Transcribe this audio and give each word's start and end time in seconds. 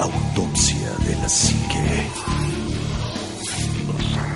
Autopsia 0.00 0.88
de 1.06 1.14
la 1.16 1.28
Psique. 1.28 1.76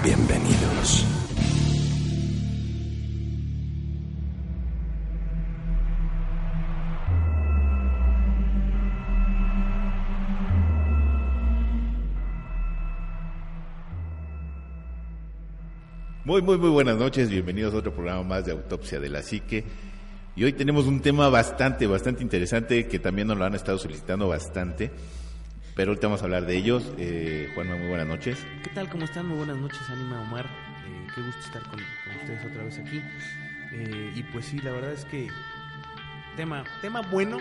Bienvenidos. 0.05 1.07
Muy, 16.27 16.43
muy, 16.43 16.59
muy 16.59 16.69
buenas 16.69 16.99
noches. 16.99 17.31
Bienvenidos 17.31 17.73
a 17.73 17.79
otro 17.79 17.95
programa 17.95 18.23
más 18.23 18.45
de 18.45 18.53
Autopsia 18.53 19.01
de 19.01 19.09
la 19.09 19.23
Psique. 19.23 19.65
Y 20.37 20.45
hoy 20.45 20.53
tenemos 20.53 20.85
un 20.85 21.01
tema 21.01 21.31
bastante, 21.31 21.87
bastante 21.87 22.23
interesante 22.23 22.87
que 22.87 22.99
también 22.99 23.29
nos 23.29 23.39
lo 23.39 23.47
han 23.47 23.55
estado 23.55 23.79
solicitando 23.79 24.29
bastante. 24.29 24.91
Pero 25.75 25.91
ahorita 25.91 26.07
vamos 26.07 26.23
a 26.23 26.25
hablar 26.25 26.47
de 26.47 26.57
ellos. 26.57 26.93
Eh, 26.99 27.51
Juanma, 27.55 27.77
muy 27.77 27.89
buenas 27.89 28.07
noches. 28.07 28.39
¿Qué 28.63 28.71
tal? 28.71 28.89
¿Cómo 28.89 29.05
están? 29.05 29.27
Muy 29.27 29.39
buenas 29.39 29.57
noches, 29.57 29.81
Anima 29.91 30.21
Omar. 30.21 30.47
Eh, 30.87 31.07
qué 31.15 31.21
gusto 31.21 31.41
estar 31.41 31.63
con, 31.63 31.81
con 31.81 32.17
ustedes 32.21 32.45
otra 32.45 32.63
vez 32.63 32.79
aquí. 32.79 33.03
Eh, 33.73 34.13
y 34.15 34.23
pues 34.23 34.47
sí, 34.47 34.59
la 34.61 34.71
verdad 34.71 34.93
es 34.93 35.05
que 35.05 35.29
tema, 36.37 36.63
tema 36.81 37.01
bueno 37.03 37.39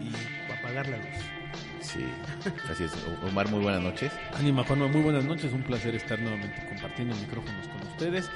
y 0.00 0.10
para 0.48 0.58
apagar 0.58 0.88
la 0.88 0.96
luz. 0.96 1.06
Sí, 1.80 2.04
así 2.68 2.84
es. 2.84 2.92
Omar, 3.22 3.48
muy 3.48 3.62
buenas 3.62 3.80
noches. 3.82 4.12
Anima 4.34 4.64
Juanma, 4.64 4.88
muy 4.88 5.02
buenas 5.02 5.24
noches, 5.24 5.52
un 5.52 5.62
placer 5.62 5.94
estar 5.94 6.18
nuevamente 6.18 6.66
compartiendo 6.68 7.14
micrófonos 7.14 7.68
con 7.68 7.80
ustedes. 7.92 8.28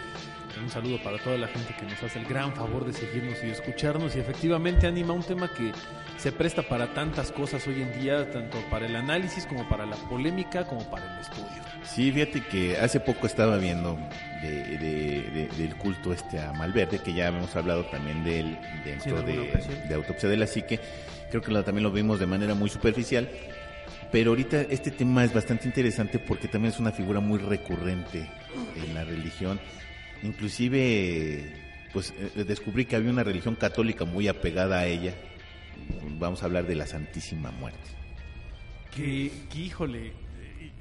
Un 0.63 0.69
saludo 0.71 0.99
para 1.03 1.19
toda 1.19 1.37
la 1.39 1.49
gente 1.49 1.75
que 1.79 1.85
nos 1.87 2.03
hace 2.03 2.19
el 2.19 2.27
gran 2.27 2.55
favor 2.55 2.85
de 2.85 2.93
seguirnos 2.93 3.43
y 3.45 3.51
escucharnos. 3.51 4.17
Y 4.17 4.21
efectivamente, 4.21 4.87
Anima, 4.87 5.13
un 5.15 5.23
tema 5.23 5.49
que 5.53 5.73
se 6.19 6.33
presta 6.33 6.63
para 6.63 6.93
tantas 6.93 7.31
cosas 7.33 7.67
hoy 7.67 7.83
en 7.83 7.93
día, 8.01 8.31
tanto 8.31 8.59
para 8.71 8.87
el 8.87 8.97
análisis 8.97 9.47
como 9.47 9.69
para 9.69 9.87
la 9.87 9.97
polémica, 9.97 10.65
como 10.67 10.89
para 10.91 11.15
el 11.15 11.21
estudio. 11.21 11.63
Sí, 11.85 12.13
fíjate 12.13 12.43
que 12.47 12.77
hace 12.79 13.01
poco 13.01 13.27
estaba 13.27 13.57
viendo 13.57 13.99
de, 14.43 14.51
de- 14.79 15.31
de- 15.31 15.49
del 15.57 15.77
culto 15.77 16.13
este 16.13 16.39
a 16.41 16.53
Malverde, 16.53 16.99
que 16.99 17.13
ya 17.15 17.29
hemos 17.29 17.55
hablado 17.57 17.85
también 17.87 18.23
de 18.25 18.41
él 18.41 18.59
dentro 18.85 19.21
Sí, 19.21 19.27
de, 19.27 19.87
de 19.89 19.95
Autopsia 19.95 20.29
de 20.29 20.37
la 20.37 20.47
Psique. 20.47 20.79
Creo 21.31 21.43
que 21.43 21.51
lo- 21.53 21.65
también 21.65 21.85
lo 21.85 21.91
vimos 21.91 22.21
de 22.21 22.27
manera 22.27 22.55
muy 22.55 22.69
superficial. 22.69 23.29
Pero 24.13 24.31
ahorita 24.33 24.63
este 24.63 24.91
tema 24.91 25.25
es 25.25 25.33
bastante 25.33 25.67
interesante 25.69 26.19
porque 26.19 26.49
también 26.49 26.73
es 26.75 26.81
una 26.81 26.91
figura 26.91 27.21
muy 27.21 27.39
recurrente 27.39 28.29
en 28.77 28.93
la 28.95 29.05
religión. 29.05 29.61
Inclusive, 30.23 31.53
pues 31.93 32.13
eh, 32.19 32.45
descubrí 32.45 32.85
que 32.85 32.97
había 32.97 33.11
una 33.11 33.25
religión 33.25 33.55
católica 33.55 34.05
muy 34.05 34.29
apegada 34.29 34.79
a 34.81 34.87
ella. 34.87 35.15
Vamos 36.19 36.43
a 36.43 36.47
hablar 36.47 36.67
de 36.67 36.75
la 36.75 36.87
Santísima 36.87 37.51
Muerte. 37.51 37.81
Que, 38.95 39.31
híjole, 39.57 40.09
eh, 40.09 40.13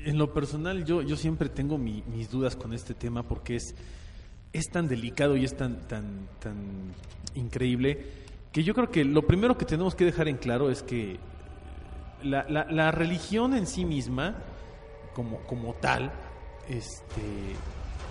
en 0.05 0.17
lo 0.17 0.33
personal 0.33 0.83
yo, 0.85 1.01
yo 1.01 1.15
siempre 1.15 1.47
tengo 1.49 1.77
mi- 1.77 2.03
mis 2.07 2.29
dudas 2.29 2.55
con 2.55 2.73
este 2.73 2.93
tema 2.93 3.23
porque 3.23 3.55
es, 3.55 3.75
es 4.51 4.69
tan 4.69 4.87
delicado 4.87 5.37
y 5.37 5.45
es 5.45 5.55
tan, 5.55 5.87
tan, 5.87 6.27
tan 6.39 6.55
increíble 7.35 8.03
que 8.51 8.63
yo 8.63 8.73
creo 8.73 8.89
que 8.89 9.05
lo 9.05 9.25
primero 9.27 9.57
que 9.57 9.65
tenemos 9.65 9.95
que 9.95 10.05
dejar 10.05 10.27
en 10.27 10.37
claro 10.37 10.69
es 10.71 10.81
que 10.83 11.17
la, 12.23 12.45
la- 12.49 12.65
la 12.69 12.91
religión 12.91 13.53
en 13.53 13.67
sí 13.67 13.85
misma, 13.85 14.35
como, 15.13 15.37
como 15.41 15.73
tal, 15.75 16.11
este, 16.67 17.21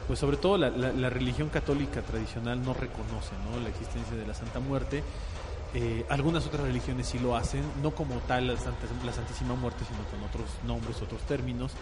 pues 0.09 0.19
sobre 0.19 0.37
todo 0.39 0.59
la, 0.59 0.71
religión 1.11 1.49
católica 1.51 2.03
tradicional 2.03 2.61
no 2.63 2.75
reconoce 2.75 3.33
¿no? 3.49 3.61
la 3.61 3.69
existencia 3.69 4.17
de 4.17 4.27
la 4.27 4.35
Santa 4.35 4.59
Muerte. 4.59 5.05
Eh, 5.75 6.05
algunas 6.09 6.47
otras 6.47 6.63
religiones 6.63 7.07
sí 7.09 7.19
lo 7.19 7.37
hacen, 7.37 7.63
no 7.83 7.91
como 7.95 8.15
tal 8.21 8.47
la, 8.47 8.57
Santa- 8.57 8.87
la 9.05 9.13
Santísima 9.13 9.55
Muerte, 9.55 9.85
sino 9.87 10.03
con 10.09 10.27
otros 10.27 10.49
nombres, 10.67 11.01
otros 11.03 11.21
términos. 11.23 11.73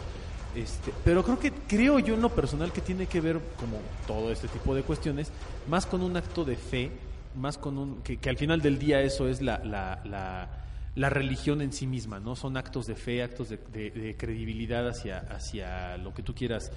Este, 0.57 0.93
pero 1.05 1.23
creo 1.23 1.39
que 1.39 1.53
creo 1.53 1.99
yo 2.01 2.15
en 2.15 2.23
lo 2.23 2.31
personal 2.31 2.73
que 2.73 2.81
tiene 2.81 3.07
que 3.07 3.21
ver, 3.21 3.39
como 3.61 3.79
todo 4.07 4.33
este 4.33 4.49
tipo 4.49 4.75
de 4.75 4.83
cuestiones, 4.83 5.31
más 5.69 5.87
con 5.87 6.03
un 6.03 6.17
acto 6.17 6.45
de 6.45 6.57
fe, 6.57 6.91
más 7.37 7.59
con 7.59 7.79
un 7.79 8.03
que, 8.03 8.17
que 8.17 8.29
al 8.29 8.39
final 8.39 8.61
del 8.61 8.79
día 8.79 9.03
eso 9.03 9.29
es 9.29 9.41
la, 9.43 9.59
la, 9.65 10.01
la, 10.05 10.49
la 10.97 11.11
religión 11.11 11.61
en 11.61 11.73
sí 11.73 11.87
misma, 11.87 12.19
¿no? 12.19 12.35
Son 12.35 12.57
actos 12.57 12.87
de 12.89 12.97
fe, 12.97 13.23
actos 13.23 13.51
de, 13.51 13.59
de- 13.73 13.91
de 13.91 14.17
credibilidad 14.17 14.89
hacia, 14.89 15.19
hacia 15.31 15.97
lo 15.99 16.13
que 16.15 16.23
tú 16.25 16.35
quieras 16.35 16.73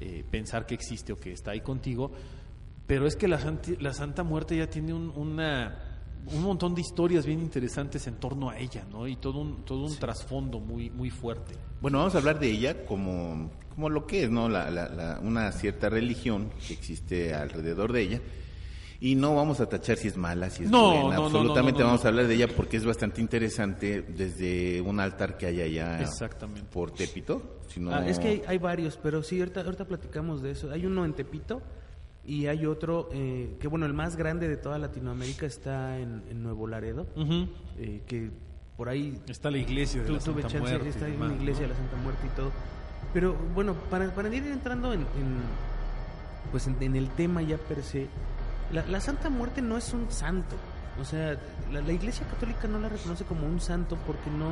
eh, 0.00 0.24
pensar 0.30 0.66
que 0.66 0.74
existe 0.74 1.12
o 1.12 1.16
que 1.18 1.32
está 1.32 1.52
ahí 1.52 1.60
contigo. 1.60 2.10
Pero 2.86 3.06
es 3.06 3.14
que 3.16 3.28
la, 3.28 3.38
la 3.78 3.92
Santa 3.94 4.22
Muerte 4.24 4.56
ya 4.56 4.68
tiene 4.68 4.92
un, 4.92 5.10
una, 5.14 5.78
un 6.26 6.42
montón 6.42 6.74
de 6.74 6.80
historias 6.80 7.24
bien 7.24 7.40
interesantes 7.40 8.06
en 8.08 8.14
torno 8.16 8.50
a 8.50 8.58
ella, 8.58 8.84
¿no? 8.90 9.06
Y 9.06 9.16
todo 9.16 9.38
un, 9.40 9.64
todo 9.64 9.84
un 9.86 9.96
trasfondo 9.96 10.58
muy, 10.58 10.90
muy 10.90 11.10
fuerte. 11.10 11.54
Bueno, 11.80 11.98
vamos 11.98 12.14
a 12.14 12.18
hablar 12.18 12.40
de 12.40 12.50
ella 12.50 12.84
como, 12.84 13.50
como 13.74 13.88
lo 13.88 14.06
que 14.06 14.24
es, 14.24 14.30
¿no? 14.30 14.48
La, 14.48 14.70
la- 14.70 14.88
la- 14.88 15.20
una 15.22 15.52
cierta 15.52 15.88
religión 15.88 16.50
que 16.66 16.72
existe 16.74 17.32
alrededor 17.32 17.92
de 17.92 18.02
ella. 18.02 18.20
Y 19.02 19.14
no 19.14 19.34
vamos 19.34 19.60
a 19.60 19.66
tachar 19.66 19.96
si 19.96 20.08
es 20.08 20.16
mala, 20.18 20.50
si 20.50 20.64
es 20.64 20.70
No, 20.70 20.90
buena. 21.02 21.02
no, 21.02 21.08
no, 21.14 21.24
Absolutamente 21.26 21.78
no, 21.78 21.78
no, 21.78 21.84
no, 21.84 21.86
vamos 21.92 22.00
no. 22.04 22.06
a 22.06 22.08
hablar 22.10 22.26
de 22.26 22.34
ella 22.34 22.48
porque 22.54 22.76
es 22.76 22.84
bastante 22.84 23.20
interesante 23.22 24.02
desde 24.02 24.80
un 24.82 25.00
altar 25.00 25.38
que 25.38 25.46
hay 25.46 25.62
allá 25.62 26.02
Exactamente. 26.02 26.68
por 26.70 26.90
Tepito. 26.90 27.60
Si 27.68 27.80
no- 27.80 27.92
Ah, 27.94 28.06
es 28.06 28.18
que 28.18 28.28
hay, 28.28 28.42
hay 28.46 28.58
varios, 28.58 28.98
pero 29.02 29.22
sí, 29.22 29.38
ahorita, 29.40 29.62
ahorita 29.62 29.86
platicamos 29.86 30.42
de 30.42 30.50
eso. 30.50 30.70
Hay 30.70 30.84
uno 30.84 31.06
en 31.06 31.14
Tepito 31.14 31.62
y 32.26 32.46
hay 32.46 32.66
otro 32.66 33.08
eh, 33.12 33.56
que, 33.58 33.68
bueno, 33.68 33.86
el 33.86 33.94
más 33.94 34.16
grande 34.16 34.48
de 34.48 34.58
toda 34.58 34.76
Latinoamérica 34.76 35.46
está 35.46 35.98
en, 35.98 36.22
en 36.30 36.42
Nuevo 36.42 36.66
Laredo, 36.66 37.06
eh, 37.78 38.02
que 38.06 38.30
por 38.76 38.90
ahí 38.90 39.18
Está 39.28 39.50
la 39.50 39.58
iglesia 39.58 40.02
de 40.02 40.10
la 40.10 40.18
tuve 40.18 40.42
Santa 40.42 40.48
chance, 40.58 40.72
Muerte. 40.72 40.88
está 40.90 41.06
demás, 41.06 41.30
una 41.30 41.40
iglesia 41.40 41.62
¿no? 41.62 41.68
de 41.68 41.74
la 41.74 41.80
Santa 41.80 41.96
Muerte 42.02 42.26
y 42.26 42.36
todo. 42.36 42.50
Pero 43.14 43.34
bueno, 43.54 43.74
para, 43.88 44.14
para 44.14 44.28
ir 44.34 44.44
entrando 44.46 44.92
en, 44.92 45.00
en, 45.00 45.06
pues 46.50 46.66
en, 46.66 46.76
en 46.82 46.96
el 46.96 47.08
tema 47.10 47.40
ya 47.40 47.56
per 47.56 47.82
se, 47.82 48.06
la, 48.72 48.84
la 48.86 49.00
Santa 49.00 49.30
Muerte 49.30 49.62
no 49.62 49.76
es 49.76 49.92
un 49.92 50.10
santo. 50.10 50.56
O 51.00 51.04
sea, 51.04 51.36
la, 51.72 51.80
la 51.80 51.92
Iglesia 51.92 52.26
Católica 52.26 52.68
no 52.68 52.78
la 52.78 52.88
reconoce 52.88 53.24
como 53.24 53.46
un 53.46 53.60
santo 53.60 53.96
porque 54.06 54.28
no, 54.30 54.50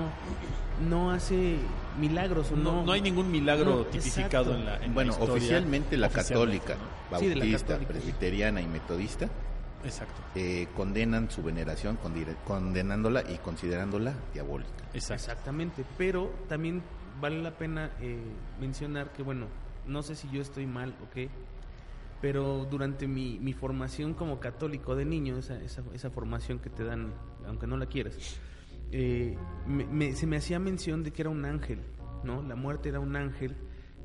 no 0.89 1.11
hace 1.11 1.56
milagros 2.01 2.53
o 2.53 2.57
no. 2.57 2.73
No, 2.77 2.84
no 2.87 2.93
hay 2.93 3.01
ningún 3.03 3.31
milagro 3.31 3.71
No, 3.78 3.84
tipificado 3.87 4.53
exacto. 4.53 4.55
en 4.55 4.65
la 4.65 4.75
en 4.77 4.81
la 4.89 4.95
bueno, 4.95 5.12
historia. 5.12 5.34
oficialmente 5.34 5.97
la 5.97 6.07
Oficialmente, 6.07 6.65
católica, 6.65 6.75
¿no? 7.11 7.19
Sí, 7.19 7.27
de 7.27 7.34
la 7.34 7.41
bautista, 7.45 7.67
católica. 7.75 7.93
presbiteriana 7.93 8.61
y 8.62 8.67
metodista 8.67 9.28
Exacto. 9.84 10.15
eh, 10.37 10.69
condenan 10.77 11.31
su 11.31 11.43
veneración, 11.43 11.99
condenándola 12.47 13.23
y 13.28 13.37
considerándola 13.39 14.15
diabólica. 14.33 14.71
Exacto. 14.95 15.15
Exactamente, 15.31 15.84
pero 15.99 16.33
también 16.49 16.83
vale 17.21 17.43
la 17.43 17.51
pena 17.51 17.91
eh, 18.01 18.19
mencionar 18.61 19.12
que, 19.12 19.23
bueno, 19.23 19.47
no 19.87 20.03
sé 20.03 20.15
si 20.15 20.31
yo 20.31 20.41
estoy 20.41 20.67
mal 20.67 20.95
o 21.05 21.11
qué, 21.12 21.28
pero 22.21 22.67
durante 22.71 23.06
mi, 23.06 23.39
mi 23.39 23.53
formación 23.53 24.15
como 24.15 24.41
católico 24.41 24.95
de 24.97 25.05
niño, 25.05 25.37
esa, 25.39 25.61
esa, 25.62 25.83
esa 25.95 26.11
formación 26.11 26.59
que 26.59 26.71
te 26.71 26.84
dan, 26.84 27.12
aunque 27.47 27.67
no 27.67 27.77
la 27.77 27.87
quieras, 27.87 28.17
eh, 28.91 29.37
me- 29.67 30.15
se 30.15 30.27
me 30.27 30.37
hacía 30.37 30.59
mención 30.59 31.03
de 31.04 31.13
que 31.13 31.22
era 31.22 31.31
un 31.31 31.45
ángel, 31.45 31.81
¿no? 32.25 32.42
La 32.42 32.57
muerte 32.57 32.89
era 32.89 33.01
un 33.01 33.15
ángel 33.16 33.54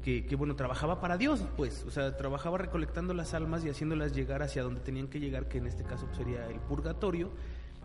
que, 0.03 0.25
que, 0.25 0.35
bueno, 0.35 0.55
trabajaba 0.55 0.99
para 0.99 1.17
Dios, 1.17 1.45
pues, 1.55 1.85
o 1.87 1.91
sea, 1.91 2.17
trabajaba 2.17 2.57
recolectando 2.57 3.13
las 3.13 3.33
almas 3.33 3.63
y 3.63 3.69
haciéndolas 3.69 4.13
llegar 4.13 4.43
hacia 4.43 4.61
donde 4.61 4.81
tenían 4.81 5.07
que 5.07 5.19
llegar, 5.19 5.47
que 5.47 5.59
en 5.59 5.67
este 5.67 5.83
caso 5.83 6.07
sería 6.13 6.45
el 6.49 6.59
purgatorio, 6.59 7.31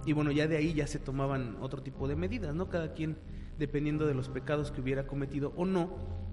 y 0.05 0.13
bueno, 0.13 0.31
ya 0.33 0.47
de 0.49 0.57
ahí 0.57 0.75
ya 0.75 0.87
se 0.87 0.99
tomaban 0.99 1.57
otro 1.61 1.83
tipo 1.83 2.09
de 2.09 2.17
medidas, 2.17 2.55
¿no? 2.55 2.69
Cada 2.69 2.93
quien, 2.93 3.17
dependiendo 3.59 4.07
de 4.07 4.15
los 4.15 4.29
pecados 4.29 4.71
que 4.71 4.81
hubiera 4.81 5.07
cometido 5.07 5.53
o 5.57 5.65
no, 5.67 5.91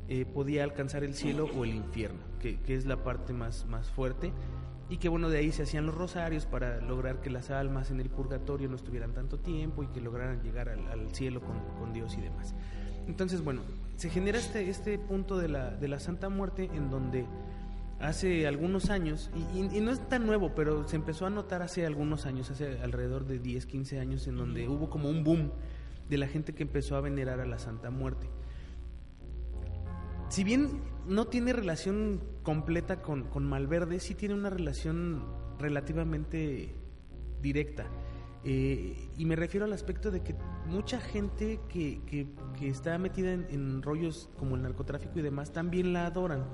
eh, 0.07 0.25
podía 0.25 0.63
alcanzar 0.63 1.03
el 1.03 1.15
cielo 1.15 1.49
o 1.57 1.63
el 1.65 1.73
infierno, 1.73 2.19
que, 2.39 2.59
que 2.61 2.75
es 2.75 2.85
la 2.85 3.03
parte 3.03 3.33
más, 3.33 3.65
más 3.67 3.89
fuerte. 3.89 4.31
Y 4.87 4.97
que 4.97 5.09
bueno, 5.09 5.29
de 5.29 5.39
ahí 5.39 5.51
se 5.51 5.63
hacían 5.63 5.87
los 5.87 5.95
rosarios 5.95 6.45
para 6.45 6.79
lograr 6.79 7.19
que 7.19 7.31
las 7.31 7.49
almas 7.49 7.89
en 7.89 7.99
el 7.99 8.09
purgatorio 8.11 8.69
no 8.69 8.75
estuvieran 8.75 9.13
tanto 9.13 9.39
tiempo 9.39 9.81
y 9.81 9.87
que 9.87 9.99
lograran 9.99 10.43
llegar 10.43 10.69
al, 10.69 11.09
cielo 11.15 11.41
con, 11.41 11.57
con 11.79 11.91
Dios 11.91 12.15
y 12.17 12.21
demás. 12.21 12.53
Entonces, 13.07 13.43
bueno, 13.43 13.61
se 13.95 14.11
genera 14.11 14.37
este, 14.37 14.69
este 14.69 14.99
punto 14.99 15.37
de 15.39 15.47
la, 15.47 15.71
de 15.71 15.87
la 15.87 15.99
Santa 15.99 16.29
Muerte 16.29 16.69
en 16.73 16.91
donde 16.91 17.25
hace 17.99 18.45
algunos 18.45 18.89
años, 18.91 19.31
y, 19.35 19.59
y- 19.59 19.77
y 19.77 19.81
no 19.81 19.89
es 19.91 20.07
tan 20.09 20.27
nuevo, 20.27 20.53
pero 20.53 20.87
se 20.87 20.97
empezó 20.97 21.25
a 21.25 21.29
notar 21.29 21.61
hace 21.61 21.85
algunos 21.85 22.25
años, 22.25 22.51
hace 22.51 22.79
alrededor 22.81 23.25
de 23.25 23.39
10, 23.39 23.65
15 23.65 23.99
años, 23.99 24.27
en 24.27 24.35
donde 24.37 24.67
hubo 24.67 24.89
como 24.89 25.09
un 25.09 25.23
boom 25.23 25.51
de 26.09 26.17
la 26.17 26.27
gente 26.27 26.53
que 26.53 26.63
empezó 26.63 26.95
a 26.95 27.01
venerar 27.01 27.39
a 27.39 27.45
la 27.45 27.59
Santa 27.59 27.89
Muerte. 27.89 28.29
Si 30.29 30.43
bien 30.43 30.81
no 31.07 31.25
tiene 31.27 31.53
relación 31.53 32.21
completa 32.43 33.01
con, 33.01 33.25
con 33.25 33.45
Malverde, 33.45 33.99
sí 33.99 34.15
tiene 34.15 34.33
una 34.35 34.49
relación 34.49 35.23
relativamente 35.59 36.73
directa. 37.41 37.85
Eh, 38.43 39.09
y 39.17 39.25
me 39.25 39.35
refiero 39.35 39.65
al 39.65 39.73
aspecto 39.73 40.11
de 40.11 40.21
que 40.21 40.35
mucha 40.67 40.99
gente 40.99 41.59
que, 41.69 42.01
que- 42.05 42.27
que 42.57 42.69
está 42.69 42.97
metida 42.97 43.33
en, 43.33 43.47
en 43.49 43.81
rollos 43.81 44.29
como 44.37 44.55
el 44.55 44.61
narcotráfico 44.61 45.17
y 45.19 45.21
demás 45.23 45.51
también 45.51 45.93
la 45.93 46.05
adoran. 46.07 46.45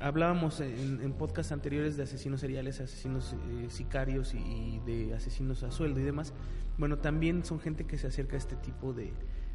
Hablábamos 0.00 0.60
en, 0.60 1.00
en 1.00 1.12
podcasts 1.12 1.52
anteriores 1.52 1.96
de 1.96 2.02
asesinos 2.02 2.40
seriales, 2.40 2.80
asesinos 2.80 3.36
eh, 3.50 3.66
sicarios 3.70 4.34
y, 4.34 4.38
y 4.38 4.80
de 4.84 5.14
asesinos 5.14 5.62
a 5.62 5.70
sueldo 5.70 6.00
y 6.00 6.02
demás. 6.02 6.34
Bueno, 6.78 6.98
también 6.98 7.44
son 7.44 7.60
gente 7.60 7.84
que 7.84 7.98
se 7.98 8.06
acerca 8.06 8.34
a 8.34 8.38
este 8.38 8.56
tipo 8.56 8.92
de, 8.92 9.12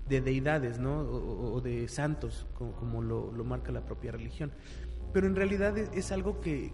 de 0.08 0.22
deidades, 0.22 0.80
¿no? 0.80 1.00
O, 1.02 1.60
de 1.62 1.88
santos, 1.88 2.48
como, 2.54 3.02
lo, 3.02 3.32
marca 3.44 3.72
la 3.72 3.86
propia 3.86 4.12
religión. 4.12 4.52
Pero 5.14 5.28
en 5.28 5.36
realidad 5.36 5.78
es, 5.78 5.90
es 5.94 6.12
algo 6.12 6.40
que, 6.42 6.74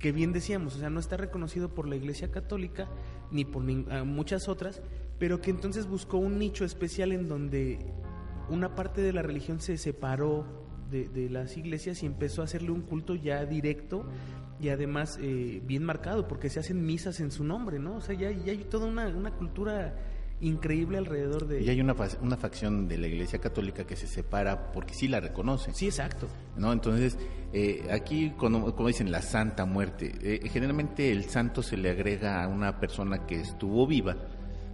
que 0.00 0.12
bien 0.12 0.32
decíamos, 0.32 0.76
o 0.76 0.78
sea, 0.78 0.90
no 0.90 1.00
está 1.00 1.16
reconocido 1.16 1.74
por 1.74 1.88
la 1.88 1.96
Iglesia 1.96 2.30
Católica 2.30 2.88
ni 3.30 3.44
por 3.44 3.64
nin- 3.64 3.86
ah, 3.90 4.04
muchas 4.04 4.48
otras, 4.48 4.82
pero 5.18 5.40
que 5.40 5.50
entonces 5.50 5.86
buscó 5.86 6.18
un 6.18 6.38
nicho 6.38 6.64
especial 6.64 7.12
en 7.12 7.28
donde 7.28 7.78
una 8.50 8.74
parte 8.74 9.00
de 9.00 9.12
la 9.12 9.22
religión 9.22 9.60
se 9.60 9.78
separó 9.78 10.63
de, 10.94 11.08
de 11.08 11.28
las 11.28 11.56
iglesias 11.56 12.02
y 12.02 12.06
empezó 12.06 12.42
a 12.42 12.44
hacerle 12.44 12.70
un 12.70 12.82
culto 12.82 13.16
ya 13.16 13.44
directo 13.44 14.04
y 14.60 14.68
además 14.68 15.18
eh, 15.20 15.60
bien 15.64 15.84
marcado, 15.84 16.28
porque 16.28 16.48
se 16.48 16.60
hacen 16.60 16.86
misas 16.86 17.20
en 17.20 17.32
su 17.32 17.44
nombre, 17.44 17.78
¿no? 17.78 17.96
O 17.96 18.00
sea, 18.00 18.14
ya, 18.14 18.30
ya 18.30 18.52
hay 18.52 18.58
toda 18.70 18.86
una, 18.86 19.08
una 19.08 19.32
cultura 19.32 19.94
increíble 20.40 20.98
alrededor 20.98 21.46
de... 21.46 21.62
Y 21.62 21.70
hay 21.70 21.80
una, 21.80 21.94
una 22.20 22.36
facción 22.36 22.86
de 22.86 22.98
la 22.98 23.08
Iglesia 23.08 23.40
Católica 23.40 23.84
que 23.84 23.96
se 23.96 24.06
separa 24.06 24.72
porque 24.72 24.94
sí 24.94 25.08
la 25.08 25.20
reconoce. 25.20 25.72
Sí, 25.74 25.86
exacto. 25.86 26.28
¿no? 26.56 26.72
Entonces, 26.72 27.18
eh, 27.52 27.86
aquí, 27.90 28.32
cuando, 28.38 28.74
como 28.74 28.88
dicen, 28.88 29.10
la 29.10 29.22
Santa 29.22 29.64
Muerte, 29.64 30.12
eh, 30.22 30.48
generalmente 30.48 31.10
el 31.10 31.24
santo 31.24 31.62
se 31.62 31.76
le 31.76 31.90
agrega 31.90 32.42
a 32.42 32.48
una 32.48 32.78
persona 32.78 33.26
que 33.26 33.40
estuvo 33.40 33.86
viva, 33.86 34.16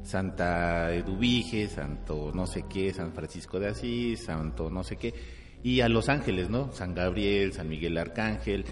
Santa 0.02 0.92
Eduvige, 0.94 1.68
Santo 1.68 2.32
no 2.34 2.46
sé 2.46 2.64
qué, 2.68 2.92
San 2.92 3.12
Francisco 3.12 3.58
de 3.58 3.68
Asís, 3.68 4.24
Santo 4.24 4.70
no 4.70 4.82
sé 4.82 4.96
qué, 4.96 5.14
y 5.62 5.80
a 5.80 5.88
los 5.88 6.08
ángeles, 6.08 6.48
¿no? 6.50 6.72
San 6.72 6.94
Gabriel, 6.94 7.52
San 7.52 7.68
Miguel 7.68 7.98
Arcángel, 7.98 8.64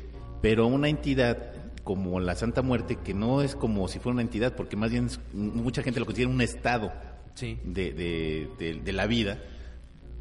pero 0.43 0.67
una 0.67 0.89
entidad 0.89 1.53
como 1.85 2.21
la 2.21 2.35
Santa 2.35 2.63
Muerte, 2.63 2.97
que 3.03 3.15
no 3.15 3.43
es 3.43 3.55
como 3.57 3.89
si 3.89 3.99
fuera 3.99 4.15
una 4.15 4.23
entidad, 4.23 4.55
porque 4.55 4.77
más 4.77 4.91
bien 4.91 5.07
es- 5.07 5.21
mucha 5.33 5.83
gente 5.83 6.01
lo 6.01 6.07
considera 6.07 6.31
un 6.31 6.41
estado 6.41 6.93
Sí. 7.35 7.59
de, 7.65 7.93
de- 7.93 8.51
de- 8.59 8.81
de 8.81 8.93
la 8.93 9.07
vida, 9.07 9.39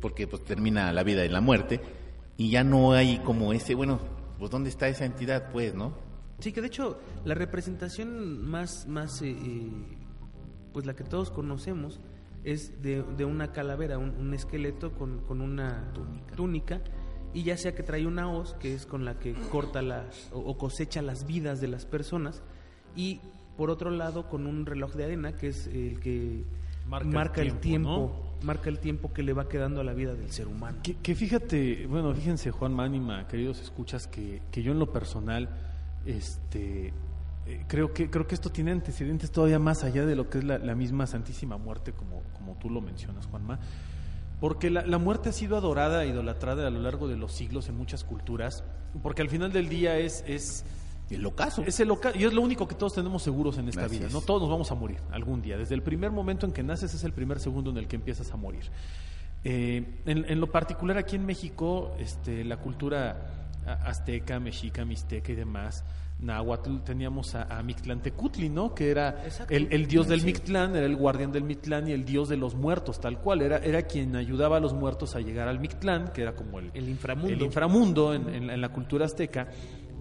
porque 0.01 0.27
pues 0.27 0.43
termina 0.45 0.91
la 0.93 1.03
vida 1.03 1.23
en 1.25 1.33
la 1.33 1.41
muerte, 1.41 1.81
y 2.37 2.49
ya 2.51 2.63
no 2.63 2.93
hay 2.93 3.17
como 3.19 3.51
ese, 3.53 3.73
bueno, 3.75 3.99
pues 4.39 4.51
¿dónde 4.51 4.69
está 4.69 4.87
esa 4.87 5.05
entidad? 5.05 5.51
Pues, 5.51 5.73
¿no? 5.73 5.93
Sí, 6.39 6.51
que 6.51 6.61
de 6.61 6.67
hecho 6.67 6.99
la 7.25 7.33
representación 7.33 8.47
más, 8.47 8.87
más 8.87 9.21
eh, 9.23 9.31
eh, 9.31 9.69
pues 10.71 10.85
la 10.85 10.95
que 10.95 11.03
todos 11.03 11.31
conocemos 11.31 11.99
es 12.51 12.81
de, 12.81 13.03
de 13.17 13.25
una 13.25 13.51
calavera, 13.51 13.97
un, 13.97 14.11
un 14.11 14.33
esqueleto 14.33 14.94
con, 14.94 15.19
con 15.27 15.41
una 15.41 15.91
túnica. 16.35 16.81
y 17.33 17.44
ya 17.44 17.57
sea 17.57 17.75
que 17.75 17.83
trae 17.83 18.07
una 18.07 18.31
hoz, 18.31 18.53
que 18.53 18.73
es 18.73 18.85
con 18.85 19.03
la 19.03 19.19
que 19.19 19.33
corta 19.51 19.81
las 19.81 20.29
o, 20.31 20.39
o 20.39 20.57
cosecha 20.57 21.01
las 21.01 21.27
vidas 21.27 21.59
de 21.59 21.67
las 21.67 21.85
personas, 21.85 22.41
y 22.95 23.19
por 23.57 23.69
otro 23.69 23.91
lado 23.91 24.29
con 24.29 24.47
un 24.47 24.65
reloj 24.65 24.94
de 24.94 25.03
arena, 25.03 25.33
que 25.35 25.49
es 25.49 25.67
el 25.67 25.99
que 25.99 26.45
Marca 26.88 27.09
marca, 27.09 27.41
el 27.41 27.49
el 27.49 27.59
tiempo, 27.59 27.95
tiempo, 27.95 28.45
marca 28.45 28.69
el 28.69 28.79
tiempo 28.79 29.11
que 29.11 29.23
le 29.23 29.33
va 29.33 29.50
quedando 29.50 29.81
a 29.81 29.83
la 29.83 29.93
vida 29.93 30.15
del 30.15 30.31
ser 30.31 30.47
humano. 30.47 30.77
Que, 30.83 30.95
que 30.95 31.15
fíjate, 31.15 31.85
bueno, 31.88 32.13
fíjense 32.13 32.50
Juan 32.51 32.73
Mánima, 32.73 33.27
queridos 33.27 33.59
escuchas, 33.61 34.07
que, 34.07 34.41
que 34.51 34.63
yo 34.63 34.71
en 34.71 34.79
lo 34.79 34.91
personal, 34.93 35.50
este, 36.05 36.93
eh, 37.47 37.63
creo 37.67 37.94
que 37.94 38.09
creo 38.09 38.27
que 38.27 38.35
esto 38.35 38.49
tiene 38.51 38.71
antecedentes 38.71 39.31
todavía 39.31 39.59
más 39.59 39.83
allá 39.83 40.05
de 40.05 40.15
lo 40.15 40.29
que 40.29 40.39
es 40.39 40.44
la, 40.44 40.57
la 40.57 40.75
misma 40.75 41.07
Santísima 41.07 41.57
Muerte, 41.57 41.94
como, 41.94 42.21
como 42.38 42.55
tú 42.59 42.69
lo 42.69 42.81
mencionas, 42.81 43.25
Juanma, 43.27 43.59
porque 44.39 44.69
la, 44.69 44.85
la 44.85 44.97
muerte 44.97 45.29
ha 45.29 45.31
sido 45.33 45.57
adorada, 45.57 46.05
idolatrada 46.05 46.67
a 46.67 46.69
lo 46.69 46.79
largo 46.81 47.07
de 47.07 47.15
los 47.17 47.31
siglos 47.33 47.69
en 47.69 47.75
muchas 47.77 48.03
culturas, 48.03 48.63
porque 49.01 49.21
al 49.21 49.29
final 49.29 49.51
del 49.51 49.67
día 49.69 49.97
es, 49.97 50.23
es 50.27 50.63
El 51.09 51.25
ocaso. 51.25 51.63
es 51.65 51.79
el 51.79 51.89
oca- 51.89 52.11
y 52.15 52.23
es 52.25 52.33
lo 52.33 52.41
único 52.41 52.67
que 52.67 52.75
todos 52.75 52.94
tenemos 52.94 53.23
seguros 53.23 53.57
en 53.57 53.67
esta 53.69 53.88
vida. 53.88 54.07
¿no? 54.11 54.21
Todos 54.21 54.41
nos 54.41 54.50
vamos 54.51 54.71
a 54.71 54.75
morir 54.75 54.97
algún 55.11 55.41
día. 55.41 55.57
Desde 55.57 55.73
el 55.75 55.81
primer 55.81 56.11
momento 56.11 56.45
en 56.45 56.51
que 56.51 56.61
naces 56.63 56.93
es 56.93 57.03
el 57.03 57.13
primer 57.13 57.39
segundo 57.39 57.71
en 57.71 57.77
el 57.77 57.88
que 57.88 57.95
empiezas 57.95 58.31
a 58.31 58.35
morir. 58.38 58.69
Eh, 59.43 60.01
en, 60.05 60.25
en 60.29 60.39
lo 60.39 60.51
particular 60.51 60.97
aquí 60.97 61.15
en 61.15 61.25
México, 61.25 61.95
este, 62.00 62.43
la 62.43 62.57
cultura 62.57 63.33
azteca, 63.85 64.39
mexica, 64.39 64.85
mixteca 64.85 65.31
y 65.31 65.35
demás, 65.35 65.83
náhuatl, 66.19 66.77
teníamos 66.83 67.35
a, 67.35 67.43
a 67.43 67.61
Mictlantecutli, 67.61 68.49
¿no? 68.49 68.73
Que 68.73 68.89
era 68.89 69.23
el, 69.49 69.67
el 69.71 69.85
dios 69.87 70.07
del 70.07 70.21
Sí. 70.21 70.25
Mictlán, 70.27 70.75
era 70.75 70.85
el 70.85 70.95
guardián 70.95 71.31
del 71.31 71.43
Mictlán 71.43 71.87
y 71.87 71.91
el 71.91 72.05
dios 72.05 72.27
de 72.29 72.37
los 72.37 72.55
muertos, 72.55 72.99
tal 72.99 73.19
cual. 73.19 73.41
Era, 73.41 73.57
era 73.57 73.83
quien 73.83 74.15
ayudaba 74.15 74.57
a 74.57 74.59
los 74.59 74.73
muertos 74.73 75.15
a 75.15 75.19
llegar 75.19 75.47
al 75.47 75.59
Mictlán, 75.59 76.11
que 76.13 76.23
era 76.23 76.33
como 76.35 76.59
el, 76.59 76.71
El 76.73 76.89
inframundo. 76.89 77.33
el 77.33 77.41
inframundo 77.41 78.13
en, 78.13 78.29
en 78.29 78.47
la- 78.47 78.53
en 78.55 78.61
la 78.61 78.69
cultura 78.69 79.05
azteca. 79.05 79.47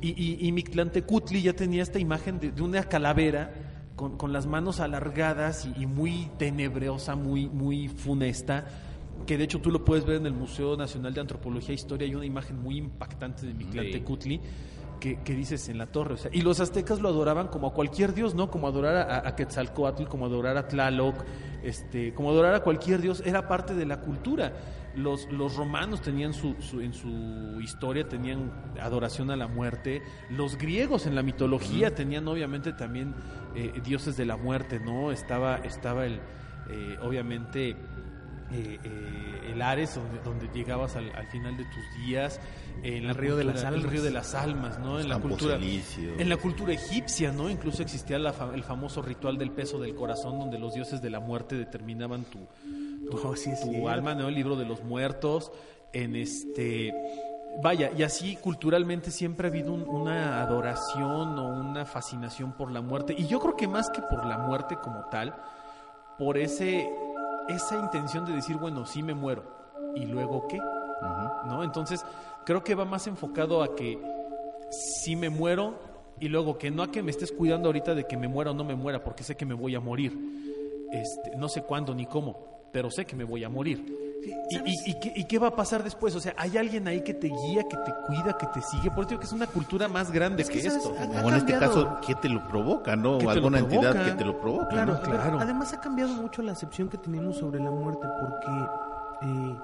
Y, 0.01 0.09
y, 0.43 0.47
y 0.49 0.53
Mictlantecutli 0.53 1.43
ya 1.43 1.53
tenía 1.55 1.83
esta 1.83 1.99
imagen 1.99 2.39
de, 2.41 2.51
de 2.53 2.63
una 2.63 2.83
calavera 2.85 3.53
con, 3.95 4.17
con 4.19 4.33
las 4.33 4.47
manos 4.47 4.81
alargadas 4.81 5.67
y, 5.77 5.83
y 5.83 5.87
muy 5.87 6.31
tenebrosa, 6.39 7.15
muy, 7.17 7.47
muy 7.49 7.89
funesta. 7.89 8.65
Que 9.27 9.39
de 9.39 9.45
hecho 9.45 9.61
tú 9.61 9.71
lo 9.71 9.85
puedes 9.85 10.05
ver 10.05 10.17
en 10.17 10.27
el 10.27 10.35
Museo 10.35 10.77
Nacional 10.77 11.13
de 11.15 11.21
Antropología 11.23 11.71
e 11.71 11.75
Historia. 11.75 12.07
Hay 12.07 12.15
una 12.15 12.27
imagen 12.27 12.59
muy 12.63 12.77
impactante 12.77 13.47
de 13.47 13.55
Mictlantecutli. 13.55 14.41
Que, 15.01 15.23
que 15.23 15.35
dices 15.35 15.69
en 15.69 15.77
la 15.79 15.87
torre. 15.87 16.15
O 16.15 16.17
sea, 16.17 16.31
y 16.33 16.41
los 16.41 16.59
aztecas 16.61 17.01
lo 17.01 17.09
adoraban 17.11 17.49
como 17.49 17.67
a 17.69 17.73
cualquier 17.75 18.15
dios, 18.15 18.35
¿no? 18.35 18.51
Como 18.51 18.67
adorar 18.67 18.97
a, 18.97 19.29
a 19.29 19.37
Quetzalcoatl, 19.37 20.05
como 20.07 20.25
adorar 20.27 20.57
a 20.57 20.67
Tlaloc, 20.69 21.23
este, 21.63 22.15
como 22.15 22.31
adorar 22.31 22.55
a 22.55 22.61
cualquier 22.61 23.03
dios, 23.03 23.23
era 23.25 23.47
parte 23.47 23.75
de 23.75 23.85
la 23.85 24.01
cultura. 24.01 24.55
Los, 24.95 25.31
los 25.31 25.55
romanos 25.57 26.01
tenían 26.01 26.33
su, 26.33 26.55
su- 26.61 26.81
en 26.81 26.95
su 26.95 27.61
historia, 27.61 28.09
tenían 28.09 28.51
adoración 28.81 29.31
a 29.31 29.37
la 29.37 29.47
muerte. 29.49 30.01
Los 30.31 30.57
griegos 30.57 31.07
en 31.07 31.15
la 31.15 31.23
mitología 31.23 31.95
tenían 31.95 32.27
obviamente 32.27 32.73
también 32.73 33.15
eh, 33.55 33.73
dioses 33.85 34.17
de 34.17 34.25
la 34.25 34.39
muerte, 34.39 34.81
¿no? 34.81 35.13
Estaba, 35.13 35.57
estaba 35.57 36.07
el, 36.07 36.21
eh, 36.71 36.97
obviamente, 37.03 37.71
eh, 37.71 37.77
eh, 38.83 39.51
el 39.53 39.61
Ares, 39.61 39.95
donde, 39.97 40.21
donde 40.21 40.49
llegabas 40.55 40.97
al, 40.97 41.11
al 41.15 41.27
final 41.27 41.57
de 41.59 41.65
tus 41.65 42.07
días, 42.07 42.41
en 42.83 43.05
la 43.07 43.11
El 43.13 43.17
río 43.17 43.37
de 43.37 43.45
las 43.45 43.65
almas. 43.65 43.85
el 43.85 43.91
río 43.91 44.03
de 44.03 44.11
las 44.11 44.35
almas, 44.35 44.79
¿no? 44.79 45.01
En 45.01 45.09
la 45.09 45.19
cultura, 45.19 45.57
en 45.57 46.29
la 46.29 46.37
cultura 46.37 46.73
egipcia, 46.73 47.33
¿no? 47.33 47.49
Incluso 47.51 47.83
existía 47.83 48.19
la 48.19 48.33
fa- 48.33 48.55
el 48.55 48.63
famoso 48.63 49.03
ritual 49.03 49.39
del 49.39 49.51
peso 49.51 49.79
del 49.79 49.95
corazón, 49.95 50.39
donde 50.39 50.59
los 50.59 50.75
dioses 50.75 51.01
de 51.03 51.11
la 51.11 51.21
muerte 51.21 51.57
determinaban 51.57 52.25
tu, 52.25 52.39
tu, 53.11 53.17
Oh, 53.27 53.37
sí 53.37 53.51
tu 53.63 53.89
alma, 53.89 54.15
¿no? 54.15 54.29
El 54.29 54.35
libro 54.35 54.57
de 54.57 54.65
los 54.67 54.83
muertos, 54.85 55.51
en 55.93 56.17
este... 56.17 56.93
Vaya, 57.63 57.91
y 57.97 58.03
así 58.03 58.37
culturalmente 58.37 59.11
siempre 59.11 59.49
ha 59.49 59.51
habido 59.51 59.73
un- 59.73 59.89
una 59.89 60.43
adoración 60.43 61.39
o 61.39 61.49
una 61.59 61.87
fascinación 61.87 62.53
por 62.53 62.71
la 62.71 62.83
muerte. 62.83 63.15
Y 63.17 63.27
yo 63.29 63.41
creo 63.41 63.57
que 63.57 63.67
más 63.67 63.89
que 63.89 64.03
por 64.03 64.27
la 64.27 64.37
muerte 64.39 64.77
como 64.83 65.07
tal, 65.11 65.35
por 66.19 66.37
ese 66.37 66.89
esa 67.49 67.79
intención 67.79 68.27
de 68.27 68.33
decir, 68.33 68.57
bueno, 68.57 68.85
sí 68.87 69.03
me 69.03 69.15
muero. 69.15 69.45
¿Y 69.95 70.05
luego 70.05 70.47
qué? 70.49 70.59
¿No? 71.47 71.63
Entonces, 71.63 72.05
creo 72.47 72.65
que 72.65 72.75
va 72.75 72.85
más 72.87 73.07
enfocado 73.07 73.63
a 73.63 73.75
que 73.77 73.99
sí 74.71 75.15
me 75.17 75.29
muero 75.29 75.79
y 76.19 76.29
luego 76.29 76.57
que 76.57 76.71
no 76.71 76.83
a 76.83 76.91
que 76.91 77.03
me 77.03 77.11
estés 77.11 77.31
cuidando 77.33 77.69
ahorita 77.69 77.95
de 77.95 78.07
que 78.07 78.17
me 78.17 78.29
muera 78.29 78.53
o 78.53 78.55
no 78.55 78.65
me 78.65 78.75
muera, 78.75 79.05
porque 79.05 79.23
sé 79.23 79.37
que 79.37 79.45
me 79.45 79.53
voy 79.55 79.75
a 79.75 79.81
morir. 79.81 80.17
Este, 80.93 81.37
no 81.37 81.49
sé 81.49 81.63
cuándo 81.63 81.95
ni 81.95 82.07
cómo, 82.07 82.69
pero 82.73 82.91
sé 82.91 83.05
que 83.05 83.15
me 83.17 83.25
voy 83.25 83.45
a 83.45 83.49
morir. 83.51 83.85
¿Y, 84.51 84.57
y- 84.57 84.91
y 84.91 84.95
qué, 84.99 85.13
y 85.15 85.25
qué 85.25 85.39
va 85.39 85.49
a 85.49 85.55
pasar 85.55 85.85
después? 85.85 86.15
O 86.17 86.21
sea, 86.21 86.35
hay 86.39 86.57
alguien 86.57 86.89
ahí 86.89 87.03
que 87.03 87.15
te 87.15 87.29
guía, 87.29 87.63
que 87.65 87.77
te 87.77 87.93
cuida, 88.07 88.37
que 88.39 88.47
te 88.47 88.61
sigue. 88.63 88.91
Por 88.91 89.01
eso 89.01 89.11
digo 89.11 89.21
que 89.21 89.27
es 89.27 89.33
una 89.33 89.47
cultura 89.47 89.87
más 89.89 90.11
grande 90.11 90.43
Es 90.43 90.51
que, 90.51 90.59
esto. 90.59 90.95
Ha- 90.99 91.21
ha 91.21 91.25
O 91.25 91.29
en 91.29 91.35
este 91.37 91.53
caso, 91.59 91.99
¿qué 92.05 92.15
te 92.17 92.29
lo 92.29 92.47
provoca, 92.49 92.97
no? 92.97 93.19
¿Qué 93.19 93.27
O 93.27 93.29
te 93.29 93.41
lo 93.41 93.47
alguna 93.47 93.59
entidad 93.59 94.05
que 94.05 94.13
te 94.13 94.25
lo 94.25 94.41
provoca, 94.41 94.69
Claro, 94.69 94.95
¿no? 94.95 95.01
Claro. 95.03 95.39
Además 95.41 95.73
ha 95.75 95.81
cambiado 95.81 96.15
mucho 96.15 96.43
la 96.43 96.53
acepción 96.53 96.89
que 96.89 96.99
tenemos 96.99 97.37
sobre 97.37 97.61
la 97.61 97.71
muerte 97.71 98.07
porque 98.21 99.27
eh, 99.29 99.57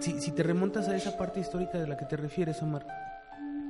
si, 0.00 0.20
si 0.20 0.30
te 0.32 0.42
remontas 0.42 0.88
a 0.88 0.96
esa 0.96 1.16
parte 1.16 1.40
histórica 1.40 1.78
de 1.78 1.86
la 1.86 1.96
que 1.96 2.04
te 2.06 2.16
refieres, 2.16 2.62
Omar, 2.62 2.86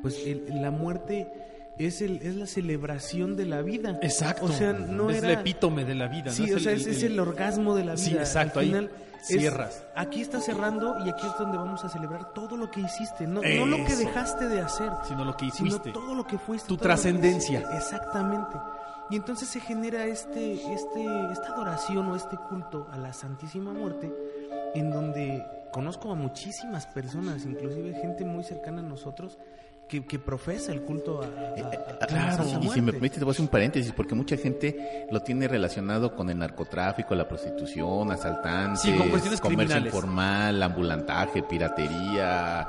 pues 0.03 0.19
el- 0.27 0.61
la 0.63 0.71
muerte 0.71 1.31
es, 1.79 2.03
el, 2.03 2.21
es 2.23 2.35
la 2.37 2.47
celebración 2.47 3.37
de 3.37 3.47
la 3.47 3.63
vida. 3.63 3.99
Exacto. 4.03 4.47
O 4.47 4.49
sea, 4.53 4.73
no 4.73 5.11
es 5.11 5.19
era... 5.19 5.33
el 5.33 5.39
epítome 5.41 5.85
de 5.85 5.95
la 5.95 6.09
vida. 6.09 6.31
Sí, 6.33 6.47
¿no? 6.51 6.57
o 6.57 6.61
sea, 6.61 6.73
es, 6.73 6.87
es 6.87 7.03
el 7.03 7.19
orgasmo 7.19 7.75
de 7.75 7.85
la 7.85 7.93
vida. 7.95 8.05
Sí, 8.05 8.15
exacto, 8.17 8.59
Al 8.59 8.65
ahí 8.65 8.69
final, 8.71 8.91
es- 9.21 9.27
cierras. 9.27 9.85
aquí 9.95 10.21
está 10.21 10.41
cerrando 10.41 10.97
y 11.05 11.09
aquí 11.11 11.27
es 11.27 11.33
donde 11.39 11.57
vamos 11.59 11.85
a 11.85 11.89
celebrar 11.89 12.33
todo 12.35 12.57
lo 12.57 12.71
que 12.71 12.81
hiciste. 12.81 13.27
No, 13.27 13.41
no 13.43 13.67
lo 13.67 13.77
que 13.85 13.97
dejaste 13.97 14.49
de 14.49 14.61
hacer, 14.61 14.91
Sino 15.07 15.25
lo 15.25 15.37
que 15.37 15.51
sino 15.51 15.69
hiciste. 15.69 15.93
todo 15.93 16.15
lo 16.15 16.27
que 16.27 16.39
fuiste. 16.39 16.69
Tu 16.69 16.77
trascendencia. 16.77 17.65
Exactamente. 17.77 18.57
Y 19.11 19.17
entonces 19.17 19.49
se 19.49 19.61
genera 19.61 20.05
este, 20.05 20.53
este, 20.55 21.07
esta 21.33 21.55
adoración 21.55 22.07
o 22.09 22.17
este 22.17 22.37
culto 22.37 22.87
a 22.93 22.99
la 22.99 23.13
Santísima 23.15 23.73
Muerte, 23.73 24.13
en 24.75 24.91
donde 24.91 25.47
conozco 25.79 26.11
a 26.11 26.17
muchísimas 26.17 26.87
personas, 26.89 27.45
inclusive 27.47 27.95
gente 28.01 28.25
muy 28.25 28.43
cercana 28.43 28.81
a 28.81 28.83
nosotros, 28.83 29.39
que, 29.89 30.05
que 30.05 30.19
profesa 30.19 30.73
el 30.73 30.83
culto 30.83 31.23
a, 31.23 31.27
a- 31.27 31.29
a- 31.29 31.91
a 31.91 31.93
la 32.01 32.07
Claro, 32.09 32.45
y 32.63 32.69
si 32.69 32.81
me 32.83 32.93
permite, 32.93 33.19
te 33.19 33.25
voy 33.25 33.31
a 33.31 33.33
hacer 33.33 33.43
un 33.43 33.49
paréntesis, 33.49 33.93
porque 33.93 34.17
mucha 34.17 34.37
gente 34.37 35.07
lo 35.13 35.21
tiene 35.23 35.47
relacionado 35.47 36.17
con 36.17 36.29
el 36.31 36.39
narcotráfico, 36.39 37.15
la 37.15 37.29
prostitución, 37.29 38.11
asaltantes, 38.11 38.81
Sí, 38.83 38.97
con 38.99 39.09
cuestiones 39.09 39.41
comercio 39.41 39.67
criminales. 39.77 39.95
informal, 39.95 40.63
ambulantaje, 40.65 41.43
piratería. 41.45 42.69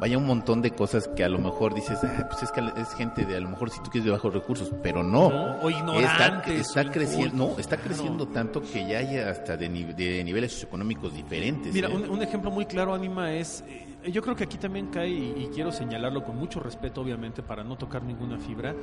Vaya 0.00 0.16
un 0.16 0.26
montón 0.26 0.62
de 0.62 0.70
cosas 0.70 1.08
que 1.08 1.24
a 1.24 1.28
lo 1.28 1.38
mejor 1.38 1.74
dices, 1.74 1.98
"Ah, 2.04 2.26
pues 2.30 2.44
es 2.44 2.52
que 2.52 2.60
es 2.80 2.94
gente 2.94 3.24
de 3.24 3.36
a 3.36 3.40
lo 3.40 3.48
mejor 3.48 3.68
si 3.70 3.82
tú 3.82 3.90
quieres 3.90 4.04
de 4.04 4.12
bajos 4.12 4.32
recursos, 4.32 4.70
pero 4.80 5.02
no. 5.02 5.28
No, 5.28 5.56
o 5.60 5.70
ignorantes, 5.70 6.60
está 6.68 6.88
creciendo, 6.90 7.48
no, 7.48 7.58
está 7.58 7.76
claro. 7.76 7.88
creciendo 7.94 8.28
tanto 8.28 8.62
que 8.62 8.86
ya 8.86 8.98
hay 8.98 9.16
hasta 9.18 9.56
de, 9.56 9.68
ni- 9.68 9.82
de 9.84 10.22
niveles 10.22 10.52
socioeconómicos 10.52 11.12
diferentes. 11.12 11.74
Mira, 11.74 11.88
¿eh? 11.88 11.96
un, 11.96 12.08
un 12.08 12.22
ejemplo 12.22 12.50
muy 12.50 12.64
claro, 12.66 12.94
Anima, 12.94 13.32
es. 13.32 13.64
eh, 13.66 14.12
yo 14.12 14.22
creo 14.22 14.36
que 14.36 14.44
aquí 14.44 14.56
también 14.56 14.86
cae, 14.86 15.08
y, 15.08 15.34
y 15.36 15.50
quiero 15.52 15.72
señalarlo 15.72 16.22
con 16.22 16.36
mucho 16.36 16.60
respeto, 16.60 17.00
obviamente, 17.00 17.42
para 17.42 17.64
no 17.64 17.76
tocar 17.76 18.04
ninguna 18.04 18.38
fibra. 18.38 18.74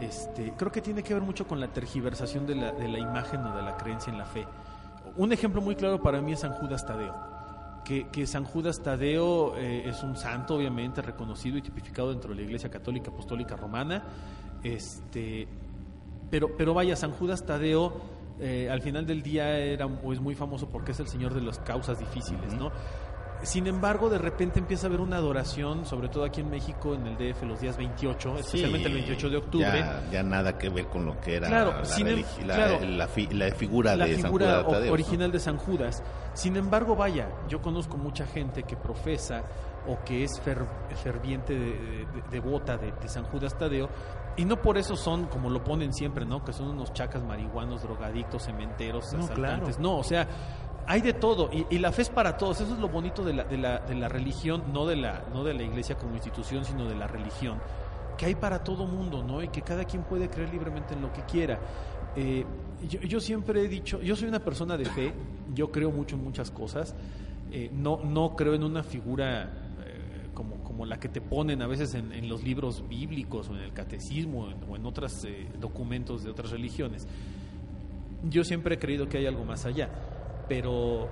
Este, 0.00 0.52
creo 0.56 0.70
que 0.70 0.80
tiene 0.80 1.02
que 1.02 1.14
ver 1.14 1.22
mucho 1.24 1.46
con 1.48 1.58
la 1.60 1.66
tergiversación 1.68 2.46
de 2.46 2.54
la, 2.54 2.70
de 2.72 2.86
la 2.88 2.98
imagen 3.00 3.40
o 3.44 3.56
de 3.56 3.62
la 3.62 3.76
creencia 3.76 4.12
en 4.12 4.18
la 4.18 4.24
fe. 4.26 4.46
Un 5.16 5.32
ejemplo 5.32 5.60
muy 5.60 5.74
claro 5.76 6.00
para 6.00 6.20
mí 6.20 6.32
es 6.32 6.40
San 6.40 6.52
Judas 6.52 6.84
Tadeo. 6.86 7.33
Que, 7.84 8.08
que 8.08 8.26
San 8.26 8.44
Judas 8.44 8.82
Tadeo 8.82 9.56
eh, 9.56 9.88
es 9.88 10.02
un 10.02 10.16
santo, 10.16 10.56
obviamente, 10.56 11.02
reconocido 11.02 11.58
y 11.58 11.62
tipificado 11.62 12.10
dentro 12.10 12.30
de 12.30 12.36
la 12.36 12.42
Iglesia 12.42 12.70
Católica 12.70 13.10
Apostólica 13.10 13.56
Romana. 13.56 14.02
Este, 14.62 15.46
pero, 16.30 16.56
pero 16.56 16.72
vaya, 16.72 16.96
San 16.96 17.12
Judas 17.12 17.44
Tadeo 17.44 17.92
eh, 18.40 18.68
al 18.68 18.82
final 18.82 19.06
del 19.06 19.22
día 19.22 19.58
era 19.58 19.86
o 19.86 20.12
es 20.12 20.20
muy 20.20 20.34
famoso 20.34 20.68
porque 20.68 20.90
es 20.90 20.98
el 20.98 21.06
señor 21.06 21.34
de 21.34 21.40
las 21.40 21.58
causas 21.60 21.98
difíciles, 21.98 22.52
¿no? 22.54 22.72
Sin 23.44 23.66
embargo, 23.66 24.08
de 24.10 24.18
repente 24.18 24.58
empieza 24.58 24.86
a 24.86 24.88
haber 24.88 25.00
una 25.00 25.16
adoración, 25.16 25.86
sobre 25.86 26.08
todo 26.08 26.24
aquí 26.24 26.40
en 26.40 26.50
México, 26.50 26.94
en 26.94 27.06
el 27.06 27.16
DF, 27.16 27.42
los 27.44 27.60
días 27.60 27.76
28, 27.76 28.38
especialmente 28.38 28.88
el 28.88 28.94
28 28.94 29.30
de 29.30 29.36
octubre. 29.36 29.66
Ya, 29.80 30.02
ya 30.10 30.22
nada 30.22 30.56
que 30.58 30.68
ver 30.70 30.86
con 30.86 31.04
lo 31.06 31.20
que 31.20 31.36
era 31.36 31.48
Claro, 31.48 31.72
la, 31.78 31.84
sin 31.84 32.06
em- 32.08 32.16
religi- 32.18 32.44
la- 32.46 32.54
claro. 32.54 32.80
la 32.86 33.06
fi- 33.08 33.26
la 33.28 33.50
figura 33.52 33.96
de 33.96 34.90
original 34.90 35.30
de 35.30 35.38
San 35.40 35.56
Judas. 35.58 36.02
Sin 36.34 36.56
embargo, 36.56 36.96
vaya, 36.96 37.28
yo 37.48 37.60
conozco 37.62 37.96
mucha 37.96 38.26
gente 38.26 38.62
que 38.64 38.76
profesa 38.76 39.42
o 39.86 40.02
que 40.04 40.24
es 40.24 40.30
fer- 40.42 40.66
ferviente 41.02 41.52
de- 41.52 41.58
de- 41.78 42.06
de- 42.06 42.22
devota 42.30 42.76
de, 42.78 42.90
de 42.92 43.08
San 43.08 43.24
Judas 43.24 43.56
Tadeo 43.58 43.88
y 44.36 44.44
no 44.46 44.60
por 44.60 44.78
eso 44.78 44.96
son 44.96 45.26
como 45.26 45.50
lo 45.50 45.62
ponen 45.62 45.92
siempre, 45.92 46.24
¿no? 46.24 46.42
Que 46.42 46.52
son 46.52 46.68
unos 46.68 46.92
chacas 46.94 47.22
marihuanos, 47.22 47.82
drogadictos, 47.82 48.44
cementeros, 48.44 49.12
No, 49.12 49.20
asaltantes. 49.24 49.76
claro. 49.76 49.82
No, 49.82 49.98
o 49.98 50.02
sea, 50.02 50.26
hay 50.86 51.00
de 51.00 51.12
todo 51.14 51.50
y, 51.52 51.78
la 51.78 51.92
fe 51.92 52.02
es 52.02 52.10
para 52.10 52.36
todos. 52.36 52.60
Eso 52.60 52.74
es 52.74 52.80
lo 52.80 52.88
bonito 52.88 53.24
de 53.24 53.32
la, 53.34 53.44
de 53.44 53.56
la, 53.58 53.78
de 53.80 53.94
la 53.94 54.08
religión, 54.08 54.64
no 54.72 54.86
de 54.86 54.96
la, 54.96 55.24
no 55.32 55.44
de 55.44 55.54
la 55.54 55.62
iglesia 55.62 55.96
como 55.96 56.14
institución, 56.14 56.64
sino 56.64 56.88
de 56.88 56.94
la 56.94 57.06
religión 57.06 57.58
que 58.16 58.26
hay 58.26 58.34
para 58.36 58.62
todo 58.62 58.86
mundo, 58.86 59.24
¿no? 59.24 59.42
Y 59.42 59.48
que 59.48 59.62
cada 59.62 59.84
quien 59.84 60.04
puede 60.04 60.28
creer 60.30 60.50
libremente 60.52 60.94
en 60.94 61.02
lo 61.02 61.12
que 61.12 61.22
quiera. 61.22 61.58
Eh, 62.14 62.44
yo, 62.88 63.00
yo 63.00 63.18
siempre 63.18 63.62
he 63.64 63.68
dicho, 63.68 64.00
yo 64.02 64.14
soy 64.14 64.28
una 64.28 64.38
persona 64.38 64.76
de 64.76 64.84
fe, 64.84 65.12
yo 65.52 65.72
creo 65.72 65.90
mucho 65.90 66.14
en 66.14 66.22
muchas 66.22 66.50
cosas, 66.52 66.94
eh, 67.50 67.70
no, 67.72 68.00
no 68.04 68.36
creo 68.36 68.54
en 68.54 68.62
una 68.62 68.84
figura 68.84 69.50
eh, 69.84 70.28
como, 70.32 70.62
como 70.62 70.86
la 70.86 71.00
que 71.00 71.08
te 71.08 71.20
ponen 71.20 71.60
a 71.60 71.66
veces 71.66 71.94
en, 71.94 72.12
en 72.12 72.28
los 72.28 72.44
libros 72.44 72.84
bíblicos 72.88 73.48
o 73.48 73.54
en 73.56 73.62
el 73.62 73.72
catecismo 73.72 74.48
en- 74.48 74.62
o 74.70 74.76
en 74.76 74.86
otros 74.86 75.26
documentos 75.60 76.22
de 76.22 76.30
otras 76.30 76.52
religiones. 76.52 77.08
Yo 78.30 78.44
siempre 78.44 78.76
he 78.76 78.78
creído 78.78 79.08
que 79.08 79.18
hay 79.18 79.26
algo 79.26 79.44
más 79.44 79.66
allá, 79.66 79.90
pero 80.48 81.08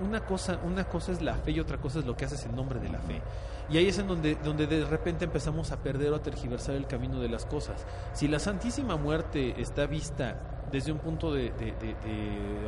una 0.00 0.20
cosa, 0.20 0.58
una 0.64 0.84
cosa 0.84 1.12
es 1.12 1.22
la 1.22 1.34
fe 1.34 1.52
y 1.52 1.60
otra 1.60 1.78
cosa 1.78 2.00
es 2.00 2.04
lo 2.04 2.16
que 2.16 2.24
haces 2.24 2.44
en 2.44 2.56
nombre 2.56 2.80
de 2.80 2.88
la 2.88 2.98
fe. 2.98 3.22
Y 3.70 3.78
ahí 3.78 3.88
es 3.88 3.98
en 3.98 4.08
donde, 4.08 4.34
donde 4.36 4.66
de 4.66 4.84
repente 4.84 5.24
empezamos 5.24 5.72
a 5.72 5.78
perder 5.78 6.12
o 6.12 6.16
a 6.16 6.22
tergiversar 6.22 6.74
el 6.74 6.86
camino 6.86 7.20
de 7.20 7.28
las 7.28 7.46
cosas. 7.46 7.86
Si 8.12 8.28
la 8.28 8.38
Santísima 8.38 8.96
Muerte 8.96 9.60
está 9.60 9.86
vista 9.86 10.66
desde 10.70 10.92
un 10.92 10.98
punto 10.98 11.32
de, 11.32 11.52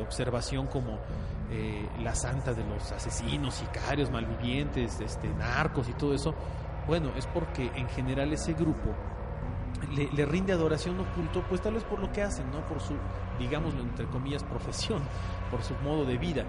observación 0.01 0.67
como 0.67 0.97
eh, 1.51 1.87
la 2.01 2.15
santa 2.15 2.53
de 2.53 2.63
los 2.63 2.91
asesinos, 2.91 3.55
sicarios, 3.55 4.09
malvivientes, 4.09 4.99
este, 4.99 5.27
narcos 5.29 5.87
y 5.89 5.93
todo 5.93 6.13
eso, 6.13 6.33
bueno, 6.87 7.11
es 7.17 7.27
porque 7.27 7.69
en 7.75 7.89
general 7.89 8.31
ese 8.31 8.53
grupo 8.53 8.95
le, 9.93 10.09
le 10.11 10.25
rinde 10.25 10.53
adoración 10.53 10.99
oculto, 10.99 11.43
pues 11.47 11.61
tal 11.61 11.73
vez 11.73 11.83
por 11.83 11.99
lo 11.99 12.11
que 12.11 12.23
hacen, 12.23 12.49
¿no? 12.51 12.65
Por 12.65 12.79
su, 12.79 12.93
digámoslo 13.37 13.81
entre 13.81 14.05
comillas, 14.07 14.43
profesión, 14.43 15.01
por 15.49 15.63
su 15.63 15.73
modo 15.83 16.05
de 16.05 16.17
vida. 16.17 16.45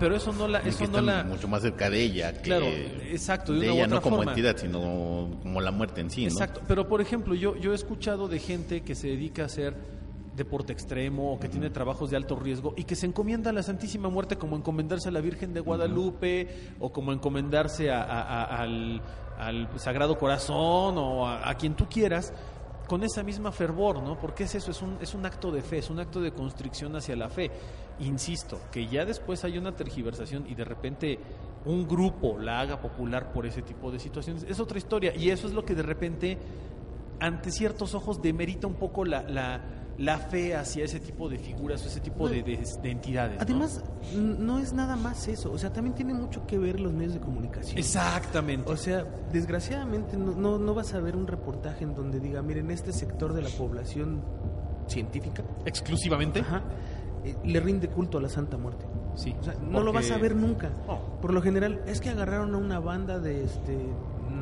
Pero 0.00 0.16
eso 0.16 0.32
no 0.32 0.48
la, 0.48 0.58
eso 0.60 0.78
que 0.78 0.88
no 0.88 1.00
la, 1.00 1.22
mucho 1.22 1.46
más 1.46 1.62
cerca 1.62 1.88
de 1.88 2.02
ella. 2.02 2.32
que 2.32 2.40
Claro, 2.42 2.66
exacto, 2.66 3.52
de 3.52 3.60
de 3.60 3.66
una 3.66 3.72
u 3.72 3.76
ella 3.76 3.84
otra 3.86 3.96
no 3.96 4.02
como 4.02 4.16
forma. 4.16 4.32
entidad, 4.32 4.56
sino 4.56 4.80
como 5.42 5.60
la 5.60 5.70
muerte 5.70 6.00
en 6.00 6.10
sí, 6.10 6.22
¿no? 6.24 6.28
Exacto, 6.32 6.60
pero 6.66 6.88
por 6.88 7.00
ejemplo, 7.00 7.34
yo, 7.34 7.56
yo 7.56 7.72
he 7.72 7.74
escuchado 7.74 8.26
de 8.26 8.38
gente 8.40 8.80
que 8.82 8.94
se 8.96 9.08
dedica 9.08 9.42
a 9.42 9.46
hacer 9.46 9.76
deporte 10.34 10.72
extremo 10.72 11.34
o 11.34 11.38
que 11.38 11.48
tiene 11.48 11.68
trabajos 11.70 12.10
de 12.10 12.16
alto 12.16 12.36
riesgo 12.36 12.72
y 12.76 12.84
que 12.84 12.96
se 12.96 13.04
encomienda 13.06 13.50
a 13.50 13.52
la 13.52 13.62
Santísima 13.62 14.08
Muerte 14.08 14.36
como 14.36 14.56
encomendarse 14.56 15.10
a 15.10 15.12
la 15.12 15.20
Virgen 15.20 15.52
de 15.52 15.60
Guadalupe 15.60 16.48
o 16.80 16.90
como 16.90 17.12
encomendarse 17.12 17.90
a- 17.90 18.02
a- 18.02 18.22
a- 18.22 18.62
al, 18.62 19.02
al 19.38 19.68
Sagrado 19.78 20.16
Corazón 20.18 20.96
o 20.96 21.28
a, 21.28 21.48
a 21.50 21.54
quien 21.56 21.74
tú 21.74 21.86
quieras 21.88 22.32
con 22.88 23.04
esa 23.04 23.22
misma 23.22 23.52
fervor, 23.52 24.02
¿no? 24.02 24.18
Porque 24.18 24.44
es 24.44 24.54
eso, 24.54 24.70
es 24.70 24.80
un, 24.82 24.96
es 25.00 25.14
un 25.14 25.24
acto 25.26 25.50
de 25.52 25.62
fe, 25.62 25.78
es 25.78 25.90
un 25.90 26.00
acto 26.00 26.20
de 26.20 26.32
constricción 26.32 26.96
hacia 26.96 27.14
la 27.14 27.28
fe. 27.28 27.50
Insisto, 28.02 28.60
que 28.70 28.86
ya 28.86 29.04
después 29.04 29.44
hay 29.44 29.58
una 29.58 29.74
tergiversación 29.74 30.44
y 30.48 30.54
de 30.54 30.64
repente 30.64 31.18
un 31.64 31.86
grupo 31.86 32.38
la 32.38 32.60
haga 32.60 32.80
popular 32.80 33.32
por 33.32 33.46
ese 33.46 33.62
tipo 33.62 33.90
de 33.92 33.98
situaciones, 34.00 34.44
es 34.48 34.58
otra 34.60 34.78
historia. 34.78 35.14
Y 35.16 35.30
eso 35.30 35.46
es 35.46 35.52
lo 35.54 35.64
que 35.64 35.74
de 35.74 35.82
repente, 35.82 36.38
ante 37.20 37.50
ciertos 37.50 37.94
ojos, 37.94 38.20
demerita 38.20 38.66
un 38.66 38.74
poco 38.74 39.04
la, 39.04 39.22
la, 39.22 39.60
la 39.98 40.18
fe 40.18 40.56
hacia 40.56 40.84
ese 40.84 40.98
tipo 40.98 41.28
de 41.28 41.38
figuras 41.38 41.84
o 41.84 41.86
ese 41.86 42.00
tipo 42.00 42.28
de, 42.28 42.42
de- 42.42 42.66
de 42.82 42.90
entidades. 42.90 43.36
¿no? 43.36 43.42
Además, 43.42 43.84
n- 44.12 44.36
no 44.40 44.58
es 44.58 44.72
nada 44.72 44.96
más 44.96 45.28
eso, 45.28 45.52
o 45.52 45.58
sea, 45.58 45.72
también 45.72 45.94
tiene 45.94 46.14
mucho 46.14 46.44
que 46.46 46.58
ver 46.58 46.80
los 46.80 46.92
medios 46.92 47.14
de 47.14 47.20
comunicación. 47.20 47.78
Exactamente. 47.78 48.72
O 48.72 48.76
sea, 48.76 49.04
desgraciadamente 49.32 50.16
no, 50.16 50.32
no, 50.32 50.58
no 50.58 50.74
vas 50.74 50.94
a 50.94 51.00
ver 51.00 51.14
un 51.14 51.28
reportaje 51.28 51.84
en 51.84 51.94
donde 51.94 52.18
diga, 52.18 52.42
miren, 52.42 52.70
este 52.72 52.92
sector 52.92 53.32
de 53.34 53.42
la 53.42 53.50
población 53.50 54.20
científica 54.88 55.44
Exclusivamente. 55.64 56.40
ajá, 56.40 56.62
eh, 57.24 57.36
le 57.44 57.60
rinde 57.60 57.88
culto 57.88 58.18
a 58.18 58.20
la 58.20 58.28
Santa 58.28 58.56
Muerte. 58.58 58.84
Sí. 59.14 59.34
O 59.38 59.42
sea, 59.42 59.54
no 59.68 59.82
lo 59.82 59.92
vas 59.92 60.10
a 60.10 60.18
ver 60.18 60.34
nunca. 60.36 60.70
No. 60.86 60.98
Por 61.20 61.32
lo 61.34 61.42
general, 61.42 61.82
es 61.86 62.00
que 62.00 62.10
agarraron 62.10 62.54
a 62.54 62.58
una 62.58 62.80
banda 62.80 63.18
de 63.18 63.44
este 63.44 63.76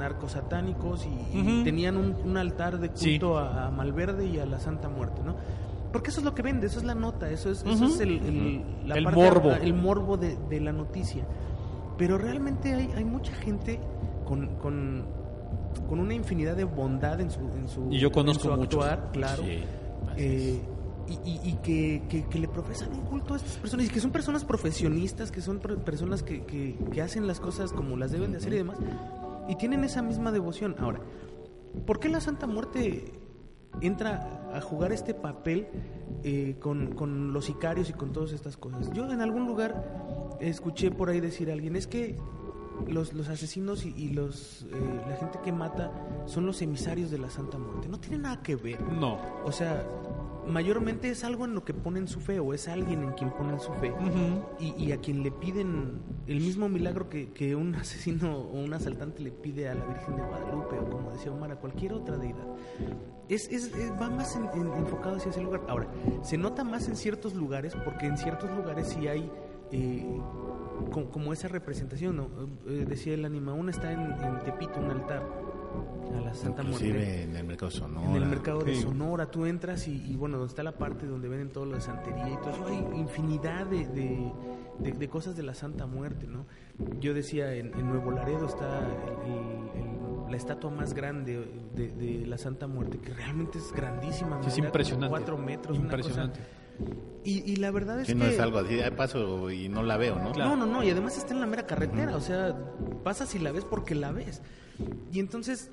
narcosatánicos 0.05 1.07
y, 1.33 1.63
tenían 1.65 1.97
un, 1.97 2.15
un 2.25 2.37
altar 2.37 2.79
de 2.79 2.91
Sí. 2.95 3.13
culto 3.19 3.39
a, 3.39 3.67
a 3.67 3.71
Malverde 3.71 4.27
y 4.27 4.39
a 4.39 4.47
la 4.47 4.59
Santa 4.59 4.89
Muerte, 4.89 5.21
¿no? 5.25 5.35
Porque 5.93 6.11
eso 6.11 6.21
es 6.21 6.25
lo 6.25 6.35
que 6.35 6.43
vende, 6.43 6.69
eso 6.69 6.79
es 6.79 6.85
la 6.85 6.95
nota, 6.95 7.29
eso 7.31 7.51
es, 7.51 7.61
eso 7.65 7.71
Ujú. 7.85 7.85
es 7.87 8.01
el, 8.01 8.11
el- 8.25 8.89
la 8.89 8.95
El 8.97 9.05
parte- 9.05 9.21
morbo. 9.21 9.51
el 9.53 9.75
morbo 9.75 10.17
de, 10.17 10.37
de 10.49 10.61
la 10.61 10.73
noticia. 10.73 11.25
Pero 11.99 12.17
realmente 12.17 12.73
hay, 12.75 12.91
hay 12.97 13.05
mucha 13.05 13.33
gente 13.35 13.81
con, 14.25 14.47
con, 14.59 15.05
con 15.89 15.99
una 15.99 16.15
infinidad 16.15 16.57
de 16.57 16.65
bondad 16.65 17.21
en 17.21 17.31
su, 17.31 17.41
en 17.41 17.69
su, 17.69 17.89
Y 17.91 17.99
yo 17.99 18.13
conozco 18.13 18.49
en 18.49 18.55
su 18.55 18.61
muchos. 18.61 18.85
actuar, 18.87 19.11
claro. 19.13 19.43
Sí, 19.43 19.65
Eh, 20.17 20.61
y, 21.11 21.15
y- 21.29 21.41
y 21.51 21.53
que, 21.63 22.03
que- 22.09 22.25
que 22.25 22.39
le 22.39 22.49
profesan 22.49 22.93
un 22.93 23.01
culto 23.03 23.35
a 23.35 23.37
estas 23.39 23.57
personas 23.59 23.87
y 23.87 23.89
que 23.91 24.01
son 24.01 24.11
personas 24.13 24.45
profesionistas, 24.45 25.31
que 25.31 25.41
son 25.43 25.59
per- 25.59 25.79
personas 25.79 26.23
que, 26.23 26.45
que- 26.45 26.79
que 26.93 27.03
hacen 27.03 27.27
las 27.27 27.41
cosas 27.41 27.73
como 27.73 27.97
las 27.97 28.13
deben 28.13 28.33
de 28.33 28.39
hacer 28.39 28.53
y 28.53 28.57
demás, 28.57 28.79
y 29.49 29.57
tienen 29.57 29.85
esa 29.85 30.03
misma 30.03 30.31
devoción. 30.33 30.77
Ahora, 30.79 31.01
¿por 31.87 31.99
qué 32.01 32.09
la 32.09 32.21
Santa 32.21 32.47
Muerte 32.47 33.13
entra 33.81 34.51
a 34.55 34.61
jugar 34.61 34.93
este 34.93 35.15
papel 35.15 35.69
eh, 36.25 36.57
con, 36.61 36.93
con 36.95 37.33
los 37.33 37.45
sicarios 37.47 37.89
y 37.91 37.93
con 37.93 38.13
todas 38.13 38.33
estas 38.33 38.57
cosas? 38.57 38.91
Yo 38.93 39.11
en 39.11 39.21
algún 39.21 39.47
lugar 39.47 40.37
escuché 40.41 40.91
por 40.91 41.11
ahí 41.11 41.21
decir 41.21 41.51
a 41.51 41.53
alguien, 41.55 41.77
es 41.77 41.87
que 41.87 42.17
los, 42.89 43.13
los 43.13 43.29
asesinos 43.29 43.85
y, 43.85 43.95
y 43.97 44.09
los 44.11 44.63
eh, 44.73 45.01
la 45.09 45.17
gente 45.17 45.39
que 45.45 45.53
mata 45.53 45.93
son 46.27 46.47
los 46.47 46.63
emisarios 46.63 47.11
de 47.11 47.19
la 47.19 47.29
Santa 47.31 47.59
Muerte. 47.59 47.89
No 47.89 47.99
tiene 48.01 48.19
nada 48.19 48.43
que 48.43 48.57
ver. 48.57 48.81
No. 48.93 49.19
O 49.45 49.53
sea, 49.53 49.85
mayormente 50.47 51.11
es 51.11 51.25
algo 51.25 51.45
en 51.45 51.55
lo 51.55 51.65
que 51.65 51.75
ponen 51.75 52.09
su 52.09 52.21
fe 52.21 52.41
o 52.41 52.53
es 52.55 52.69
alguien 52.69 53.03
en 53.03 53.13
quien 53.13 53.31
ponen 53.31 53.61
su 53.61 53.73
fe 53.75 53.93
y, 54.59 54.75
y 54.77 54.93
a 54.93 54.99
quien 54.99 55.23
le 55.23 55.31
piden 55.31 56.01
el 56.27 56.41
mismo 56.41 56.69
milagro 56.69 57.09
que, 57.09 57.31
que 57.33 57.55
un 57.55 57.75
asesino 57.77 58.37
o 58.39 58.61
un 58.61 58.73
asaltante 58.73 59.23
le 59.23 59.31
pide 59.33 59.69
a 59.69 59.75
la 59.75 59.85
Virgen 59.85 60.17
de 60.17 60.23
Guadalupe 60.23 60.79
o 60.79 60.91
como 60.91 61.11
decía 61.13 61.33
Omar 61.33 61.53
a 61.53 61.57
cualquier 61.57 61.93
otra 61.93 62.17
deidad. 62.17 62.45
Es, 63.29 63.49
es- 63.51 63.75
es- 63.75 63.93
va 64.01 64.11
más 64.11 64.35
en- 64.37 64.49
en- 64.61 64.73
enfocado 64.75 65.17
hacia 65.17 65.31
ese 65.31 65.43
lugar. 65.43 65.63
Ahora, 65.69 65.89
se 66.23 66.37
nota 66.37 66.65
más 66.65 66.89
en 66.89 66.97
ciertos 66.97 67.35
lugares 67.35 67.75
porque 67.85 68.07
en 68.07 68.17
ciertos 68.19 68.51
lugares 68.51 68.89
sí 68.89 69.07
hay... 69.09 69.31
eh, 69.73 70.05
co- 70.91 71.11
como 71.11 71.33
esa 71.33 71.47
representación, 71.49 72.17
¿no? 72.17 72.29
Eh, 72.67 72.87
decía 72.89 73.15
el 73.15 73.25
anima, 73.25 73.53
una 73.53 73.71
está 73.71 73.93
en, 73.93 74.01
en 74.01 74.39
Tepito, 74.45 74.81
un 74.81 74.91
altar 74.91 75.23
a 76.17 76.21
la 76.21 76.35
Santa 76.35 76.63
Muerte. 76.63 76.87
Inclusive 76.87 77.23
en 77.25 77.37
el 77.37 77.45
mercado 77.45 77.71
Sonora. 77.71 78.09
En 78.11 78.17
el 78.17 78.27
mercado 78.27 78.61
de 78.61 78.75
Sí. 78.75 78.83
Sonora, 78.83 79.31
tú 79.31 79.47
entras 79.47 79.87
y, 79.89 79.93
y, 80.11 80.17
bueno, 80.17 80.39
donde 80.39 80.51
está 80.51 80.63
la 80.63 80.73
parte 80.73 81.07
donde 81.07 81.29
venden 81.29 81.51
todo 81.51 81.67
lo 81.67 81.75
de 81.77 81.81
santería 81.81 82.29
y 82.29 82.37
todo 82.39 82.51
eso, 82.51 82.67
hay 82.67 82.99
infinidad 83.01 83.67
de, 83.67 83.87
de- 83.89 84.33
de- 84.79 84.93
de 84.93 85.09
cosas 85.09 85.37
de 85.37 85.43
la 85.43 85.55
Santa 85.55 85.87
Muerte, 85.87 86.27
¿no? 86.27 86.47
Yo 87.01 87.13
decía, 87.15 87.55
en, 87.55 87.73
en 87.75 87.89
Nuevo 87.89 88.11
Laredo 88.11 88.47
está 88.47 88.79
el- 88.79 89.31
el- 89.33 89.83
el- 89.85 90.31
la 90.31 90.37
estatua 90.37 90.71
más 90.71 90.95
grande 90.95 91.45
de, 91.75 91.89
de 91.91 92.27
la 92.27 92.39
Santa 92.39 92.67
Muerte, 92.69 92.99
que 92.99 93.13
realmente 93.13 93.59
es 93.59 93.73
grandísima. 93.73 94.41
Sí, 94.43 94.49
es 94.49 94.59
impresionante. 94.59 95.09
Cuatro 95.11 95.37
metros, 95.37 95.79
una 95.79 95.89
cosa- 95.91 95.99
Impresionante. 95.99 96.41
Y, 97.25 97.53
y 97.53 97.57
la 97.57 97.71
verdad 97.73 98.01
es 98.01 98.07
Si 98.07 98.15
que... 98.15 98.19
no 98.19 98.25
es 98.25 98.41
algo 98.41 98.59
así, 98.61 98.75
de 98.77 98.91
paso 98.93 99.51
y 99.51 99.69
no 99.69 99.83
la 99.83 99.99
veo, 99.99 100.17
¿no? 100.19 100.33
No, 100.33 100.57
no, 100.57 100.65
no, 100.65 100.83
y 100.83 100.89
además 100.89 101.19
está 101.19 101.35
en 101.35 101.41
la 101.41 101.47
mera 101.47 101.67
carretera, 101.67 102.17
o 102.17 102.21
sea, 102.21 102.57
pasas 103.05 103.35
y 103.35 103.39
la 103.39 103.53
ves 103.53 103.67
porque 103.67 103.95
la 103.95 104.13
ves. 104.13 104.41
Y 105.13 105.19
entonces 105.21 105.71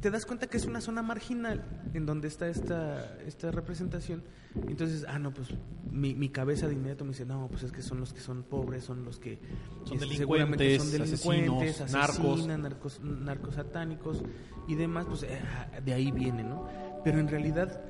te 0.00 0.10
das 0.10 0.26
cuenta 0.26 0.46
que 0.46 0.56
es 0.56 0.66
una 0.66 0.80
zona 0.80 1.02
marginal 1.02 1.64
en 1.94 2.06
donde 2.06 2.28
está 2.28 2.48
esta, 2.48 3.16
esta 3.26 3.50
representación. 3.50 4.22
Entonces, 4.68 5.04
ah, 5.08 5.18
no, 5.18 5.32
pues 5.32 5.48
mi, 5.90 6.14
mi 6.14 6.28
cabeza 6.28 6.66
de 6.68 6.74
inmediato 6.74 7.04
me 7.04 7.10
dice, 7.10 7.24
no, 7.24 7.48
pues 7.48 7.62
es 7.62 7.72
que 7.72 7.82
son 7.82 8.00
los 8.00 8.12
que 8.12 8.20
son 8.20 8.42
pobres, 8.42 8.84
son 8.84 9.04
los 9.04 9.18
que 9.18 9.38
Son 9.84 9.94
este, 9.94 10.06
delincuentes, 10.06 10.18
seguramente 10.18 10.78
son 10.78 10.90
delincuentes, 10.92 11.80
asesinos, 11.80 11.92
narcos. 11.92 12.32
asesinan, 12.34 12.62
narcos, 12.62 13.00
narcos 13.02 13.54
satánicos 13.54 14.22
y 14.68 14.74
demás, 14.74 15.06
pues 15.08 15.22
eh, 15.24 15.40
de 15.84 15.92
ahí 15.92 16.10
viene, 16.12 16.42
¿no? 16.44 16.66
Pero 17.04 17.18
en 17.18 17.28
realidad 17.28 17.80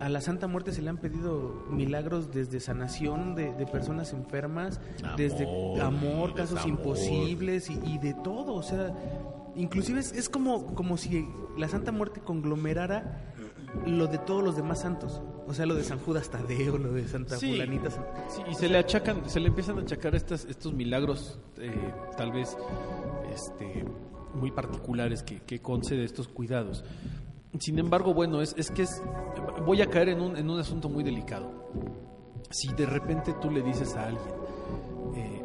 a 0.00 0.08
la 0.08 0.20
Santa 0.22 0.46
Muerte 0.46 0.72
se 0.72 0.80
le 0.80 0.88
han 0.88 0.96
pedido 0.98 1.66
milagros 1.70 2.32
desde 2.32 2.58
sanación 2.60 3.34
de, 3.34 3.52
de 3.52 3.66
personas 3.66 4.12
enfermas, 4.12 4.80
Amor, 5.02 5.16
desde 5.16 5.44
amor, 5.82 6.34
casos 6.34 6.54
desamor. 6.56 6.78
imposibles 6.80 7.68
y, 7.68 7.78
y 7.84 7.98
de 7.98 8.14
todo, 8.14 8.54
o 8.54 8.62
sea, 8.62 8.94
inclusive 9.58 10.00
es, 10.00 10.12
es 10.12 10.28
como, 10.28 10.74
como 10.74 10.96
si 10.96 11.28
la 11.56 11.68
Santa 11.68 11.92
Muerte 11.92 12.20
conglomerara 12.20 13.34
lo 13.86 14.06
de 14.06 14.16
todos 14.18 14.42
los 14.42 14.56
demás 14.56 14.80
santos, 14.80 15.20
o 15.46 15.52
sea, 15.52 15.66
lo 15.66 15.74
de 15.74 15.84
San 15.84 15.98
Judas 15.98 16.30
Tadeo, 16.30 16.78
lo 16.78 16.92
de 16.92 17.06
Santa 17.06 17.36
Sí. 17.36 17.50
Fulanita. 17.52 17.90
San- 17.90 18.04
Sí, 18.28 18.42
y 18.50 18.54
se 18.54 18.68
le 18.68 18.78
achacan, 18.78 19.28
se 19.28 19.40
le 19.40 19.48
empiezan 19.48 19.78
a 19.78 19.82
achacar 19.82 20.14
estas, 20.14 20.46
estos 20.46 20.72
milagros, 20.72 21.38
eh, 21.58 21.92
tal 22.16 22.32
vez 22.32 22.56
este, 23.34 23.84
muy 24.34 24.50
particulares 24.50 25.22
que, 25.22 25.40
que 25.40 25.60
concede 25.60 26.04
estos 26.04 26.28
cuidados. 26.28 26.82
Sin 27.60 27.78
embargo, 27.78 28.14
bueno, 28.14 28.40
es, 28.42 28.54
es 28.58 28.70
que 28.70 28.82
es, 28.82 29.02
voy 29.66 29.82
a 29.82 29.86
caer 29.90 30.10
en 30.10 30.20
un, 30.20 30.36
en 30.36 30.48
un 30.48 30.58
asunto 30.60 30.88
muy 30.88 31.02
delicado. 31.04 31.50
Si 32.50 32.68
de 32.72 32.86
repente 32.86 33.34
tú 33.40 33.50
le 33.50 33.62
dices 33.62 33.94
a 33.96 34.06
alguien, 34.06 34.34
eh, 35.16 35.42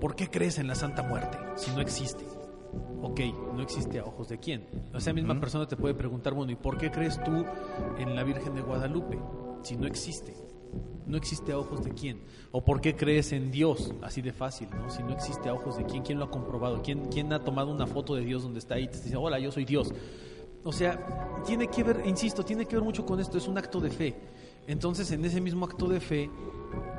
¿por 0.00 0.14
qué 0.14 0.28
crees 0.28 0.58
en 0.58 0.66
la 0.66 0.74
Santa 0.74 1.02
Muerte 1.02 1.38
si 1.56 1.70
no 1.70 1.80
existe? 1.80 2.24
Ok, 3.02 3.20
no 3.54 3.62
existe 3.62 3.98
a 3.98 4.04
ojos 4.04 4.28
de 4.28 4.38
quién. 4.38 4.64
O 4.94 5.00
sea, 5.00 5.12
misma 5.12 5.38
persona 5.38 5.66
te 5.66 5.76
puede 5.76 5.92
preguntar, 5.92 6.34
bueno, 6.34 6.52
¿y 6.52 6.56
por 6.56 6.78
qué 6.78 6.90
crees 6.90 7.22
tú 7.24 7.44
en 7.98 8.14
la 8.14 8.22
Virgen 8.22 8.54
de 8.54 8.62
Guadalupe 8.62 9.18
si 9.62 9.76
no 9.76 9.88
existe? 9.88 10.36
No 11.04 11.16
existe 11.16 11.50
a 11.50 11.58
ojos 11.58 11.82
de 11.82 11.90
quién. 11.90 12.22
¿O 12.52 12.64
por 12.64 12.80
qué 12.80 12.94
crees 12.94 13.32
en 13.32 13.50
Dios? 13.50 13.92
Así 14.02 14.22
de 14.22 14.32
fácil, 14.32 14.68
¿no? 14.70 14.88
Si 14.88 15.02
no 15.02 15.10
existe 15.10 15.48
a 15.48 15.54
ojos 15.54 15.76
de 15.76 15.84
quién, 15.84 16.04
¿quién 16.04 16.20
lo 16.20 16.26
ha 16.26 16.30
comprobado? 16.30 16.80
¿Quién, 16.80 17.08
quién 17.08 17.32
ha 17.32 17.40
tomado 17.40 17.72
una 17.72 17.88
foto 17.88 18.14
de 18.14 18.24
Dios 18.24 18.44
donde 18.44 18.60
está 18.60 18.76
ahí 18.76 18.84
y 18.84 18.88
te 18.88 19.00
dice, 19.00 19.16
hola, 19.16 19.40
yo 19.40 19.50
soy 19.50 19.64
Dios? 19.64 19.92
O 20.62 20.70
sea, 20.70 21.42
tiene 21.44 21.66
que 21.66 21.82
ver, 21.82 22.02
insisto, 22.06 22.44
tiene 22.44 22.66
que 22.66 22.76
ver 22.76 22.84
mucho 22.84 23.04
con 23.04 23.18
esto, 23.18 23.36
es 23.36 23.48
un 23.48 23.58
acto 23.58 23.80
de 23.80 23.90
fe. 23.90 24.14
Entonces, 24.66 25.10
en 25.12 25.24
ese 25.24 25.40
mismo 25.40 25.64
acto 25.66 25.88
de 25.88 26.00
fe, 26.00 26.30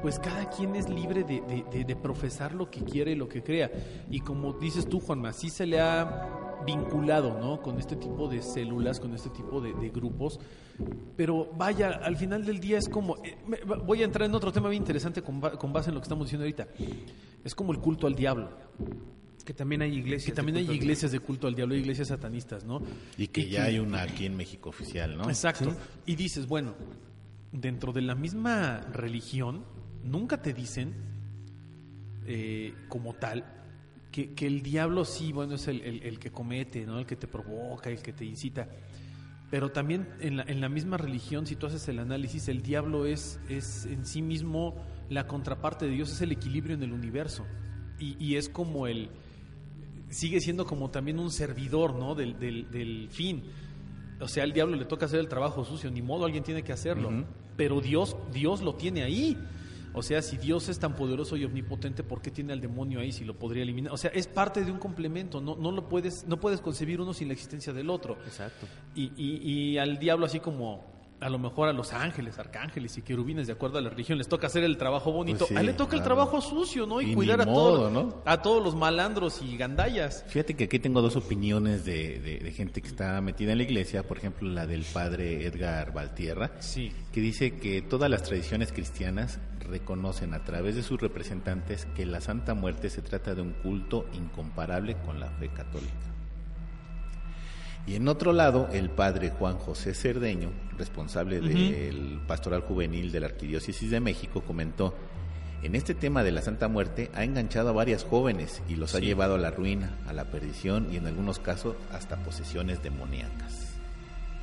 pues 0.01 0.20
cada 0.20 0.50
quien 0.50 0.75
es 0.75 0.89
libre 0.89 1.24
de, 1.24 1.41
de- 1.41 1.65
de- 1.72 1.86
de 1.86 1.96
profesar 1.96 2.53
lo 2.53 2.70
que 2.70 2.82
quiere 2.84 3.12
y 3.12 3.15
lo 3.15 3.27
que 3.29 3.41
crea. 3.41 3.72
Y 4.12 4.20
como 4.20 4.53
dices 4.53 4.88
tú, 4.88 5.00
Juanma, 5.00 5.32
sí 5.34 5.50
se 5.50 5.65
le 5.65 5.79
ha 5.79 6.62
vinculado, 6.65 7.39
¿no? 7.39 7.62
Con 7.62 7.77
este 7.79 7.96
tipo 7.96 8.27
de 8.27 8.41
células, 8.41 9.00
con 9.00 9.13
este 9.15 9.29
tipo 9.29 9.60
de, 9.62 9.74
de 9.74 9.89
grupos. 9.89 10.39
Pero 11.15 11.50
vaya, 11.58 11.89
al 12.03 12.15
final 12.17 12.46
del 12.46 12.60
día 12.60 12.77
es 12.77 12.88
como... 12.89 13.17
eh, 13.24 13.38
me- 13.48 13.60
voy 13.77 14.01
a 14.01 14.05
entrar 14.05 14.27
en 14.27 14.36
otro 14.36 14.51
tema 14.51 14.70
bien 14.70 14.82
interesante 14.84 15.22
con, 15.22 15.39
con 15.39 15.74
base 15.74 15.89
en 15.89 15.96
lo 15.96 16.01
que 16.01 16.05
estamos 16.05 16.25
diciendo 16.27 16.43
ahorita. 16.43 16.67
Es 17.43 17.55
como 17.55 17.72
el 17.74 17.79
culto 17.79 18.08
al 18.08 18.15
diablo. 18.15 18.50
Que 19.46 19.53
también 19.53 19.82
hay 19.82 19.93
iglesias. 19.98 20.25
Que 20.32 20.36
también 20.36 20.55
de 20.55 20.60
hay 20.62 20.65
culto 20.67 20.80
al- 20.80 20.84
iglesias 20.84 21.12
de 21.12 21.19
culto 21.19 21.47
al 21.47 21.56
diablo, 21.56 21.76
iglesias 21.76 22.08
satanistas, 22.10 22.63
¿no? 22.65 22.82
Y 23.17 23.28
que 23.28 23.47
ya 23.49 23.63
hay 23.65 23.80
una 23.80 24.02
aquí 24.04 24.26
en 24.26 24.38
México 24.38 24.69
oficial, 24.69 25.17
¿no? 25.17 25.28
Exacto. 25.30 25.73
Y 26.06 26.15
dices, 26.15 26.47
bueno, 26.47 26.73
dentro 27.54 27.94
de 27.94 28.02
la 28.02 28.16
misma 28.16 28.82
religión, 28.92 29.63
nunca 30.04 30.42
te 30.42 30.54
dicen, 30.54 30.94
eh, 32.26 32.74
como 32.89 33.13
tal, 33.13 33.46
que, 34.12 34.34
que 34.34 34.46
el 34.48 34.62
diablo 34.62 35.06
sí, 35.06 35.32
bueno, 35.32 35.56
es 35.56 35.68
el, 35.68 35.82
el- 35.82 36.04
el 36.04 36.20
que 36.20 36.32
comete, 36.32 36.86
¿no? 36.86 37.00
El 37.00 37.06
que 37.06 37.16
te 37.16 37.28
provoca, 37.28 37.89
el 37.89 38.02
que 38.02 38.13
te 38.13 38.26
incita. 38.26 38.68
Pero 39.50 39.72
también 39.72 40.08
en 40.20 40.38
la, 40.38 40.44
en 40.44 40.62
la 40.62 40.70
misma 40.70 40.98
religión, 40.98 41.46
si 41.46 41.56
tú 41.56 41.68
haces 41.68 41.88
el 41.88 42.00
análisis, 42.00 42.48
el 42.48 42.62
diablo 42.62 43.06
es, 43.06 43.39
es 43.50 43.86
en 43.86 44.06
sí 44.06 44.22
mismo 44.22 44.76
la 45.10 45.28
contraparte 45.28 45.86
de 45.86 45.92
Dios, 45.92 46.12
es 46.12 46.22
el 46.22 46.32
equilibrio 46.32 46.76
en 46.76 46.84
el 46.84 46.92
universo. 46.92 47.46
Y, 48.00 48.16
y 48.24 48.36
es 48.36 48.50
como 48.50 48.88
el, 48.88 49.10
sigue 50.10 50.42
siendo 50.42 50.66
como 50.66 50.89
también 50.89 51.20
un 51.20 51.30
servidor, 51.32 51.96
¿no? 51.96 52.16
Del, 52.16 52.39
del, 52.39 52.70
del 52.72 53.10
fin. 53.12 53.44
O 54.23 54.27
sea, 54.27 54.43
al 54.43 54.53
diablo 54.53 54.75
le 54.75 54.86
toca 54.86 55.05
hacer 55.05 55.19
el 55.19 55.27
trabajo 55.27 55.63
sucio, 55.65 55.91
ni 55.91 56.01
modo, 56.01 56.25
alguien 56.25 56.43
tiene 56.43 56.63
que 56.63 56.71
hacerlo. 56.73 57.12
Pero 57.57 57.81
Dios, 57.81 58.15
Dios 58.31 58.62
lo 58.62 58.75
tiene 58.75 59.03
ahí. 59.03 59.38
O 59.95 60.01
sea, 60.01 60.23
si 60.23 60.38
Dios 60.38 60.69
es 60.69 60.79
tan 60.79 60.95
poderoso 60.95 61.38
y 61.38 61.45
omnipotente, 61.45 62.03
¿por 62.03 62.19
qué 62.21 62.31
tiene 62.31 62.51
al 62.51 62.59
demonio 62.62 62.99
ahí 62.99 63.12
si 63.12 63.23
lo 63.23 63.38
podría 63.38 63.62
eliminar? 63.62 63.93
O 63.93 63.97
sea, 63.97 64.09
es 64.12 64.25
parte 64.27 64.65
de 64.65 64.71
un 64.71 64.79
complemento, 64.79 65.39
no, 65.39 65.55
no 65.55 65.71
lo 65.71 65.88
puedes, 65.88 66.25
no 66.27 66.39
puedes 66.39 66.62
concebir 66.62 66.99
uno 66.99 67.13
sin 67.13 67.27
la 67.27 67.36
existencia 67.36 67.73
del 67.73 67.91
otro. 67.91 68.17
Exacto. 68.25 68.65
Y, 68.95 69.12
y- 69.15 69.41
y 69.73 69.77
al 69.77 69.99
diablo, 69.99 70.25
así 70.25 70.39
como 70.39 70.83
a 71.23 71.29
lo 71.29 71.39
mejor 71.39 71.69
a 71.69 71.73
los 71.73 71.93
ángeles, 71.93 72.38
arcángeles 72.39 72.97
y 72.97 73.01
querubines, 73.01 73.47
de 73.47 73.53
acuerdo 73.53 73.77
a 73.77 73.81
la 73.81 73.89
religión, 73.89 74.17
les 74.17 74.27
toca 74.27 74.47
hacer 74.47 74.63
el 74.63 74.77
trabajo 74.77 75.12
bonito. 75.12 75.39
Pues 75.39 75.49
sí, 75.49 75.55
a 75.55 75.62
él 75.62 75.65
le 75.67 75.73
toca 75.73 75.95
el 75.95 76.03
trabajo 76.03 76.41
sucio, 76.41 76.86
¿no? 76.86 77.01
Y, 77.01 77.12
Y 77.12 77.15
cuidar 77.15 77.41
a, 77.41 77.45
modo, 77.45 77.77
todo- 77.77 77.89
¿no? 77.89 78.21
a 78.25 78.41
todos 78.41 78.63
los 78.63 78.75
malandros 78.75 79.41
y 79.41 79.55
gandallas. 79.57 80.23
Fíjate 80.27 80.55
que 80.55 80.65
aquí 80.65 80.79
tengo 80.79 81.01
dos 81.01 81.15
opiniones 81.15 81.86
de, 81.86 82.19
de- 82.19 82.39
de 82.39 82.51
gente 82.51 82.81
que 82.81 82.88
está 82.88 83.19
metida 83.21 83.51
en 83.53 83.57
la 83.59 83.63
iglesia, 83.63 84.03
por 84.03 84.17
ejemplo 84.17 84.49
la 84.49 84.67
del 84.67 84.83
padre 84.83 85.45
Edgar 85.45 85.93
Valtierra, 85.93 86.51
Sí. 86.59 86.91
que 87.12 87.21
dice 87.21 87.57
que 87.59 87.81
todas 87.81 88.09
las 88.09 88.23
tradiciones 88.23 88.71
cristianas 88.71 89.39
reconocen 89.69 90.33
a 90.33 90.43
través 90.43 90.75
de 90.75 90.83
sus 90.83 90.99
representantes 90.99 91.86
que 91.95 92.05
la 92.05 92.19
Santa 92.21 92.53
Muerte 92.53 92.89
se 92.89 93.01
trata 93.01 93.33
de 93.33 93.41
un 93.41 93.53
culto 93.53 94.05
incomparable 94.13 94.95
con 95.05 95.19
la 95.19 95.29
fe 95.29 95.47
católica. 95.49 95.93
Y 97.86 97.96
en 97.96 98.08
otro 98.08 98.32
lado, 98.32 98.69
el 98.72 98.89
padre 98.89 99.30
Juan 99.32 99.58
José 99.58 99.93
Cerdeño, 99.93 100.52
responsable 100.78 101.41
del 101.41 102.22
pastoral 102.26 102.62
juvenil 102.62 103.12
de 103.12 103.19
la 103.19 103.28
Arquidiócesis 103.28 103.91
de 103.91 104.00
México, 104.00 104.41
comentó, 104.41 104.96
en 105.63 105.76
este 105.76 105.93
tema 105.93 106.24
de 106.24 106.32
la 106.32 106.41
Santa 106.41 106.67
Muerte 106.67 107.10
ha 107.13 107.24
enganchado 107.24 107.69
a 107.69 107.74
varias 107.74 108.04
jóvenes 108.04 108.62
y 108.69 108.76
los 108.76 108.96
ha 108.96 109.00
llevado 109.00 109.36
a 109.36 109.38
la 109.38 109.52
ruina, 109.52 109.98
a 110.08 110.13
la 110.13 110.26
perdición 110.26 110.88
y 110.91 110.98
en 110.98 111.08
algunos 111.08 111.39
casos 111.39 111.76
hasta 111.91 112.17
posesiones 112.17 112.84
demoníacas. 112.84 113.72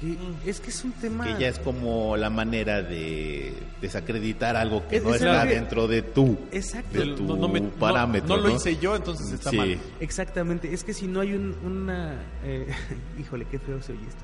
Y 0.02 0.16
es 0.48 0.60
que 0.60 0.70
es 0.70 0.82
un 0.84 0.92
tema... 0.92 1.24
Que 1.26 1.38
ya 1.42 1.48
es 1.48 1.58
como 1.58 2.16
la 2.16 2.30
manera 2.30 2.80
de 2.82 3.52
desacreditar 3.82 4.56
algo 4.56 4.86
que 4.88 4.96
Es- 4.96 5.02
no 5.04 5.10
es 5.14 5.16
está 5.20 5.46
que- 5.46 5.54
dentro 5.54 5.86
de 5.88 6.00
tú, 6.02 6.38
Exacto. 6.52 6.98
de 6.98 7.14
tu 7.16 7.24
no- 7.24 7.36
no 7.36 7.48
me- 7.48 7.60
no- 7.60 7.68
parámetro. 7.70 8.28
no 8.28 8.36
lo 8.42 8.50
hice 8.54 8.78
yo, 8.78 8.96
entonces 8.96 9.30
está 9.30 9.50
Sí. 9.50 9.56
mal. 9.58 9.78
Exactamente, 10.00 10.72
es 10.72 10.84
que 10.84 10.94
si 10.94 11.06
no 11.06 11.20
hay 11.20 11.34
un- 11.34 11.54
una... 11.64 12.14
eh, 12.44 12.66
híjole, 13.20 13.44
qué 13.50 13.58
feo 13.58 13.82
se 13.82 13.92
oye 13.92 14.06
esto. 14.08 14.22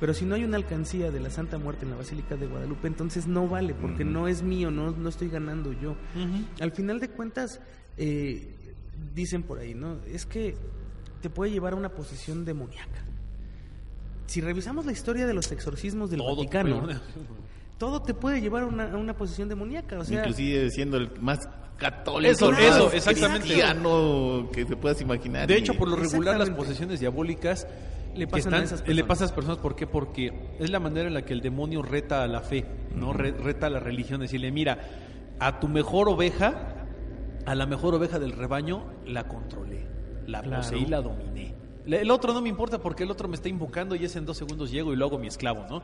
Pero 0.00 0.14
si 0.14 0.24
no 0.24 0.34
hay 0.36 0.44
una 0.44 0.56
alcancía 0.56 1.10
de 1.10 1.20
la 1.20 1.28
Santa 1.28 1.58
Muerte 1.58 1.84
en 1.84 1.90
la 1.90 1.96
Basílica 1.96 2.36
de 2.36 2.46
Guadalupe, 2.46 2.86
entonces 2.86 3.26
no 3.26 3.48
vale, 3.48 3.74
porque 3.74 4.04
no 4.04 4.28
es 4.28 4.42
mío, 4.42 4.70
no, 4.70 4.92
no 4.92 5.08
estoy 5.08 5.28
ganando 5.28 5.72
yo. 5.72 5.96
Al 6.60 6.70
final 6.72 7.00
de 7.00 7.08
cuentas, 7.08 7.60
eh, 7.96 8.46
dicen 9.14 9.42
por 9.42 9.58
ahí, 9.58 9.74
¿no? 9.74 9.96
Es 10.06 10.24
que 10.24 10.54
te 11.20 11.28
puede 11.28 11.50
llevar 11.50 11.72
a 11.72 11.76
una 11.76 11.88
posición 11.88 12.44
demoníaca. 12.44 13.04
Si 14.28 14.40
revisamos 14.40 14.86
la 14.86 14.92
historia 14.92 15.26
de 15.26 15.34
los 15.34 15.50
exorcismos 15.52 16.10
del 16.10 16.20
Todo, 16.20 16.36
Vaticano, 16.36 16.86
todo 17.78 18.02
te 18.02 18.12
puede 18.14 18.40
llevar 18.40 18.64
a 18.64 18.66
una, 18.66 18.92
a 18.92 18.96
una 18.96 19.16
posición 19.16 19.48
demoníaca. 19.48 19.98
O 19.98 20.04
sea, 20.04 20.18
Inclusive 20.20 20.70
siendo 20.70 20.96
el 20.98 21.10
más 21.20 21.48
católico, 21.78 22.30
Eso, 22.32 22.50
más 22.50 22.60
eso, 22.60 22.92
exactamente. 22.92 23.46
cristiano 23.46 24.48
que 24.52 24.64
te 24.64 24.76
puedas 24.76 25.00
imaginar. 25.00 25.46
De 25.48 25.56
hecho, 25.56 25.74
por 25.74 25.88
lo 25.88 25.96
regular 25.96 26.36
las 26.38 26.50
posesiones 26.50 27.00
diabólicas 27.00 27.66
Le 28.14 28.26
pasan 28.26 28.54
a 28.54 28.58
esas 28.64 28.80
Le 28.80 28.86
personas. 28.86 29.06
pasa 29.08 29.24
a 29.24 29.26
esas 29.26 29.34
personas, 29.34 29.58
¿por 29.58 29.76
qué? 29.76 29.86
Porque 29.86 30.32
es 30.58 30.70
la 30.70 30.80
manera 30.80 31.06
en 31.08 31.14
la 31.14 31.22
que 31.24 31.32
el 31.32 31.40
demonio 31.40 31.82
reta 31.82 32.22
a 32.24 32.26
la 32.28 32.40
fe, 32.40 32.64
¿no? 32.94 33.12
Re- 33.12 33.30
reta 33.32 33.66
a 33.66 33.70
la 33.70 33.80
religión, 33.80 34.20
decirle, 34.20 34.50
mira, 34.50 34.78
a 35.38 35.60
tu 35.60 35.68
mejor 35.68 36.08
oveja, 36.08 36.74
a 37.46 37.54
la 37.54 37.64
mejor 37.66 37.94
oveja 37.94 38.18
del 38.18 38.32
rebaño, 38.32 38.84
la 39.06 39.28
controlé, 39.28 39.86
la 40.26 40.42
Claro. 40.42 40.62
poseí, 40.62 40.84
la 40.86 41.00
dominé. 41.00 41.54
El 41.88 42.10
otro 42.10 42.32
no 42.34 42.40
me 42.40 42.48
importa 42.48 42.78
porque 42.78 43.02
el 43.04 43.10
otro 43.10 43.28
me 43.28 43.34
está 43.36 43.48
invocando 43.48 43.94
y 43.96 44.04
ese 44.04 44.18
en 44.18 44.26
dos 44.26 44.36
segundos 44.36 44.70
llego 44.70 44.92
y 44.92 44.96
lo 44.96 45.06
hago 45.06 45.18
mi 45.18 45.26
esclavo, 45.28 45.64
¿no? 45.68 45.82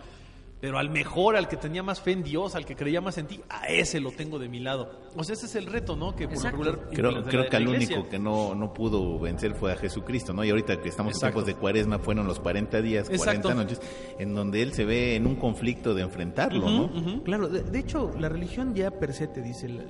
Pero 0.61 0.79
al 0.79 0.89
mejor, 0.89 1.37
al 1.37 1.47
que 1.47 1.59
tenía 1.59 1.83
más 1.83 2.01
fe 2.01 2.13
en 2.13 2.23
Dios, 2.23 2.55
al 2.55 2.65
que 2.65 2.75
creía 2.75 3.03
más 3.03 3.19
en 3.19 3.27
ti, 3.27 3.41
a 3.51 3.67
ese 3.67 4.01
lo 4.01 4.13
tengo 4.13 4.39
de 4.39 4.49
mi 4.49 4.61
lado. 4.61 4.89
O 5.15 5.23
sea, 5.23 5.35
ese 5.35 5.45
es 5.45 5.57
el 5.57 5.67
reto, 5.67 5.95
¿no? 5.95 6.17
Que 6.17 6.27
por 6.27 6.43
regular 6.43 6.89
Creo, 6.91 7.11
la- 7.11 7.23
creo 7.23 7.43
la- 7.43 7.51
que 7.51 7.57
al 7.57 7.69
único 7.69 8.09
que 8.09 8.19
no, 8.19 8.55
no 8.55 8.73
pudo 8.73 9.19
vencer 9.19 9.55
fue 9.55 9.73
a 9.73 9.77
Jesucristo, 9.77 10.33
¿no? 10.33 10.43
Y 10.43 10.49
ahorita 10.51 10.81
que 10.81 10.89
estamos 10.89 11.13
en 11.13 11.17
Exacto. 11.17 11.43
tiempos 11.45 11.47
de 11.55 11.61
cuaresma, 11.61 11.99
fueron 11.99 12.27
los 12.27 12.41
40 12.41 12.81
días, 12.81 13.09
40 13.11 13.31
Exacto. 13.33 13.55
noches, 13.55 13.81
en 14.19 14.35
donde 14.35 14.63
él 14.63 14.73
se 14.73 14.87
ve 14.87 15.17
en 15.17 15.27
un 15.27 15.37
conflicto 15.37 15.93
de 15.93 16.01
enfrentarlo, 16.03 16.71
¿no? 16.71 17.23
Claro, 17.25 17.49
de, 17.49 17.63
de 17.63 17.79
hecho, 17.79 18.13
la 18.19 18.31
religión 18.31 18.75
ya 18.75 18.91
per 18.91 19.13
se 19.13 19.27
te 19.27 19.43
dice, 19.43 19.67
el, 19.67 19.81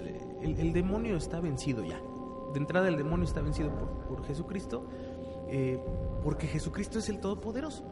el- 0.43 0.59
el 0.59 0.73
demonio 0.73 1.17
está 1.17 1.39
vencido 1.41 1.85
ya. 1.85 2.01
De 2.53 2.59
entrada 2.59 2.89
el 2.89 2.97
demonio 2.97 3.27
está 3.27 3.41
vencido 3.43 3.71
por, 3.77 3.89
por 4.09 4.27
Jesucristo, 4.27 4.89
eh, 5.49 5.79
porque 6.23 6.47
Jesucristo 6.47 6.99
es 6.99 7.09
el 7.09 7.19
Todopoderoso. 7.21 7.85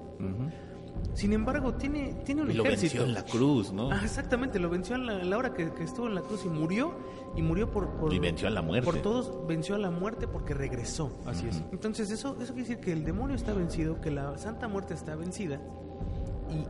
Sin 1.14 1.32
embargo, 1.32 1.74
tiene, 1.74 2.14
tiene 2.24 2.42
un 2.42 2.50
Y 2.50 2.54
lo 2.54 2.64
ejército. 2.64 2.98
venció 3.02 3.04
en 3.04 3.14
la 3.14 3.24
cruz, 3.24 3.72
¿no? 3.72 3.90
Ah, 3.90 4.00
exactamente, 4.04 4.58
lo 4.58 4.68
venció 4.70 4.94
en 4.94 5.06
la, 5.06 5.24
la 5.24 5.36
hora 5.38 5.52
que, 5.52 5.72
que 5.72 5.82
estuvo 5.84 6.06
en 6.06 6.14
la 6.14 6.20
cruz 6.20 6.44
y 6.44 6.48
murió, 6.48 6.92
y 7.34 7.42
murió 7.42 7.70
por, 7.70 7.88
por- 7.96 8.12
Y 8.12 8.18
venció 8.18 8.46
a 8.46 8.50
la 8.50 8.62
muerte. 8.62 8.84
Por 8.84 8.98
todos, 9.02 9.46
venció 9.48 9.74
a 9.74 9.78
la 9.78 9.90
muerte 9.90 10.28
porque 10.28 10.54
regresó. 10.54 11.10
Así 11.26 11.48
es. 11.48 11.62
Entonces 11.72 12.10
eso, 12.10 12.36
eso 12.40 12.52
quiere 12.54 12.68
decir 12.68 12.78
que 12.78 12.92
el 12.92 13.04
demonio 13.04 13.34
está 13.36 13.52
vencido, 13.52 14.00
que 14.00 14.10
la 14.10 14.36
Santa 14.38 14.68
Muerte 14.68 14.94
está 14.94 15.16
vencida 15.16 15.60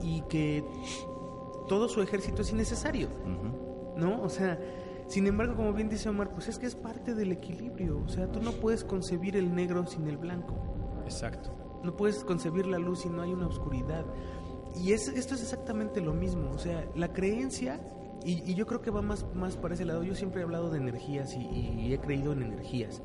y, 0.03 0.17
y 0.19 0.21
que 0.29 0.65
todo 1.69 1.89
su 1.89 2.01
ejército 2.01 2.43
es 2.43 2.53
innecesario. 2.53 3.09
¿No? 3.97 4.23
O 4.23 4.29
sea, 4.31 4.59
sin 5.13 5.27
embargo, 5.27 5.57
como 5.57 5.75
bien 5.75 5.91
dice 5.91 6.09
Omar, 6.09 6.31
pues 6.31 6.49
es 6.49 6.59
que 6.59 6.65
es 6.65 6.75
parte 6.75 7.15
del 7.15 7.33
equilibrio. 7.33 8.03
O 8.03 8.09
sea, 8.09 8.33
tú 8.33 8.41
no 8.41 8.53
puedes 8.53 8.83
concebir 8.83 9.37
el 9.37 9.55
negro 9.55 9.87
sin 9.87 10.09
el 10.09 10.17
blanco. 10.17 10.55
Exacto. 11.05 11.51
No 11.85 11.95
puedes 11.95 12.25
concebir 12.25 12.67
la 12.67 12.79
luz 12.79 13.01
si 13.01 13.11
no 13.11 13.21
hay 13.21 13.31
una 13.31 13.47
oscuridad. 13.47 14.07
Y 14.75 14.93
es, 14.93 15.09
esto 15.09 15.35
es 15.35 15.43
exactamente 15.43 16.01
lo 16.01 16.15
mismo. 16.15 16.51
O 16.53 16.59
sea, 16.59 16.87
la 16.95 17.13
creencia, 17.13 17.79
y, 18.25 18.51
y 18.51 18.55
yo 18.55 18.67
creo 18.67 18.81
que 18.81 18.91
va 18.91 19.03
más, 19.03 19.27
más 19.35 19.59
para 19.59 19.75
ese 19.75 19.85
lado. 19.85 20.03
Yo 20.03 20.15
siempre 20.15 20.41
he 20.41 20.45
hablado 20.45 20.71
de 20.71 20.79
energías 20.79 21.35
y, 21.37 21.41
y 21.41 21.93
he 21.93 21.99
creído 21.99 22.33
en 22.33 22.41
energías. 22.41 23.03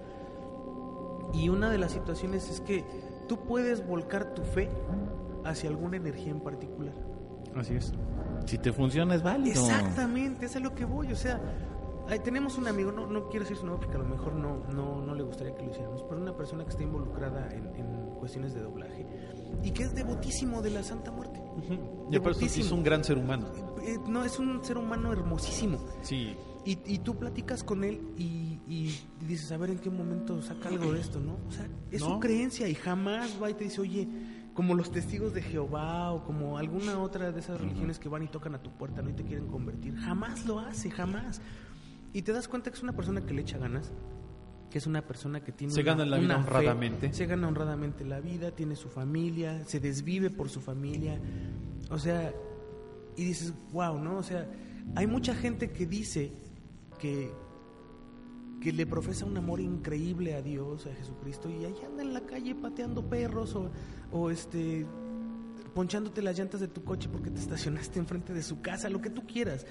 Y 1.33 1.49
una 1.49 1.69
de 1.69 1.77
las 1.77 1.91
situaciones 1.91 2.49
es 2.49 2.61
que 2.61 2.85
tú 3.27 3.43
puedes 3.43 3.85
volcar 3.85 4.33
tu 4.33 4.43
fe 4.43 4.69
hacia 5.43 5.69
alguna 5.69 5.97
energía 5.97 6.31
en 6.31 6.39
particular. 6.39 6.93
Así 7.53 7.75
es. 7.75 7.91
Si 8.45 8.57
te 8.57 8.71
funciona 8.71 9.13
es 9.13 9.23
válido. 9.23 9.61
Exactamente, 9.61 10.45
es 10.45 10.55
a 10.55 10.61
lo 10.61 10.73
que 10.73 10.85
voy. 10.85 11.11
O 11.11 11.17
sea, 11.17 11.41
tenemos 12.23 12.57
un 12.57 12.67
amigo, 12.67 12.91
no, 12.91 13.07
no 13.07 13.27
quiero 13.29 13.43
decir 13.43 13.57
su 13.57 13.65
nombre 13.65 13.85
porque 13.85 13.97
a 13.97 14.03
lo 14.03 14.09
mejor 14.09 14.33
no, 14.33 14.63
no, 14.73 15.01
no 15.01 15.15
le 15.15 15.23
gustaría 15.23 15.53
que 15.55 15.63
lo 15.63 15.71
hiciéramos, 15.71 16.03
pero 16.03 16.21
una 16.21 16.35
persona 16.35 16.63
que 16.63 16.71
está 16.71 16.83
involucrada 16.83 17.49
en, 17.51 17.67
en 17.75 18.15
cuestiones 18.17 18.53
de 18.53 18.61
doblaje 18.61 19.05
y 19.63 19.71
que 19.71 19.83
es 19.83 19.93
devotísimo 19.93 20.61
de 20.61 20.71
la 20.71 20.83
Santa 20.83 21.11
Muerte. 21.11 21.41
Y 22.11 22.19
por 22.19 22.31
eso 22.31 22.47
sí 22.47 22.61
es 22.61 22.71
un 22.71 22.83
gran 22.83 23.03
ser 23.03 23.17
humano. 23.17 23.51
Eh, 23.81 23.97
no, 24.07 24.23
es 24.23 24.39
un 24.39 24.63
ser 24.63 24.77
humano 24.77 25.11
hermosísimo. 25.11 25.79
Sí. 26.01 26.35
Y, 26.65 26.79
y 26.85 26.99
tú 26.99 27.15
platicas 27.15 27.63
con 27.63 27.83
él 27.83 28.01
y, 28.17 28.59
y 28.67 28.99
dices, 29.25 29.51
a 29.51 29.57
ver 29.57 29.69
en 29.69 29.79
qué 29.79 29.89
momento 29.89 30.41
saca 30.41 30.69
algo 30.69 30.91
de 30.91 30.99
esto, 30.99 31.19
¿no? 31.19 31.37
O 31.47 31.51
sea, 31.51 31.67
es 31.91 32.01
¿No? 32.01 32.15
su 32.15 32.19
creencia 32.19 32.67
y 32.67 32.75
jamás 32.75 33.41
va 33.41 33.49
y 33.49 33.53
te 33.53 33.63
dice, 33.63 33.79
oye, 33.81 34.07
como 34.53 34.73
los 34.73 34.91
testigos 34.91 35.33
de 35.33 35.41
Jehová 35.41 36.11
o 36.11 36.23
como 36.25 36.57
alguna 36.57 36.99
otra 36.99 37.31
de 37.31 37.39
esas 37.39 37.61
religiones 37.61 37.99
que 37.99 38.09
van 38.09 38.23
y 38.23 38.27
tocan 38.27 38.55
a 38.55 38.61
tu 38.61 38.71
puerta 38.71 39.01
¿no? 39.01 39.09
y 39.09 39.13
te 39.13 39.23
quieren 39.23 39.47
convertir. 39.47 39.95
Jamás 39.95 40.45
lo 40.45 40.59
hace, 40.59 40.89
jamás. 40.89 41.41
Y 42.17 42.23
te 42.23 42.33
das 42.33 42.47
cuenta 42.47 42.71
que 42.71 42.77
es 42.77 42.81
una 42.83 42.93
persona 42.95 43.21
que 43.23 43.31
le 43.33 43.41
echa 43.43 43.59
ganas, 43.59 43.91
que 44.71 44.79
es 44.79 44.87
una 44.87 45.03
persona 45.05 45.43
que 45.43 45.51
tiene... 45.51 45.71
Se 45.71 45.81
una- 45.81 45.91
gana 45.91 46.05
la 46.05 46.17
vida 46.17 46.35
una 46.37 46.43
fe, 46.45 46.49
honradamente. 46.55 47.13
se 47.13 47.25
gana 47.27 47.47
honradamente 47.47 48.03
la 48.05 48.19
vida, 48.19 48.49
tiene 48.51 48.75
su 48.75 48.89
familia, 48.89 49.63
se 49.67 49.79
desvive 49.79 50.31
por 50.31 50.49
su 50.49 50.59
familia. 50.59 51.19
O 51.91 51.99
sea, 51.99 52.33
y 53.15 53.23
dices, 53.23 53.53
wow, 53.71 53.99
¿no? 53.99 54.17
O 54.17 54.23
sea, 54.23 54.49
hay 54.95 55.05
mucha 55.05 55.35
gente 55.35 55.69
que 55.69 55.85
dice 55.85 56.31
que, 56.97 57.31
que 58.61 58.73
le 58.73 58.87
profesa 58.87 59.23
un 59.25 59.37
amor 59.37 59.59
increíble 59.59 60.33
a 60.33 60.41
Dios, 60.41 60.87
a 60.87 60.93
Jesucristo, 60.95 61.51
y 61.51 61.65
ahí 61.65 61.75
anda 61.85 62.01
en 62.01 62.13
la 62.15 62.21
calle 62.21 62.55
pateando 62.55 63.07
perros 63.07 63.53
o, 63.55 63.69
o 64.11 64.31
este 64.31 64.87
ponchándote 65.75 66.23
las 66.23 66.35
llantas 66.39 66.59
de 66.59 66.67
tu 66.67 66.83
coche 66.83 67.07
porque 67.11 67.29
te 67.29 67.39
estacionaste 67.39 67.99
enfrente 67.99 68.33
de 68.33 68.41
su 68.41 68.61
casa, 68.61 68.89
lo 68.89 68.99
que 69.01 69.11
tú 69.11 69.27
quieras. 69.27 69.67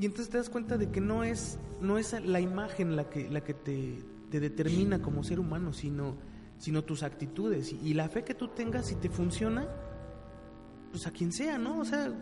Y 0.00 0.06
entonces 0.06 0.30
te 0.30 0.38
das 0.38 0.48
cuenta 0.48 0.78
de 0.78 0.90
que 0.90 1.02
no 1.02 1.24
es, 1.24 1.58
no 1.82 1.98
es 1.98 2.18
la 2.24 2.40
imagen 2.40 2.96
la 2.96 3.10
que, 3.10 3.28
la 3.28 3.42
que 3.42 3.52
te, 3.52 4.02
te 4.30 4.40
determina 4.40 5.02
como 5.02 5.22
ser 5.22 5.38
humano, 5.38 5.74
sino, 5.74 6.16
sino 6.56 6.82
tus 6.82 7.02
actitudes. 7.02 7.74
Y, 7.74 7.88
y 7.90 7.94
la 7.94 8.08
fe 8.08 8.24
que 8.24 8.34
tú 8.34 8.48
tengas, 8.48 8.86
si 8.86 8.94
te 8.94 9.10
funciona, 9.10 9.68
pues 10.90 11.06
a 11.06 11.10
quien 11.10 11.32
sea, 11.32 11.58
¿no? 11.58 11.80
O 11.80 11.84
sea, 11.84 12.14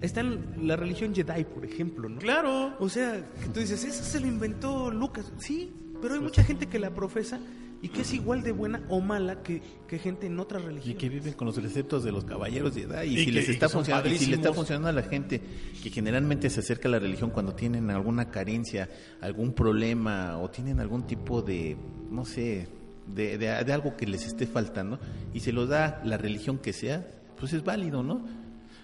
está 0.00 0.20
en 0.20 0.68
la 0.68 0.76
religión 0.76 1.12
Jedi, 1.12 1.42
por 1.44 1.64
ejemplo, 1.64 2.08
¿no? 2.08 2.20
Claro. 2.20 2.76
O 2.78 2.88
sea, 2.88 3.24
tú 3.52 3.58
dices, 3.58 3.82
eso 3.82 4.04
se 4.04 4.20
lo 4.20 4.28
inventó 4.28 4.92
Lucas. 4.92 5.32
Sí, 5.38 5.72
pero 6.00 6.14
hay 6.14 6.20
mucha 6.20 6.44
gente 6.44 6.68
que 6.68 6.78
la 6.78 6.94
profesa 6.94 7.40
y 7.84 7.88
que 7.90 8.00
es 8.00 8.14
igual 8.14 8.42
de 8.42 8.52
buena 8.52 8.82
o 8.88 9.00
mala 9.00 9.42
que, 9.42 9.60
que 9.86 9.98
gente 9.98 10.26
en 10.26 10.40
otras 10.40 10.62
Y 10.62 10.66
religiones. 10.66 10.98
que 10.98 11.08
vive 11.10 11.34
con 11.34 11.46
los 11.46 11.62
receptos 11.62 12.02
de 12.02 12.12
los 12.12 12.24
caballeros 12.24 12.74
de 12.74 12.82
edad. 12.82 13.02
Y, 13.04 13.14
Y 13.14 13.18
si 13.18 13.24
que- 13.26 13.32
les 13.32 13.48
y 13.48 13.52
está 13.52 13.68
funcionando, 13.68 14.08
y 14.08 14.16
si 14.18 14.26
le 14.26 14.36
está 14.36 14.52
funcionando 14.54 14.88
a 14.88 14.92
la 14.92 15.02
gente 15.02 15.40
que 15.82 15.90
generalmente 15.90 16.48
se 16.48 16.60
acerca 16.60 16.88
a 16.88 16.92
la 16.92 16.98
religión 16.98 17.28
cuando 17.30 17.54
tienen 17.54 17.90
alguna 17.90 18.30
carencia, 18.30 18.88
algún 19.20 19.52
problema 19.52 20.38
o 20.38 20.48
tienen 20.50 20.80
algún 20.80 21.06
tipo 21.06 21.42
de, 21.42 21.76
no 22.10 22.24
sé, 22.24 22.68
de, 23.06 23.36
de- 23.36 23.62
de 23.64 23.72
algo 23.74 23.96
que 23.98 24.06
les 24.06 24.24
esté 24.26 24.46
faltando 24.46 24.98
y 25.34 25.40
se 25.40 25.52
lo 25.52 25.66
da 25.66 26.00
la 26.04 26.16
religión 26.16 26.56
que 26.58 26.72
sea, 26.72 27.06
pues 27.38 27.52
es 27.52 27.62
válido, 27.62 28.02
¿no? 28.02 28.24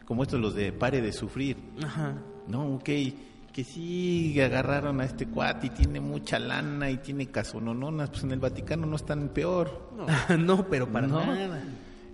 Como 0.04 0.24
estos 0.24 0.38
los 0.40 0.54
de 0.54 0.72
pare 0.72 1.00
de 1.00 1.12
sufrir. 1.12 1.56
Ajá. 1.82 2.16
No, 2.48 2.74
ok, 2.74 2.88
que 3.64 3.64
sí 3.73 4.40
agarraron 4.40 5.01
a 5.01 5.05
este 5.05 5.27
cuate 5.27 5.66
y 5.66 5.70
tiene 5.70 6.01
mucha 6.01 6.38
lana 6.38 6.90
y 6.90 6.96
tiene 6.99 7.27
casonononas, 7.27 8.09
pues 8.11 8.23
en 8.25 8.33
el 8.33 8.38
Vaticano 8.40 8.87
no 8.87 8.96
están 8.96 9.29
peor. 9.29 9.90
No, 10.38 10.66
pero 10.70 10.90
para 10.90 11.07
No. 11.07 11.25
nada. 11.27 11.62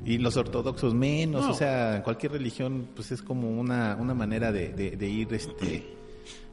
Y 0.04 0.18
los 0.18 0.36
ortodoxos 0.36 0.92
menos, 0.94 1.44
No. 1.44 1.50
o 1.52 1.54
sea, 1.54 2.02
cualquier 2.02 2.32
religión 2.32 2.88
pues 2.94 3.12
es 3.12 3.22
como 3.22 3.48
una, 3.48 3.96
una 4.00 4.12
manera 4.14 4.50
de, 4.50 4.70
de- 4.70 4.96
de 4.96 5.08
ir 5.08 5.32
este 5.34 5.86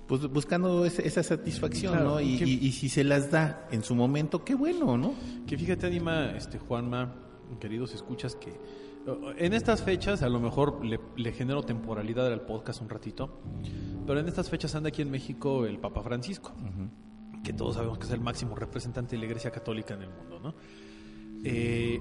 pues 0.07 0.27
buscando 0.29 0.85
esa 0.85 1.23
satisfacción, 1.23 1.93
Claro, 1.93 2.09
¿no? 2.11 2.21
Y, 2.21 2.37
que- 2.37 2.45
y- 2.45 2.59
y 2.67 2.71
si 2.73 2.87
se 2.89 3.03
las 3.03 3.31
da 3.31 3.67
en 3.71 3.83
su 3.83 3.95
momento, 3.95 4.43
qué 4.43 4.53
bueno, 4.53 4.97
¿no? 4.97 5.13
Que 5.47 5.57
fíjate, 5.57 5.87
Anima, 5.87 6.31
este, 6.37 6.59
Juanma, 6.59 7.15
queridos 7.59 7.93
escuchas, 7.95 8.35
que 8.35 8.53
en 9.37 9.53
estas 9.53 9.81
fechas 9.83 10.21
a 10.23 10.29
lo 10.29 10.39
mejor 10.39 10.83
le, 10.85 10.99
le 11.17 11.31
genero 11.33 11.61
temporalidad 11.63 12.31
al 12.31 12.41
podcast 12.41 12.81
un 12.81 12.89
ratito, 12.89 13.41
pero 14.07 14.19
en 14.19 14.27
estas 14.27 14.49
fechas 14.49 14.73
anda 14.75 14.89
aquí 14.89 15.01
en 15.01 15.11
México 15.11 15.65
el 15.65 15.79
Papa 15.79 16.01
Francisco, 16.01 16.53
que 17.43 17.53
todos 17.53 17.75
sabemos 17.75 17.97
que 17.97 18.05
es 18.05 18.11
el 18.11 18.21
máximo 18.21 18.55
representante 18.55 19.15
de 19.15 19.19
la 19.19 19.25
Iglesia 19.25 19.51
Católica 19.51 19.93
en 19.95 20.03
el 20.03 20.09
mundo, 20.09 20.39
¿no? 20.39 20.55
Eh, 21.43 21.99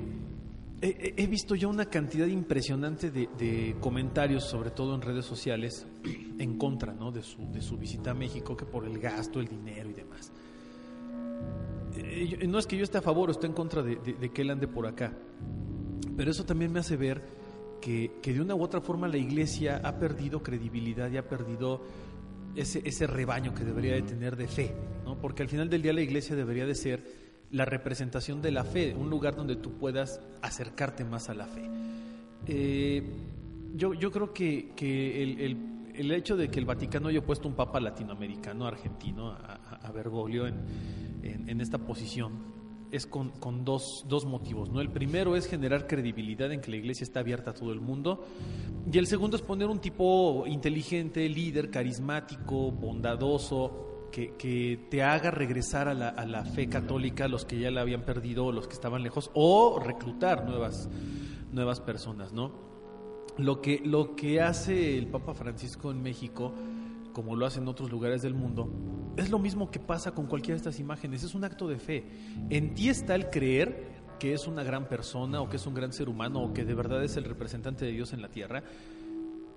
he, 0.80 1.14
he- 1.16 1.26
visto 1.26 1.56
ya 1.56 1.66
una 1.66 1.86
cantidad 1.86 2.26
impresionante 2.28 3.10
de, 3.10 3.28
de 3.38 3.76
comentarios, 3.80 4.44
sobre 4.48 4.70
todo 4.70 4.94
en 4.94 5.02
redes 5.02 5.24
sociales, 5.24 5.86
en 6.38 6.58
contra 6.58 6.92
¿no? 6.94 7.10
de, 7.10 7.22
su, 7.24 7.50
de 7.50 7.60
su 7.60 7.76
visita 7.76 8.12
a 8.12 8.14
México, 8.14 8.56
que 8.56 8.64
por 8.64 8.84
el 8.86 8.98
gasto, 9.00 9.40
el 9.40 9.48
dinero 9.48 9.90
y 9.90 9.94
demás. 9.94 10.30
Eh, 11.96 12.46
no 12.46 12.58
es 12.58 12.66
que 12.66 12.76
yo 12.76 12.84
esté 12.84 12.98
a 12.98 13.02
favor 13.02 13.28
o 13.28 13.32
esté 13.32 13.46
en 13.46 13.52
contra 13.52 13.82
de- 13.82 13.96
de 13.96 14.30
que 14.30 14.42
él 14.42 14.50
ande 14.50 14.68
por 14.68 14.86
acá, 14.86 15.12
pero 16.16 16.30
eso 16.30 16.44
también 16.44 16.72
me 16.72 16.80
hace 16.80 16.96
ver 16.96 17.22
que, 17.80 18.12
que 18.22 18.32
de 18.32 18.40
una 18.40 18.54
u 18.54 18.62
otra 18.62 18.80
forma 18.80 19.08
la 19.08 19.16
iglesia 19.16 19.80
ha 19.84 19.98
perdido 19.98 20.42
credibilidad 20.42 21.10
y 21.10 21.16
ha 21.16 21.28
perdido 21.28 21.82
ese, 22.54 22.82
ese 22.84 23.06
rebaño 23.06 23.54
que 23.54 23.64
debería 23.64 23.94
de 23.94 24.02
tener 24.02 24.36
de 24.36 24.46
fe, 24.46 24.74
¿no? 25.04 25.18
porque 25.18 25.42
al 25.42 25.48
final 25.48 25.68
del 25.70 25.82
día 25.82 25.92
la 25.92 26.02
iglesia 26.02 26.36
debería 26.36 26.66
de 26.66 26.74
ser 26.74 27.22
la 27.50 27.64
representación 27.64 28.40
de 28.40 28.50
la 28.50 28.64
fe, 28.64 28.94
un 28.94 29.10
lugar 29.10 29.34
donde 29.36 29.56
tú 29.56 29.72
puedas 29.72 30.20
acercarte 30.42 31.04
más 31.04 31.28
a 31.28 31.34
la 31.34 31.46
fe. 31.46 31.62
Eh, 32.46 33.02
yo, 33.74 33.94
yo 33.94 34.10
creo 34.10 34.32
que, 34.32 34.70
que 34.76 35.22
el, 35.22 35.40
el- 35.40 35.72
el 35.94 36.10
hecho 36.12 36.38
de 36.38 36.48
que 36.48 36.58
el 36.58 36.64
Vaticano 36.64 37.08
haya 37.08 37.22
puesto 37.22 37.46
un 37.46 37.54
papa 37.54 37.78
latinoamericano, 37.78 38.66
argentino, 38.66 39.28
a, 39.32 39.92
Bergoglio 39.94 40.46
en- 40.46 40.56
en 41.22 41.60
esta 41.60 41.76
posición, 41.76 42.32
es 42.92 43.06
con, 43.06 43.30
con 43.30 43.64
dos, 43.64 44.04
dos 44.06 44.26
motivos. 44.26 44.70
¿no? 44.70 44.80
El 44.80 44.90
primero 44.90 45.34
es 45.34 45.46
generar 45.46 45.86
credibilidad 45.86 46.52
en 46.52 46.60
que 46.60 46.70
la 46.70 46.76
iglesia 46.76 47.04
está 47.04 47.20
abierta 47.20 47.50
a 47.50 47.54
todo 47.54 47.72
el 47.72 47.80
mundo. 47.80 48.24
Y 48.90 48.98
el 48.98 49.06
segundo 49.06 49.36
es 49.36 49.42
poner 49.42 49.68
un 49.68 49.80
tipo 49.80 50.44
inteligente, 50.46 51.26
líder, 51.28 51.70
carismático, 51.70 52.70
bondadoso, 52.70 54.08
que, 54.12 54.34
que 54.36 54.86
te 54.90 55.02
haga 55.02 55.30
regresar 55.30 55.88
a 55.88 55.94
la, 55.94 56.10
a 56.10 56.26
la 56.26 56.44
fe 56.44 56.68
católica, 56.68 57.26
los 57.28 57.46
que 57.46 57.58
ya 57.58 57.70
la 57.70 57.80
habían 57.80 58.02
perdido, 58.02 58.52
los 58.52 58.68
que 58.68 58.74
estaban 58.74 59.02
lejos, 59.02 59.30
o 59.32 59.80
reclutar 59.82 60.44
nuevas, 60.44 60.90
nuevas 61.50 61.80
personas, 61.80 62.32
¿no? 62.32 62.52
Lo 63.38 63.62
que, 63.62 63.80
lo 63.82 64.14
que 64.14 64.42
hace 64.42 64.98
el 64.98 65.06
Papa 65.06 65.32
Francisco 65.32 65.90
en 65.90 66.02
México, 66.02 66.52
como 67.14 67.34
lo 67.34 67.46
hace 67.46 67.60
en 67.60 67.68
otros 67.68 67.90
lugares 67.90 68.20
del 68.20 68.34
mundo, 68.34 68.68
es 69.16 69.30
lo 69.30 69.38
mismo 69.38 69.70
que 69.70 69.78
pasa 69.78 70.12
con 70.12 70.26
cualquiera 70.26 70.54
de 70.54 70.58
estas 70.68 70.80
imágenes, 70.80 71.22
es 71.22 71.34
un 71.34 71.44
acto 71.44 71.68
de 71.68 71.78
fe. 71.78 72.04
En 72.50 72.74
ti 72.74 72.88
está 72.88 73.14
el 73.14 73.28
creer 73.30 73.92
que 74.18 74.32
es 74.32 74.46
una 74.46 74.62
gran 74.62 74.88
persona 74.88 75.40
o 75.40 75.48
que 75.48 75.56
es 75.56 75.66
un 75.66 75.74
gran 75.74 75.92
ser 75.92 76.08
humano 76.08 76.42
o 76.42 76.52
que 76.52 76.64
de 76.64 76.74
verdad 76.74 77.02
es 77.02 77.16
el 77.16 77.24
representante 77.24 77.84
de 77.84 77.92
Dios 77.92 78.12
en 78.12 78.22
la 78.22 78.28
tierra, 78.28 78.62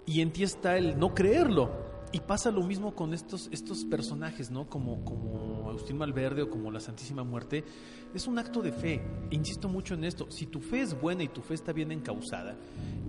y 0.05 0.21
en 0.21 0.31
ti 0.31 0.43
está 0.43 0.77
el 0.77 0.97
no 0.97 1.13
creerlo. 1.13 1.95
Y 2.11 2.19
pasa 2.21 2.49
lo 2.49 2.63
mismo 2.63 2.95
con 2.95 3.13
estos, 3.13 3.49
estos 3.51 3.83
personajes, 3.83 4.49
¿no? 4.49 4.69
Como, 4.69 5.03
como 5.03 5.69
Agustín 5.69 5.97
Malverde 5.97 6.43
o 6.43 6.49
como 6.49 6.71
la 6.71 6.79
Santísima 6.79 7.23
Muerte. 7.23 7.65
Es 8.13 8.25
un 8.27 8.39
acto 8.39 8.61
de 8.61 8.71
fe. 8.71 9.01
Insisto 9.31 9.67
mucho 9.67 9.95
en 9.95 10.05
esto. 10.05 10.31
Si 10.31 10.45
tu 10.45 10.61
fe 10.61 10.81
es 10.81 10.99
buena 10.99 11.23
y 11.23 11.27
tu 11.27 11.41
fe 11.41 11.55
está 11.55 11.73
bien 11.73 11.91
encausada, 11.91 12.55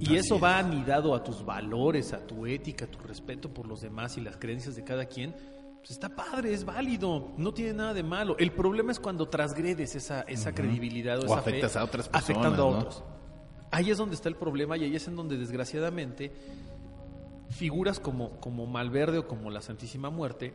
y 0.01 0.07
Así 0.07 0.17
eso 0.17 0.37
es. 0.37 0.43
va 0.43 0.59
anidado 0.59 1.15
a 1.15 1.23
tus 1.23 1.45
valores, 1.45 2.13
a 2.15 2.27
tu 2.27 2.47
ética, 2.47 2.87
a 2.87 2.91
tu 2.91 2.99
respeto 2.99 3.53
por 3.53 3.69
los 3.69 3.81
demás 3.81 4.17
y 4.17 4.23
las 4.23 4.39
creencias 4.39 4.75
de 4.75 4.83
cada 4.83 5.05
quien, 5.05 5.37
pues 5.87 5.93
está 5.93 6.09
padre, 6.09 6.53
es 6.53 6.65
válido, 6.65 7.29
no 7.37 7.55
tiene 7.55 7.73
nada 7.75 7.95
de 7.95 8.03
malo. 8.03 8.37
El 8.39 8.51
problema 8.51 8.91
es 8.91 8.99
cuando 8.99 9.29
transgredes 9.29 9.95
esa, 9.95 10.23
esa 10.23 10.53
credibilidad 10.53 11.19
o, 11.21 11.23
O 11.23 11.25
esa 11.27 11.39
afectas 11.39 11.73
fe, 11.75 11.79
a 11.79 11.85
otras 11.85 12.09
personas, 12.09 12.25
afectando 12.25 12.67
a 12.69 12.71
¿no? 12.73 12.79
otros. 12.79 13.05
Ahí 13.71 13.91
es 13.93 13.99
donde 13.99 14.17
está 14.17 14.29
el 14.29 14.35
problema 14.35 14.77
y 14.77 14.83
ahí 14.83 14.97
es 14.97 15.07
en 15.07 15.15
donde 15.15 15.37
desgraciadamente 15.39 16.33
figuras 17.51 18.01
como, 18.01 18.41
como 18.41 18.67
Malverde 18.67 19.19
o 19.19 19.29
como 19.29 19.49
la 19.49 19.63
Santísima 19.63 20.11
Muerte 20.11 20.55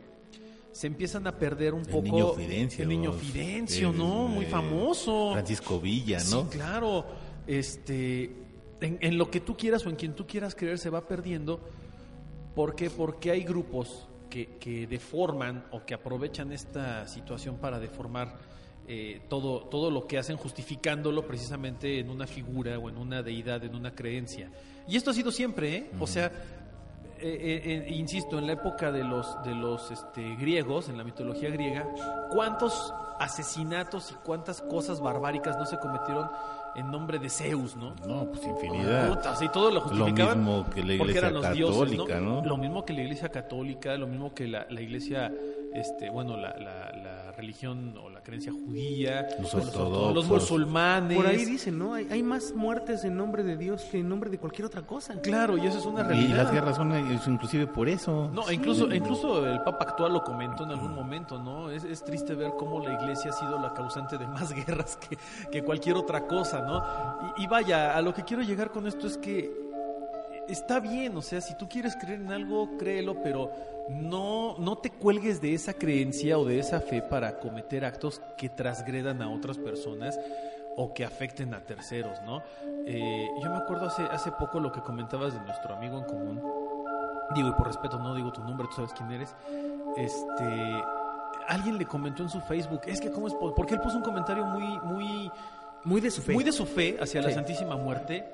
se 0.72 0.86
empiezan 0.86 1.26
a 1.26 1.38
perder 1.38 1.72
un 1.72 1.80
El 1.80 1.86
poco. 1.88 2.02
niño 2.02 2.32
Fidencio. 2.34 2.82
El 2.82 2.88
niño 2.90 3.12
Fidencio, 3.14 3.90
el- 3.90 3.96
¿no? 3.98 4.28
Muy 4.28 4.44
famoso. 4.44 5.30
Francisco 5.32 5.80
Villa, 5.80 6.18
¿no? 6.30 6.42
Sí, 6.42 6.48
claro. 6.50 7.06
Este, 7.46 8.24
en, 8.82 8.98
en 9.00 9.16
lo 9.16 9.30
que 9.30 9.40
tú 9.40 9.56
quieras 9.56 9.86
o 9.86 9.88
en 9.88 9.96
quien 9.96 10.14
tú 10.14 10.26
quieras 10.26 10.54
creer 10.54 10.78
se 10.78 10.90
va 10.90 11.06
perdiendo. 11.06 11.58
¿Por 12.54 12.74
qué? 12.74 12.90
Porque 12.90 13.30
hay 13.30 13.44
grupos 13.44 14.08
que, 14.32 14.56
que 14.58 14.86
deforman 14.86 15.66
o 15.72 15.84
que 15.84 15.92
aprovechan 15.92 16.52
esta 16.52 17.06
situación 17.06 17.58
para 17.58 17.78
deformar 17.78 18.32
eh, 18.88 19.20
todo, 19.28 19.64
todo 19.64 19.90
lo 19.90 20.06
que 20.06 20.16
hacen, 20.16 20.38
justificándolo 20.38 21.26
precisamente 21.26 21.98
en 21.98 22.08
una 22.08 22.26
figura 22.26 22.78
o 22.78 22.88
en 22.88 22.96
una 22.96 23.22
deidad, 23.22 23.62
en 23.62 23.74
una 23.74 23.94
creencia. 23.94 24.50
Y 24.88 24.96
esto 24.96 25.10
ha 25.10 25.14
sido 25.14 25.30
siempre, 25.30 25.76
¿eh? 25.76 25.90
O 26.00 26.06
sea, 26.06 26.32
eh, 27.18 27.62
eh, 27.62 27.92
insisto, 27.92 28.38
en 28.38 28.46
la 28.46 28.54
época 28.54 28.90
de 28.90 29.04
los, 29.04 29.36
de 29.44 29.54
los 29.54 29.90
este, 29.90 30.34
griegos, 30.36 30.88
en 30.88 30.96
la 30.96 31.04
mitología 31.04 31.50
griega, 31.50 31.86
¿cuántos 32.32 32.94
asesinatos 33.20 34.12
y 34.12 34.14
cuántas 34.24 34.62
cosas 34.62 34.98
barbáricas 35.00 35.58
no 35.58 35.66
se 35.66 35.78
cometieron 35.78 36.30
en 36.74 36.90
nombre 36.90 37.18
de 37.18 37.28
Zeus, 37.28 37.76
no? 37.76 37.94
No, 38.06 38.26
pues 38.26 38.44
infinidad. 38.44 39.08
Puta, 39.08 39.32
o 39.32 39.36
sea, 39.36 39.46
y 39.46 39.50
todo 39.50 39.70
lo 39.70 39.80
justificaban 39.80 40.38
mismo 40.38 40.66
que 40.70 40.82
la 40.82 40.94
Iglesia 40.94 41.30
los 41.30 41.52
dioses, 41.52 41.90
católica, 41.90 42.20
¿no? 42.20 42.44
Lo 42.44 42.56
mismo 42.56 42.84
que 42.84 42.92
la 42.92 43.02
iglesia 43.02 43.28
católica, 43.28 43.96
lo 43.96 44.06
mismo 44.06 44.34
que 44.34 44.48
la, 44.48 44.66
la 44.70 44.80
iglesia, 44.80 45.32
este, 45.74 46.10
bueno, 46.10 46.36
la, 46.36 46.50
la- 46.58 46.92
la 46.92 47.32
religión 47.32 47.94
o 47.98 48.10
la 48.10 48.22
creencia 48.22 48.52
judía, 48.52 49.26
Los 49.40 49.54
ortodoxos. 49.54 50.14
los 50.14 50.28
musulmanes. 50.28 51.16
Por 51.16 51.26
ahí 51.26 51.44
dicen, 51.44 51.78
¿no? 51.78 51.94
Hay, 51.94 52.06
hay 52.10 52.22
más 52.22 52.52
muertes 52.54 53.04
en 53.04 53.16
nombre 53.16 53.42
de 53.42 53.56
Dios 53.56 53.82
que 53.90 53.98
en 54.00 54.08
nombre 54.08 54.30
de 54.30 54.38
cualquier 54.38 54.66
otra 54.66 54.82
cosa. 54.82 55.20
Claro, 55.22 55.56
y 55.56 55.66
eso 55.66 55.78
es 55.78 55.86
una 55.86 56.00
Y 56.02 56.04
realidad. 56.04 56.36
las 56.44 56.52
guerras 56.52 56.76
son 56.76 56.92
inclusive 57.32 57.66
por 57.66 57.88
eso. 57.88 58.30
No, 58.32 58.50
incluso, 58.52 58.92
incluso 58.94 59.46
el 59.46 59.60
Papa 59.62 59.84
actual 59.90 60.12
lo 60.12 60.22
comentó 60.22 60.64
en 60.64 60.70
algún 60.70 60.94
momento, 60.94 61.38
¿no? 61.38 61.70
Es, 61.70 61.84
es 61.84 62.04
triste 62.04 62.34
ver 62.34 62.52
cómo 62.58 62.80
la 62.86 62.92
iglesia 63.02 63.30
ha 63.30 63.34
sido 63.34 63.58
la 63.58 63.72
causante 63.72 64.18
de 64.18 64.26
más 64.26 64.52
guerras 64.66 64.96
que, 64.98 65.16
que 65.50 65.62
cualquier 65.62 65.96
otra 65.96 66.26
cosa, 66.26 66.60
¿no? 66.62 66.82
Y, 67.38 67.44
y 67.44 67.46
vaya, 67.46 67.96
a 67.96 68.02
lo 68.02 68.12
que 68.14 68.22
quiero 68.22 68.42
llegar 68.42 68.70
con 68.70 68.86
esto 68.86 69.06
es 69.06 69.16
que 69.18 69.71
está 70.52 70.80
bien, 70.80 71.16
o 71.16 71.22
sea, 71.22 71.40
si 71.40 71.54
tú 71.56 71.68
quieres 71.68 71.96
creer 71.96 72.20
en 72.20 72.30
algo, 72.32 72.76
créelo, 72.78 73.22
pero 73.22 73.50
no, 73.90 74.56
no 74.58 74.78
te 74.78 74.90
cuelgues 74.90 75.40
de 75.40 75.54
esa 75.54 75.72
creencia 75.74 76.38
o 76.38 76.44
de 76.44 76.58
esa 76.58 76.80
fe 76.80 77.02
para 77.02 77.38
cometer 77.38 77.84
actos 77.84 78.20
que 78.36 78.48
transgredan 78.48 79.22
a 79.22 79.30
otras 79.30 79.58
personas 79.58 80.18
o 80.76 80.94
que 80.94 81.04
afecten 81.04 81.52
a 81.54 81.60
terceros, 81.60 82.20
¿no? 82.22 82.42
Eh, 82.86 83.28
yo 83.42 83.50
me 83.50 83.56
acuerdo 83.56 83.86
hace, 83.86 84.02
hace 84.04 84.30
poco 84.32 84.58
lo 84.60 84.72
que 84.72 84.80
comentabas 84.80 85.34
de 85.34 85.40
nuestro 85.40 85.74
amigo 85.74 85.98
en 85.98 86.04
común, 86.04 86.40
digo, 87.34 87.48
y 87.48 87.52
por 87.52 87.66
respeto 87.66 87.98
no 87.98 88.14
digo 88.14 88.32
tu 88.32 88.42
nombre, 88.42 88.66
tú 88.68 88.76
sabes 88.76 88.92
quién 88.94 89.10
eres, 89.12 89.34
este, 89.96 90.82
alguien 91.48 91.76
le 91.78 91.86
comentó 91.86 92.22
en 92.22 92.28
su 92.30 92.40
Facebook, 92.40 92.80
es 92.86 93.00
que 93.00 93.10
cómo 93.10 93.26
es, 93.26 93.34
po- 93.34 93.54
porque 93.54 93.74
él 93.74 93.80
puso 93.80 93.96
un 93.98 94.02
comentario 94.02 94.44
muy, 94.46 94.78
muy, 94.80 95.30
Muy 95.84 96.00
de 96.00 96.10
su 96.10 96.22
fe. 96.22 96.32
muy 96.32 96.44
de 96.44 96.52
su 96.52 96.64
fe 96.64 96.96
hacia 97.00 97.20
la. 97.22 97.30
Santísima 97.32 97.76
Muerte. 97.76 98.24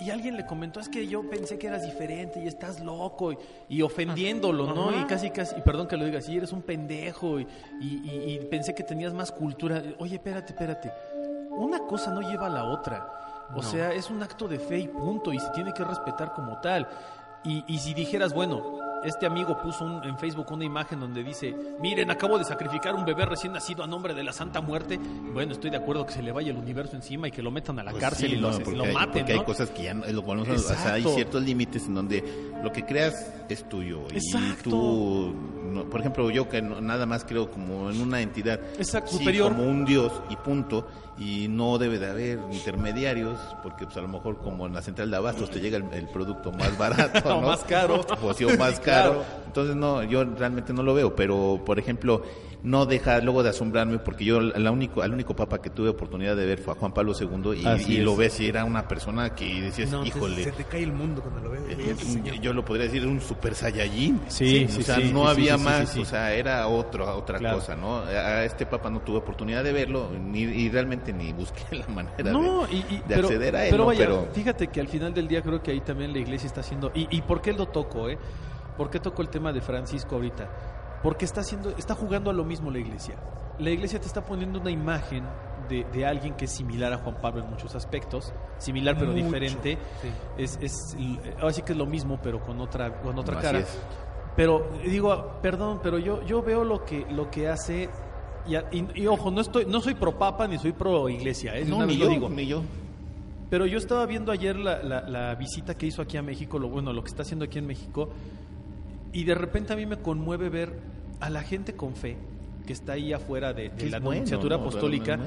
Y 0.00 0.10
alguien 0.10 0.36
le 0.36 0.46
comentó, 0.46 0.80
es 0.80 0.88
que 0.88 1.06
yo 1.06 1.28
pensé 1.28 1.58
que 1.58 1.66
eras 1.66 1.84
diferente 1.84 2.42
y 2.42 2.46
estás 2.46 2.80
loco 2.80 3.32
y, 3.32 3.38
y 3.68 3.82
ofendiéndolo, 3.82 4.72
¿no? 4.74 4.88
Ajá. 4.90 5.00
Y 5.02 5.04
casi, 5.04 5.30
casi, 5.30 5.56
y 5.56 5.60
perdón 5.60 5.86
que 5.88 5.96
lo 5.96 6.04
diga 6.06 6.18
así, 6.20 6.36
eres 6.36 6.52
un 6.52 6.62
pendejo 6.62 7.38
y, 7.38 7.46
y- 7.80 8.00
y- 8.04 8.34
y 8.34 8.38
pensé 8.46 8.74
que 8.74 8.82
tenías 8.82 9.12
más 9.12 9.30
cultura. 9.30 9.82
Oye, 9.98 10.14
espérate, 10.16 10.52
espérate. 10.52 10.90
Una 11.50 11.80
cosa 11.80 12.12
no 12.12 12.22
lleva 12.22 12.46
a 12.46 12.50
la 12.50 12.64
otra. 12.64 13.06
O 13.52 13.56
No. 13.56 13.62
sea, 13.62 13.92
es 13.92 14.08
un 14.10 14.22
acto 14.22 14.48
de 14.48 14.58
fe 14.58 14.78
y 14.78 14.88
punto 14.88 15.32
y 15.32 15.38
se 15.40 15.50
tiene 15.50 15.72
que 15.74 15.84
respetar 15.84 16.32
como 16.32 16.58
tal. 16.60 16.88
Y, 17.44 17.64
y 17.66 17.78
si 17.78 17.92
dijeras, 17.94 18.32
bueno, 18.32 18.78
este 19.04 19.26
amigo 19.26 19.56
puso 19.62 19.84
un- 19.84 20.04
en 20.04 20.16
Facebook 20.18 20.50
una 20.50 20.64
imagen 20.64 21.00
donde 21.00 21.22
dice, 21.22 21.54
miren, 21.80 22.10
acabo 22.10 22.38
de 22.38 22.44
sacrificar 22.44 22.94
un 22.94 23.04
bebé 23.04 23.24
recién 23.26 23.52
nacido 23.52 23.82
a 23.82 23.86
nombre 23.86 24.14
de 24.14 24.22
la 24.24 24.32
Santa 24.32 24.60
Muerte. 24.60 24.98
Bueno, 25.32 25.52
estoy 25.52 25.70
de 25.70 25.76
acuerdo 25.78 26.04
que 26.06 26.12
se 26.12 26.22
le 26.22 26.32
vaya 26.32 26.50
el 26.50 26.56
universo 26.56 26.96
encima 26.96 27.28
y 27.28 27.30
que 27.30 27.42
lo 27.42 27.50
metan 27.50 27.78
a 27.78 27.82
la 27.84 27.90
Pues 27.92 28.02
cárcel 28.02 28.30
sí, 28.30 28.36
y 28.36 28.38
lo, 28.38 28.48
no, 28.48 28.54
ase- 28.54 28.64
porque 28.64 28.78
lo 28.78 28.84
hay- 28.84 28.94
maten, 28.94 29.12
Porque 29.22 29.34
¿no? 29.34 29.40
hay 29.40 29.46
cosas 29.46 29.70
que 29.70 29.82
ya 29.84 29.94
no, 29.94 30.06
lo 30.06 30.20
a- 30.32 30.52
o 30.52 30.58
sea, 30.58 30.92
hay 30.94 31.04
ciertos 31.04 31.42
límites 31.42 31.86
en 31.86 31.94
donde 31.94 32.24
lo 32.62 32.72
que 32.72 32.84
creas 32.84 33.32
es 33.48 33.68
tuyo. 33.68 34.02
Exacto. 34.12 34.68
Y 34.68 34.70
tú, 34.70 35.34
no- 35.72 35.84
por 35.84 36.00
ejemplo, 36.00 36.30
yo 36.30 36.48
que 36.48 36.60
no- 36.62 36.80
nada 36.80 37.06
más 37.06 37.24
creo 37.24 37.50
como 37.50 37.90
en 37.90 38.00
una 38.00 38.20
entidad 38.20 38.60
Exacto, 38.78 39.12
sí, 39.12 39.18
superior. 39.18 39.52
como 39.52 39.64
un 39.64 39.84
dios 39.84 40.12
y 40.30 40.36
punto. 40.36 40.86
Y 41.18 41.48
no 41.48 41.76
debe 41.76 41.98
de 41.98 42.08
haber 42.08 42.38
intermediarios, 42.50 43.38
porque 43.62 43.84
pues 43.84 43.94
a 43.98 44.00
lo 44.00 44.08
mejor 44.08 44.38
como 44.38 44.66
en 44.66 44.72
la 44.72 44.80
central 44.80 45.10
de 45.10 45.16
abastos 45.18 45.50
te 45.50 45.60
llega 45.60 45.76
el, 45.76 45.84
el 45.92 46.08
producto 46.08 46.50
más 46.50 46.76
barato, 46.78 47.28
O 47.36 47.40
¿no? 47.42 47.46
más 47.48 47.60
caro. 47.64 48.00
O 48.00 48.56
más 48.58 48.80
Claro. 48.80 48.89
Caro. 48.90 49.24
Entonces 49.46 49.74
no, 49.76 50.02
yo 50.04 50.24
realmente 50.24 50.72
no 50.72 50.82
lo 50.82 50.94
veo, 50.94 51.16
pero 51.16 51.60
por 51.66 51.78
ejemplo, 51.78 52.22
no 52.62 52.84
deja 52.86 53.20
luego 53.20 53.42
de 53.42 53.48
asombrarme 53.48 53.98
porque 53.98 54.24
yo 54.24 54.40
la 54.40 54.70
único, 54.70 55.00
al 55.02 55.12
único 55.14 55.34
papa 55.34 55.60
que 55.62 55.70
tuve 55.70 55.88
oportunidad 55.88 56.36
de 56.36 56.44
ver 56.46 56.58
fue 56.58 56.74
a 56.74 56.76
Juan 56.76 56.92
Pablo 56.92 57.14
II 57.18 57.54
y, 57.58 57.96
lo 58.00 58.14
ves 58.16 58.38
y 58.38 58.48
era 58.48 58.64
una 58.64 58.86
persona 58.86 59.34
que 59.34 59.62
decías, 59.62 59.90
No, 59.90 60.04
híjole, 60.04 60.44
se 60.44 60.52
te 60.52 60.64
cae 60.64 60.82
el 60.82 60.92
mundo 60.92 61.22
cuando 61.22 61.40
lo 61.40 61.50
ves. 61.50 61.62
eh, 61.68 62.38
yo 62.40 62.52
lo 62.52 62.64
podría 62.64 62.84
decir 62.86 63.06
un 63.06 63.20
super 63.20 63.54
saiyajin. 63.54 64.20
Sí, 64.28 64.66
o 64.68 64.72
sí, 64.72 64.82
sea, 64.84 64.96
sí, 64.96 65.10
no 65.12 65.24
sí, 65.24 65.30
había 65.30 65.54
sí, 65.54 65.58
sí, 65.58 65.64
más, 65.64 65.88
sí, 65.88 65.94
sí. 65.94 66.00
o 66.02 66.04
sea, 66.04 66.32
era 66.34 66.68
otro, 66.68 67.16
otra 67.16 67.38
Claro. 67.38 67.56
cosa, 67.56 67.74
¿no? 67.76 67.96
A 67.96 68.10
a 68.10 68.44
este 68.44 68.66
papa 68.66 68.90
no 68.90 69.00
tuve 69.00 69.18
oportunidad 69.18 69.64
de 69.64 69.72
verlo 69.72 70.10
ni, 70.12 70.40
y 70.42 70.68
realmente 70.68 71.12
ni 71.12 71.32
busqué 71.32 71.64
la 71.76 71.86
manera 71.88 72.30
No, 72.30 72.66
de, 72.66 72.74
y, 72.74 72.76
y- 72.90 72.96
de 72.98 73.02
pero, 73.08 73.28
acceder 73.28 73.56
a 73.56 73.64
él, 73.64 73.70
pero 73.70 73.82
¿no? 73.84 73.86
vaya, 73.88 73.98
pero 74.00 74.28
fíjate 74.32 74.68
que 74.68 74.80
al 74.80 74.88
final 74.88 75.12
del 75.14 75.26
día 75.28 75.42
creo 75.42 75.62
que 75.62 75.70
ahí 75.72 75.80
también 75.80 76.12
la 76.12 76.18
iglesia 76.18 76.46
está 76.46 76.60
haciendo. 76.60 76.92
¿Y, 76.94 77.08
y 77.10 77.22
por 77.22 77.40
qué 77.40 77.52
lo 77.54 77.66
toco, 77.66 78.08
eh? 78.10 78.18
¿Por 78.80 78.88
qué 78.88 78.98
toco 78.98 79.20
el 79.20 79.28
tema 79.28 79.52
de 79.52 79.60
Francisco 79.60 80.14
ahorita? 80.14 80.48
Porque 81.02 81.26
está 81.26 81.42
haciendo, 81.42 81.68
está 81.76 81.94
jugando 81.94 82.30
a 82.30 82.32
lo 82.32 82.46
mismo 82.46 82.70
la 82.70 82.78
iglesia. 82.78 83.16
La 83.58 83.68
iglesia 83.68 84.00
te 84.00 84.06
está 84.06 84.24
poniendo 84.24 84.58
una 84.58 84.70
imagen 84.70 85.22
de, 85.68 85.84
de 85.92 86.06
alguien 86.06 86.32
que 86.32 86.46
es 86.46 86.50
similar 86.50 86.90
a 86.94 86.96
Juan 86.96 87.16
Pablo 87.20 87.42
en 87.44 87.50
muchos 87.50 87.74
aspectos, 87.74 88.32
similar 88.56 88.96
pero 88.98 89.12
Mucho, 89.12 89.24
diferente. 89.26 89.76
sí. 90.00 90.08
Es, 90.38 90.58
es, 90.62 90.96
ahora 91.38 91.52
sí 91.52 91.60
que 91.60 91.72
es 91.72 91.78
lo 91.78 91.84
mismo, 91.84 92.18
pero 92.22 92.40
con 92.40 92.58
otra, 92.58 93.02
con 93.02 93.18
otra 93.18 93.38
cara. 93.38 93.58
es. 93.58 93.78
Pero 94.34 94.66
digo, 94.82 95.34
perdón, 95.42 95.80
pero 95.82 95.98
yo, 95.98 96.22
yo 96.24 96.40
veo 96.42 96.64
lo 96.64 96.82
que, 96.86 97.04
lo 97.10 97.30
que 97.30 97.48
hace. 97.48 97.90
Y, 98.46 98.56
y- 98.56 98.88
y 98.94 99.06
ojo, 99.08 99.30
no 99.30 99.42
estoy, 99.42 99.66
no 99.66 99.82
soy 99.82 99.92
pro 99.94 100.16
papa 100.18 100.48
ni 100.48 100.56
soy 100.56 100.72
pro 100.72 101.06
iglesia, 101.10 101.54
¿eh? 101.54 101.66
No, 101.66 101.84
ni 101.84 101.98
yo, 101.98 102.06
lo 102.06 102.10
digo. 102.12 102.28
ni 102.30 102.46
yo. 102.46 102.62
Pero 103.50 103.66
yo 103.66 103.76
estaba 103.78 104.06
viendo 104.06 104.32
ayer 104.32 104.56
la, 104.56 104.82
la- 104.82 105.02
la 105.06 105.34
visita 105.34 105.74
que 105.76 105.84
hizo 105.86 106.00
aquí 106.00 106.16
a 106.16 106.22
México, 106.22 106.58
lo 106.58 106.68
bueno, 106.70 106.94
lo 106.94 107.02
que 107.02 107.08
está 107.10 107.22
haciendo 107.22 107.44
aquí 107.44 107.58
en 107.58 107.66
México, 107.66 108.08
y 109.12 109.24
de 109.24 109.34
repente 109.34 109.72
a 109.72 109.76
mí 109.76 109.86
me 109.86 109.98
conmueve 109.98 110.48
ver 110.48 110.78
a 111.20 111.30
la 111.30 111.42
gente 111.42 111.74
con 111.74 111.94
fe 111.94 112.16
que 112.66 112.72
está 112.72 112.92
ahí 112.92 113.12
afuera 113.12 113.52
de, 113.52 113.70
la 113.90 113.98
bueno, 113.98 114.20
Nunciatura 114.20 114.56
¿no? 114.56 114.62
Apostólica. 114.62 115.18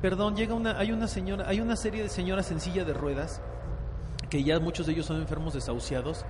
Perdón, 0.00 0.36
llega 0.36 0.54
una, 0.54 0.78
hay 0.78 0.92
una 0.92 1.08
señora, 1.08 1.48
hay 1.48 1.60
una 1.60 1.76
serie 1.76 2.02
de 2.02 2.08
señoras 2.08 2.50
en 2.52 2.60
silla 2.60 2.84
de 2.84 2.92
ruedas 2.92 3.40
que 4.30 4.44
ya 4.44 4.60
muchos 4.60 4.86
de 4.86 4.92
ellos 4.92 5.06
son 5.06 5.20
enfermos 5.20 5.54
desahuciados 5.54 6.24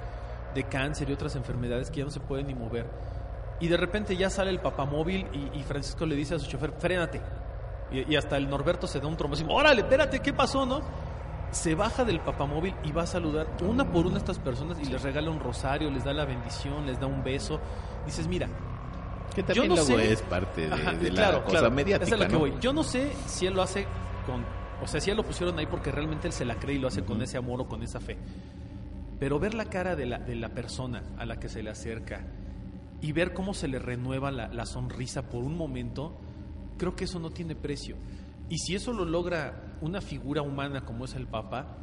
de 0.55 0.65
cáncer 0.65 1.11
y 1.11 1.13
otras 1.13 1.37
enfermedades 1.37 1.91
que 1.91 1.99
ya 1.99 2.05
no 2.05 2.11
se 2.11 2.21
pueden 2.21 2.47
ni 2.47 2.55
mover. 2.55 2.87
Y 3.61 3.69
de 3.69 3.77
repente 3.77 4.17
ya 4.17 4.31
sale 4.31 4.51
el 4.51 4.61
papamóvil 4.61 5.27
y, 5.33 5.59
y 5.59 5.63
Francisco 5.65 6.07
le 6.07 6.15
dice 6.15 6.37
a 6.37 6.39
su 6.39 6.47
chofer, 6.47 6.73
frénate. 6.79 7.21
Y, 7.91 8.13
y 8.13 8.17
hasta 8.17 8.37
el 8.37 8.49
Norberto 8.49 8.87
se 8.87 9.01
da 9.01 9.07
un 9.07 9.17
trombo 9.17 9.35
así, 9.35 9.45
órale, 9.49 9.83
espérate, 9.83 10.21
¿qué 10.21 10.33
pasó, 10.33 10.65
no? 10.65 10.81
Se 11.51 11.75
baja 11.75 12.05
del 12.05 12.21
papamóvil 12.21 12.75
y 12.85 12.93
va 12.93 13.03
a 13.03 13.07
saludar 13.07 13.47
una 13.63 13.91
por 13.91 14.07
una 14.07 14.17
a 14.17 14.19
estas 14.19 14.39
personas 14.39 14.79
y 14.81 14.85
les 14.85 15.03
regala 15.03 15.31
un 15.31 15.41
rosario, 15.41 15.91
les 15.91 16.05
da 16.05 16.13
la 16.13 16.25
bendición, 16.27 16.87
les 16.87 17.01
da 17.01 17.07
un 17.07 17.23
beso. 17.25 17.59
Dices, 18.05 18.29
mira, 18.29 18.49
Que 19.35 19.41
Yo 19.43 19.47
también 19.47 19.69
no 19.69 19.75
luego 19.77 19.97
sé. 19.99 20.13
es 20.13 20.23
parte 20.23 20.67
de, 20.69 20.75
Ajá, 20.75 20.93
de 20.93 21.11
la 21.11 21.15
claro, 21.15 21.45
cosa 21.45 21.59
claro. 21.61 21.71
mediática, 21.75 22.05
Esa 22.07 22.15
es 22.17 22.21
la 22.21 22.27
que 22.29 22.33
¿no? 22.35 22.39
voy. 22.41 22.55
Yo 22.61 22.73
no 22.73 22.83
sé 22.83 23.13
si 23.27 23.47
él 23.47 23.55
lo 23.55 23.63
hace 23.63 23.87
con 24.27 24.45
O 24.83 24.87
sea, 24.87 25.01
sí 25.01 25.09
ya 25.09 25.15
lo 25.15 25.23
pusieron 25.25 25.59
ahí 25.59 25.67
porque 25.67 25.91
realmente 25.91 26.27
él 26.27 26.33
se 26.33 26.45
la 26.45 26.57
cree 26.57 26.77
y 26.77 26.79
lo 26.79 26.89
hace 26.89 27.03
con 27.05 27.21
ese 27.23 27.39
amor 27.39 27.61
o 27.63 27.67
con 27.67 27.83
esa 27.83 27.99
fe. 28.01 28.19
Pero 29.19 29.39
ver 29.39 29.55
la 29.55 29.65
cara 29.65 29.97
de 29.97 30.07
la, 30.07 30.19
de 30.19 30.35
la 30.37 30.51
persona 30.51 31.03
a 31.19 31.25
la 31.27 31.41
que 31.41 31.49
se 31.49 31.63
le 31.63 31.71
acerca 31.71 32.25
y 33.01 33.13
ver 33.13 33.33
cómo 33.33 33.55
se 33.55 33.69
le 33.69 33.79
renueva 33.79 34.31
la, 34.31 34.49
la 34.49 34.67
sonrisa 34.67 35.23
por 35.29 35.43
un 35.45 35.57
momento, 35.57 36.17
creo 36.77 36.95
que 36.95 37.05
eso 37.05 37.19
no 37.19 37.31
tiene 37.31 37.55
precio. 37.57 37.97
Y 38.49 38.59
si 38.59 38.75
eso 38.75 38.93
lo 38.93 39.05
logra 39.05 39.77
una 39.81 40.01
figura 40.01 40.43
humana 40.43 40.85
como 40.85 41.05
es 41.05 41.15
el 41.15 41.27
Papa, 41.27 41.77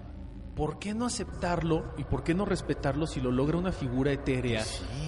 ¿por 0.56 0.80
qué 0.80 0.93
no 0.93 1.06
aceptarlo 1.06 1.93
y 1.97 2.04
por 2.06 2.23
qué 2.23 2.34
no 2.34 2.45
respetarlo 2.45 3.08
si 3.08 3.19
lo 3.21 3.30
logra 3.32 3.58
una 3.58 3.71
figura 3.71 4.12
etérea 4.12 4.63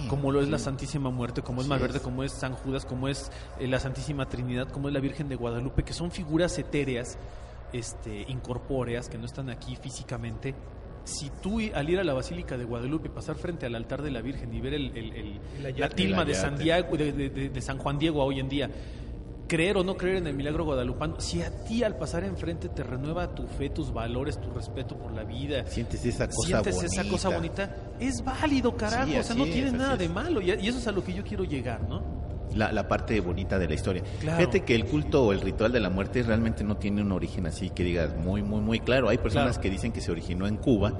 como 0.08 0.30
lo 0.30 0.40
es 0.40 0.48
la 0.48 0.58
Santísima 0.58 1.10
Muerte, 1.10 1.42
como 1.42 1.60
es 1.62 1.66
Malverde, 1.68 1.96
es. 1.98 2.02
como 2.02 2.22
es 2.22 2.32
San 2.32 2.52
Judas, 2.54 2.84
como 2.86 3.08
es 3.08 3.30
eh, 3.58 3.66
la 3.66 3.80
Santísima 3.80 4.26
Trinidad, 4.28 4.68
como 4.68 4.88
es 4.88 4.94
la 4.94 5.00
Virgen 5.00 5.28
de 5.28 5.36
Guadalupe, 5.36 5.82
que 5.84 5.92
son 5.92 6.10
figuras 6.10 6.58
etéreas, 6.58 7.18
este, 7.72 8.22
incorpóreas, 8.28 9.08
que 9.08 9.18
no 9.18 9.26
están 9.26 9.50
aquí 9.50 9.76
físicamente? 9.76 10.54
Si 11.04 11.30
tú 11.42 11.58
al 11.74 11.88
ir 11.88 11.98
a 11.98 12.04
la 12.04 12.12
Basílica 12.12 12.56
de 12.58 12.64
Guadalupe 12.64 13.08
y 13.08 13.10
pasar 13.10 13.36
frente 13.36 13.64
al 13.66 13.74
altar 13.74 14.02
de 14.02 14.10
la 14.10 14.20
Virgen 14.20 14.52
y 14.54 14.60
ver 14.60 14.74
el, 14.74 14.96
el- 14.96 15.12
el- 15.14 15.40
El 15.66 15.80
la 15.80 15.88
tilma 15.88 16.24
de. 16.26 16.34
San, 16.34 16.58
Diego, 16.58 16.96
de, 16.98 17.12
de- 17.12 17.30
de- 17.30 17.48
de 17.48 17.60
San 17.62 17.78
Juan 17.78 17.98
Diego 17.98 18.22
hoy 18.22 18.40
en 18.40 18.48
día, 18.50 18.70
creer 19.48 19.76
o 19.78 19.82
no 19.82 19.96
creer 19.96 20.16
en 20.18 20.26
el 20.28 20.34
milagro 20.36 20.64
guadalupano, 20.64 21.20
si 21.20 21.42
a 21.42 21.50
ti 21.64 21.82
al 21.82 21.96
pasar 21.96 22.22
enfrente 22.22 22.68
te 22.68 22.82
renueva 22.84 23.34
tu 23.34 23.46
fe, 23.46 23.70
tus 23.70 23.92
valores, 23.92 24.38
tu 24.40 24.50
respeto 24.50 24.96
por 24.96 25.12
la 25.12 25.24
vida, 25.24 25.64
Sientes 25.66 26.04
esa 26.04 26.28
cosa 26.28 26.46
sientes 26.46 26.74
bonita. 26.76 27.00
esa 27.00 27.10
cosa 27.10 27.28
bonita, 27.30 27.76
es 27.98 28.22
válido, 28.22 28.76
carajo, 28.76 29.06
Sí, 29.10 29.16
o 29.18 29.22
sea, 29.24 29.34
no 29.34 29.44
es, 29.46 29.52
tiene 29.52 29.72
nada 29.72 29.94
es. 29.94 29.98
de 30.00 30.08
malo, 30.08 30.40
y, 30.40 30.50
y 30.52 30.68
eso 30.68 30.78
es 30.78 30.86
a 30.86 30.92
lo 30.92 31.02
que 31.02 31.12
yo 31.14 31.24
quiero 31.24 31.44
llegar, 31.44 31.82
¿no? 31.88 32.17
La, 32.54 32.72
la 32.72 32.88
parte 32.88 33.20
bonita 33.20 33.58
de 33.58 33.68
la 33.68 33.74
historia. 33.74 34.02
Claro. 34.20 34.38
Fíjate 34.38 34.60
que 34.64 34.74
el 34.74 34.84
culto 34.86 35.24
o 35.24 35.32
el 35.32 35.40
ritual 35.40 35.70
de 35.72 35.80
la 35.80 35.90
muerte 35.90 36.22
realmente 36.22 36.64
no 36.64 36.76
tiene 36.78 37.02
un 37.02 37.12
origen 37.12 37.46
así 37.46 37.70
que 37.70 37.84
digas 37.84 38.16
muy, 38.16 38.42
muy, 38.42 38.60
muy 38.60 38.80
claro. 38.80 39.08
Hay 39.08 39.18
personas 39.18 39.50
Claro. 39.56 39.62
que 39.62 39.70
dicen 39.70 39.92
que 39.92 40.00
se 40.00 40.10
originó 40.10 40.46
en 40.46 40.56
Cuba 40.56 40.92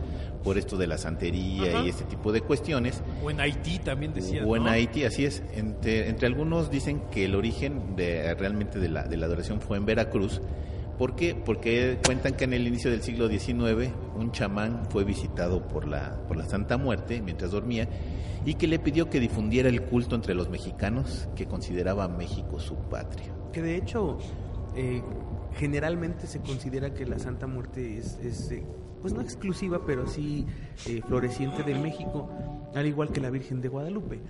por 0.45 0.59
esto 0.59 0.77
de 0.77 0.87
la 0.87 0.99
santería 0.99 1.77
Ajá. 1.79 1.85
y 1.85 1.89
este 1.89 2.05
tipo 2.05 2.33
de 2.33 2.43
cuestiones. 2.43 3.03
O 3.23 3.31
en 3.31 3.41
Haití 3.41 3.79
también 3.79 4.13
decían, 4.15 4.45
O 4.47 4.57
en 4.57 4.65
¿no? 4.65 4.71
Haití, 4.71 5.05
así 5.05 5.25
es. 5.25 5.43
Entre, 5.55 6.09
entre 6.09 6.27
algunos 6.27 6.71
dicen 6.71 7.03
que 7.11 7.25
el 7.25 7.35
origen 7.35 7.97
de, 7.97 8.35
realmente 8.35 8.79
de 8.79 8.89
la, 8.89 9.05
de 9.05 9.17
la 9.17 9.27
adoración 9.27 9.61
fue 9.61 9.79
en 9.79 9.87
Veracruz. 9.87 10.41
¿Por 10.99 11.15
qué? 11.15 11.35
Porque 11.35 11.99
cuentan 12.05 12.35
que 12.35 12.45
en 12.45 12.53
el 12.55 12.67
inicio 12.67 12.91
del 12.91 13.03
siglo 13.03 13.29
XIX 13.29 13.91
un 14.17 14.33
chamán 14.33 14.83
fue 14.91 15.05
visitado 15.05 15.67
por 15.67 15.87
la, 15.87 16.17
por 16.27 16.37
la 16.37 16.45
Santa 16.45 16.77
Muerte 16.77 17.23
mientras 17.23 17.53
dormía 17.53 17.89
y 18.45 18.55
que 18.55 18.67
le 18.67 18.79
pidió 18.79 19.11
que 19.11 19.21
difundiera 19.21 19.69
el 19.69 19.83
culto 19.83 20.15
entre 20.15 20.35
los 20.35 20.49
mexicanos 20.49 21.29
que 21.35 21.47
consideraba 21.47 22.05
a 22.05 22.09
México 22.09 22.59
su 22.61 22.77
patria. 22.77 23.33
Que 23.53 23.63
de 23.63 23.77
hecho, 23.77 24.19
eh, 24.75 25.03
generalmente 25.57 26.27
se 26.27 26.41
considera 26.41 26.95
que 26.95 27.07
la 27.07 27.19
Santa 27.19 27.47
Muerte 27.47 27.99
es, 27.99 28.19
es, 28.23 28.51
eh, 28.51 28.65
pues 29.01 29.13
no 29.13 29.21
exclusiva, 29.21 29.83
pero 29.87 30.07
sí 30.07 30.47
eh, 30.87 31.01
floreciente 31.07 31.63
de 31.63 31.75
México, 31.75 32.31
al 32.75 32.87
igual 32.87 33.11
que 33.11 33.21
la 33.21 33.31
Virgen 33.31 33.61
de 33.61 33.69
Guadalupe. 33.69 34.21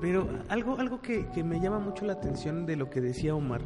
Pero 0.00 0.28
algo, 0.48 0.78
algo 0.78 1.00
que, 1.00 1.26
que 1.28 1.44
me 1.44 1.60
llama 1.60 1.78
mucho 1.78 2.04
la 2.04 2.14
atención 2.14 2.66
de 2.66 2.76
lo 2.76 2.90
que 2.90 3.00
decía 3.00 3.34
Omar 3.34 3.62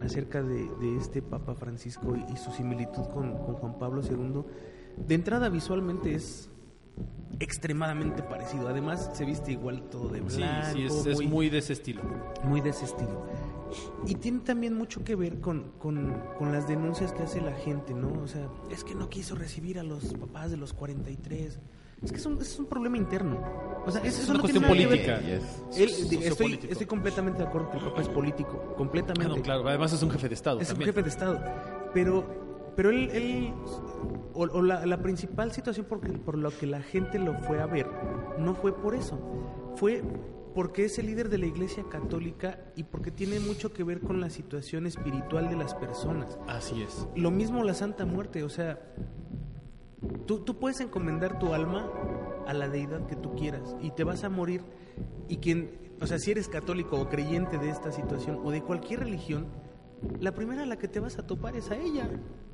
acerca 0.00 0.42
de, 0.42 0.68
de 0.80 0.96
este 0.96 1.22
Papa 1.22 1.54
Francisco 1.54 2.14
y, 2.16 2.32
y 2.32 2.36
su 2.36 2.50
similitud 2.52 3.04
con, 3.12 3.36
con 3.38 3.54
Juan 3.54 3.78
Pablo 3.78 4.02
II, 4.02 4.42
de 4.96 5.14
entrada 5.14 5.48
visualmente 5.48 6.14
es 6.14 6.50
extremadamente 7.40 8.22
parecido. 8.22 8.68
Además, 8.68 9.10
se 9.14 9.24
viste 9.24 9.52
igual 9.52 9.82
todo 9.90 10.08
de 10.08 10.20
blanco. 10.20 10.66
sí, 10.72 10.84
es, 10.84 11.06
es 11.06 11.20
muy 11.26 11.48
de 11.50 11.58
ese 11.58 11.72
estilo. 11.72 12.02
muy 12.44 12.60
de 12.60 12.70
ese 12.70 12.84
estilo. 12.84 13.26
Y 14.06 14.16
tiene 14.16 14.40
también 14.40 14.74
mucho 14.76 15.02
que 15.02 15.14
ver 15.16 15.40
con, 15.40 15.72
con, 15.78 16.12
con 16.38 16.52
las 16.52 16.68
denuncias 16.68 17.12
que 17.12 17.22
hace 17.22 17.40
la 17.40 17.52
gente, 17.54 17.94
¿no? 17.94 18.22
O 18.22 18.26
sea, 18.28 18.46
es 18.70 18.84
que 18.84 18.94
no 18.94 19.08
quiso 19.08 19.34
recibir 19.34 19.78
a 19.78 19.82
los 19.82 20.12
papás 20.14 20.50
de 20.50 20.56
los 20.58 20.72
43. 20.74 21.58
Es 22.02 22.10
que 22.10 22.18
es 22.18 22.26
un, 22.26 22.38
es 22.40 22.58
un 22.58 22.66
problema 22.66 22.96
interno. 22.96 23.38
O 23.86 23.90
sea, 23.90 24.02
es, 24.02 24.18
Es 24.18 24.24
una 24.28 24.34
no 24.38 24.40
cuestión 24.40 24.64
política. 24.64 25.20
Es- 25.20 25.78
Él- 25.78 25.88
Es 25.88 26.12
estoy, 26.26 26.58
estoy 26.68 26.84
completamente 26.86 27.38
de 27.42 27.48
acuerdo 27.48 27.70
que 27.70 27.78
el 27.78 27.84
papá 27.84 28.02
es 28.02 28.08
político, 28.08 28.62
Ah, 28.72 28.74
completamente. 28.76 29.36
no, 29.36 29.42
claro, 29.42 29.66
además 29.68 29.92
es 29.92 30.02
un 30.02 30.10
jefe 30.10 30.28
de 30.28 30.34
Estado 30.34 30.60
Es 30.60 30.70
un 30.72 30.78
jefe 30.80 31.02
de 31.02 31.08
Estado. 31.08 31.40
Pero, 31.94 32.41
pero 32.76 32.90
él, 32.90 33.10
él- 33.12 33.52
o, 34.34 34.42
o 34.44 34.62
la, 34.62 34.86
la 34.86 34.98
principal 35.02 35.52
situación 35.52 35.86
por, 35.86 36.00
por 36.22 36.38
lo 36.38 36.50
que 36.50 36.66
la 36.66 36.80
gente 36.82 37.18
lo 37.18 37.34
fue 37.40 37.60
a 37.60 37.66
ver, 37.66 37.86
no 38.38 38.54
fue 38.54 38.72
por 38.74 38.94
eso. 38.94 39.18
Fue 39.76 40.02
porque 40.54 40.84
es 40.84 40.98
el 40.98 41.06
líder 41.06 41.28
de 41.30 41.38
la 41.38 41.46
Iglesia 41.46 41.82
Católica 41.88 42.58
y 42.76 42.84
porque 42.84 43.10
tiene 43.10 43.40
mucho 43.40 43.72
que 43.72 43.84
ver 43.84 44.00
con 44.00 44.20
la 44.20 44.28
situación 44.28 44.86
espiritual 44.86 45.48
de 45.48 45.56
las 45.56 45.74
personas. 45.74 46.38
Así 46.46 46.82
es. 46.82 47.06
Lo 47.16 47.30
mismo 47.30 47.62
la 47.64 47.72
Santa 47.74 48.04
Muerte, 48.04 48.42
o 48.42 48.50
sea, 48.50 48.78
tú, 50.26 50.40
tú 50.40 50.58
puedes 50.58 50.80
encomendar 50.80 51.38
tu 51.38 51.54
alma 51.54 51.90
a 52.46 52.52
la 52.52 52.68
deidad 52.68 53.06
que 53.06 53.16
tú 53.16 53.34
quieras 53.34 53.76
y 53.80 53.90
te 53.92 54.04
vas 54.04 54.24
a 54.24 54.28
morir 54.28 54.62
y 55.28 55.36
quien, 55.38 55.70
o 56.00 56.06
sea, 56.06 56.18
si 56.18 56.30
eres 56.32 56.48
católico 56.48 57.00
o 57.00 57.08
creyente 57.08 57.56
de 57.58 57.70
esta 57.70 57.92
situación 57.92 58.40
o 58.44 58.50
de 58.50 58.62
cualquier 58.62 59.00
religión, 59.00 59.46
la 60.20 60.32
primera 60.32 60.62
a 60.64 60.66
la 60.66 60.76
que 60.76 60.88
te 60.88 61.00
vas 61.00 61.18
a 61.18 61.26
topar 61.26 61.56
es 61.56 61.70
a 61.70 61.76
ella. 61.76 62.10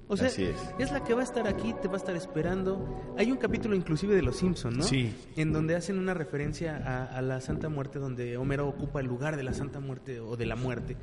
O 0.08 0.16
sea, 0.16 0.28
es. 0.28 0.90
la 0.90 1.04
que 1.04 1.12
va 1.14 1.20
a 1.20 1.24
estar 1.24 1.46
aquí, 1.46 1.74
te 1.82 1.88
va 1.88 1.94
a 1.94 1.96
estar 1.98 2.16
esperando. 2.16 3.14
Hay 3.18 3.30
un 3.30 3.36
capítulo 3.36 3.76
inclusive 3.76 4.14
de 4.14 4.22
Los 4.22 4.36
Simpson, 4.36 4.78
¿no? 4.78 4.82
Sí. 4.82 5.12
En 5.36 5.52
donde 5.52 5.76
hacen 5.76 5.98
una 5.98 6.14
referencia 6.14 6.76
a, 6.78 7.04
a 7.04 7.20
la 7.22 7.40
Santa 7.42 7.68
Muerte, 7.68 7.98
donde 7.98 8.36
Homero 8.38 8.66
ocupa 8.68 9.00
el 9.00 9.06
lugar 9.06 9.36
de 9.36 9.42
la 9.42 9.52
Santa 9.52 9.80
Muerte 9.80 10.18
o 10.20 10.36
de 10.36 10.46
la 10.46 10.56
muerte. 10.56 10.96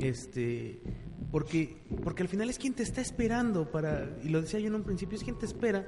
Este, 0.00 0.80
porque, 1.32 1.76
porque 2.02 2.22
al 2.22 2.28
final 2.28 2.48
es 2.50 2.58
quien 2.58 2.74
te 2.74 2.82
está 2.82 3.00
esperando 3.00 3.70
para, 3.70 4.08
y 4.22 4.28
lo 4.28 4.40
decía 4.40 4.60
yo 4.60 4.68
en 4.68 4.74
un 4.74 4.82
principio, 4.82 5.16
es 5.16 5.24
quien 5.24 5.38
te 5.38 5.46
espera 5.46 5.86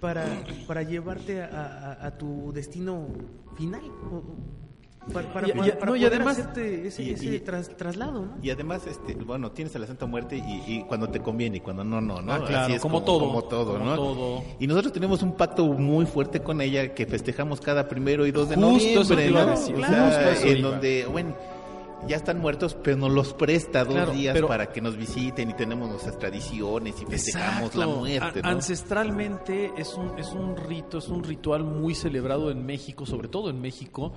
para, 0.00 0.24
para 0.66 0.82
llevarte 0.82 1.42
a, 1.42 1.48
a- 2.00 2.06
a 2.06 2.18
tu 2.18 2.52
destino 2.52 3.08
final. 3.56 3.82
o 4.10 4.22
para, 5.12 5.32
para, 5.32 5.46
Y- 5.48 5.50
y- 5.50 5.54
para- 5.54 5.78
para 5.78 5.86
no, 5.90 5.96
y 5.96 6.00
poder 6.00 6.14
además- 6.14 6.38
hacerte 6.38 6.86
ese, 6.88 7.02
y- 7.02 7.10
ese 7.10 7.34
y- 7.36 7.40
tras- 7.40 7.76
traslado, 7.76 8.26
¿no? 8.26 8.34
Y 8.42 8.50
además, 8.50 8.86
este, 8.86 9.14
bueno, 9.14 9.50
tienes 9.50 9.74
a 9.74 9.78
la 9.78 9.86
Santa 9.86 10.06
Muerte 10.06 10.36
y, 10.36 10.62
y 10.72 10.84
cuando 10.84 11.08
te 11.08 11.20
conviene 11.20 11.56
y 11.56 11.60
cuando 11.60 11.82
no, 11.84 12.00
no, 12.00 12.20
¿no? 12.20 12.32
Ah, 12.32 12.44
claro, 12.46 12.74
como 12.80 13.02
todo, 13.02 13.20
Como 13.20 13.42
todo, 13.44 13.72
como 13.74 13.84
¿no? 13.84 13.94
todo. 13.96 14.42
Y 14.58 14.66
nosotros 14.66 14.92
tenemos 14.92 15.22
un 15.22 15.32
pacto 15.36 15.64
muy 15.66 16.06
fuerte 16.06 16.40
con 16.40 16.60
ella 16.60 16.94
que 16.94 17.06
festejamos 17.06 17.60
cada 17.60 17.88
primero 17.88 18.26
y 18.26 18.30
dos 18.30 18.48
de 18.50 18.56
Justo 18.56 18.68
noviembre, 19.04 19.30
¿no? 19.30 19.46
decir, 19.46 19.74
O 19.74 19.78
justo 19.78 19.92
sea, 19.92 20.32
eso 20.32 20.46
en 20.46 20.56
iba. 20.58 20.70
donde, 20.70 21.06
bueno, 21.06 21.34
ya 22.06 22.16
están 22.16 22.38
muertos, 22.40 22.76
pero 22.82 22.96
nos 22.96 23.10
los 23.10 23.34
presta 23.34 23.84
dos 23.84 23.92
Claro, 23.94 24.12
días 24.12 24.32
pero- 24.34 24.48
para 24.48 24.72
que 24.72 24.80
nos 24.80 24.96
visiten 24.96 25.50
y 25.50 25.54
tenemos 25.54 25.88
nuestras 25.90 26.18
tradiciones 26.18 26.94
y 27.02 27.04
festejamos 27.06 27.74
la 27.74 27.84
Exacto. 27.84 27.98
muerte, 28.00 28.38
A- 28.40 28.42
¿no? 28.42 28.48
Ancestralmente 28.48 29.72
es 29.76 29.94
un, 29.94 30.18
es 30.18 30.28
un 30.32 30.56
rito, 30.56 30.98
es 30.98 31.08
un 31.08 31.22
ritual 31.24 31.64
muy 31.64 31.94
celebrado 31.94 32.50
en 32.50 32.64
México, 32.64 33.04
sobre 33.06 33.28
todo 33.28 33.50
en 33.50 33.60
México, 33.60 34.12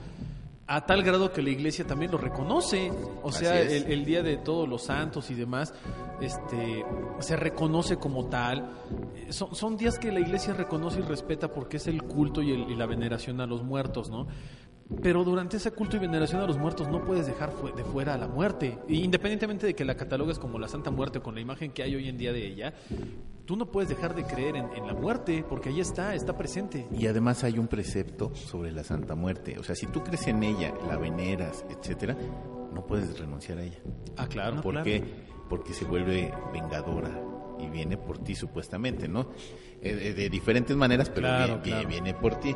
a 0.65 0.86
tal 0.86 1.04
grado 1.04 1.32
que 1.34 1.41
la 1.41 1.49
iglesia 1.49 1.86
también 1.86 2.12
lo 2.12 2.17
reconoce. 2.17 2.91
O 3.21 3.32
sea, 3.32 3.60
el, 3.62 3.91
el 3.91 4.06
Día 4.06 4.23
de 4.23 4.38
Todos 4.38 4.67
los 4.67 4.84
Santos 4.84 5.30
y 5.32 5.36
demás 5.36 5.73
este, 6.21 6.86
se 7.19 7.36
reconoce 7.36 7.97
como 7.97 8.26
tal. 8.30 8.71
Eh, 9.15 9.34
Son, 9.34 9.54
son 9.56 9.76
días 9.78 9.99
que 9.99 10.12
la 10.12 10.19
iglesia 10.21 10.54
reconoce 10.54 10.99
y 10.99 11.04
respeta 11.04 11.49
porque 11.49 11.78
es 11.78 11.88
el 11.88 12.04
culto 12.04 12.41
y, 12.41 12.52
el- 12.52 12.69
y 12.71 12.76
la 12.76 12.86
veneración 12.86 13.41
a 13.41 13.45
los 13.45 13.63
muertos, 13.63 14.10
¿no? 14.10 14.28
Pero 15.02 15.23
durante 15.23 15.58
ese 15.58 15.71
culto 15.71 15.95
y 15.95 15.99
veneración 15.99 16.41
a 16.41 16.45
los 16.45 16.58
muertos 16.58 16.88
no 16.89 17.04
puedes 17.04 17.26
dejar 17.26 17.52
de 17.76 17.84
fuera 17.86 18.13
a 18.13 18.17
la 18.17 18.28
muerte. 18.28 18.78
Independientemente 18.89 19.65
de 19.65 19.73
que 19.76 19.86
la 19.86 19.95
catalogues 19.95 20.38
como 20.39 20.60
la 20.60 20.67
Santa 20.67 20.91
Muerte 20.91 21.19
con 21.21 21.36
la 21.36 21.41
imagen 21.41 21.71
que 21.71 21.84
hay 21.84 21.95
hoy 21.95 22.10
en 22.10 22.17
día 22.17 22.32
de 22.34 22.45
ella, 22.45 22.73
tú 23.45 23.56
no 23.56 23.71
puedes 23.71 23.89
dejar 23.89 24.15
de 24.15 24.23
creer 24.23 24.56
en, 24.56 24.69
en 24.75 24.88
la 24.88 24.93
muerte 24.93 25.43
porque 25.47 25.69
ahí 25.69 25.79
está, 25.79 26.15
está 26.15 26.38
presente. 26.38 26.88
Y 26.97 27.08
además 27.08 27.43
hay 27.43 27.60
un 27.60 27.67
precepto 27.67 28.34
sobre 28.36 28.71
la 28.71 28.84
Santa 28.84 29.15
Muerte. 29.15 29.58
O 29.60 29.63
sea, 29.63 29.75
si 29.75 29.88
tú 29.88 30.03
crees 30.03 30.27
en 30.27 30.43
ella, 30.43 30.73
la 30.88 30.97
veneras, 30.97 31.65
etcétera, 31.69 32.15
no 32.73 32.86
puedes 32.86 33.19
renunciar 33.19 33.60
a 33.60 33.63
ella. 33.63 33.79
Ah, 34.17 34.27
claro. 34.27 34.62
¿Por 34.62 34.73
claro. 34.73 34.86
qué? 34.86 35.03
Porque 35.49 35.73
se 35.73 35.86
vuelve 35.86 36.34
vengadora 36.51 37.12
y 37.60 37.67
viene 37.69 37.97
por 37.97 38.17
ti 38.17 38.36
supuestamente, 38.36 39.08
¿no? 39.08 39.29
Eh, 39.82 40.13
de, 40.15 40.29
diferentes 40.29 40.75
maneras, 40.75 41.10
pero 41.10 41.27
Claro, 41.27 41.60
viene, 41.62 41.63
claro. 41.63 41.88
viene 41.89 42.13
por 42.13 42.36
ti. 42.36 42.56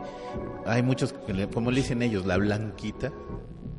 Hay 0.65 0.81
muchos, 0.81 1.13
como 1.53 1.71
le 1.71 1.77
dicen 1.77 2.01
ellos, 2.01 2.25
la 2.25 2.37
blanquita 2.37 3.11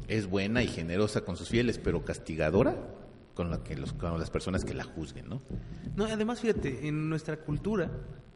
es 0.06 0.26
buena 0.28 0.62
y 0.62 0.68
generosa 0.68 1.22
con 1.22 1.36
sus 1.36 1.48
fieles, 1.48 1.78
pero 1.78 2.04
castigadora 2.04 2.76
con, 3.38 3.50
la 3.52 3.62
que 3.62 3.76
los, 3.76 3.92
con 3.92 4.18
las 4.18 4.30
personas 4.30 4.64
que 4.64 4.74
la 4.74 4.82
juzguen, 4.82 5.28
¿no? 5.28 5.40
No, 5.94 6.06
además, 6.06 6.40
fíjate, 6.40 6.88
en 6.88 7.08
nuestra 7.08 7.36
cultura, 7.36 7.88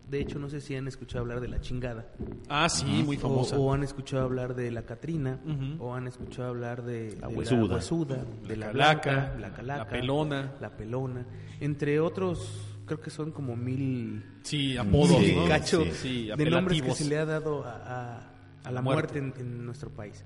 de 0.09 0.21
hecho, 0.21 0.39
no 0.39 0.49
sé 0.49 0.61
si 0.61 0.77
han 0.77 0.87
escuchado 0.87 1.23
hablar 1.23 1.41
de 1.41 1.49
la 1.49 1.61
chingada. 1.61 2.07
Ah, 2.49 2.69
sí, 2.69 2.87
muy 3.05 3.17
O, 3.17 3.21
famosa. 3.21 3.59
o 3.59 3.73
han 3.75 3.83
escuchado 3.83 4.23
hablar 4.23 4.55
de 4.55 4.71
la 4.71 4.83
Catrina, 4.83 5.41
o 5.81 5.93
han 5.93 6.07
escuchado 6.07 6.51
hablar 6.51 6.85
de 6.85 7.17
La 7.21 7.27
de 7.27 7.35
huesuda. 7.35 7.75
huesuda, 7.75 8.25
de 8.47 8.57
la, 8.57 8.67
La 8.67 8.73
blanca, 8.73 9.01
calaca, 9.03 9.39
la 9.41 9.53
calaca, 9.53 9.85
la 9.85 9.89
pelona. 9.91 10.53
la 10.61 10.71
pelona, 10.77 11.27
entre 11.59 11.99
otros, 11.99 12.79
creo 12.87 13.01
que 13.01 13.11
son 13.11 13.33
como 13.33 13.57
mil, 13.57 14.25
Sí, 14.45 14.77
apodos, 14.77 15.19
Sí, 15.19 15.35
¿no? 15.35 15.49
cacho 15.49 15.83
sí, 15.83 15.91
sí, 15.95 16.31
de 16.37 16.49
nombres 16.49 16.81
que 16.81 16.93
se 16.95 17.07
le 17.07 17.19
ha 17.19 17.25
dado 17.27 17.65
a, 17.65 17.73
a- 18.19 18.29
a 18.65 18.71
la 18.71 18.81
Muerte. 18.83 19.21
muerte, 19.21 19.41
en, 19.41 19.47
en 19.49 19.67
nuestro 19.67 19.91
país. 19.91 20.25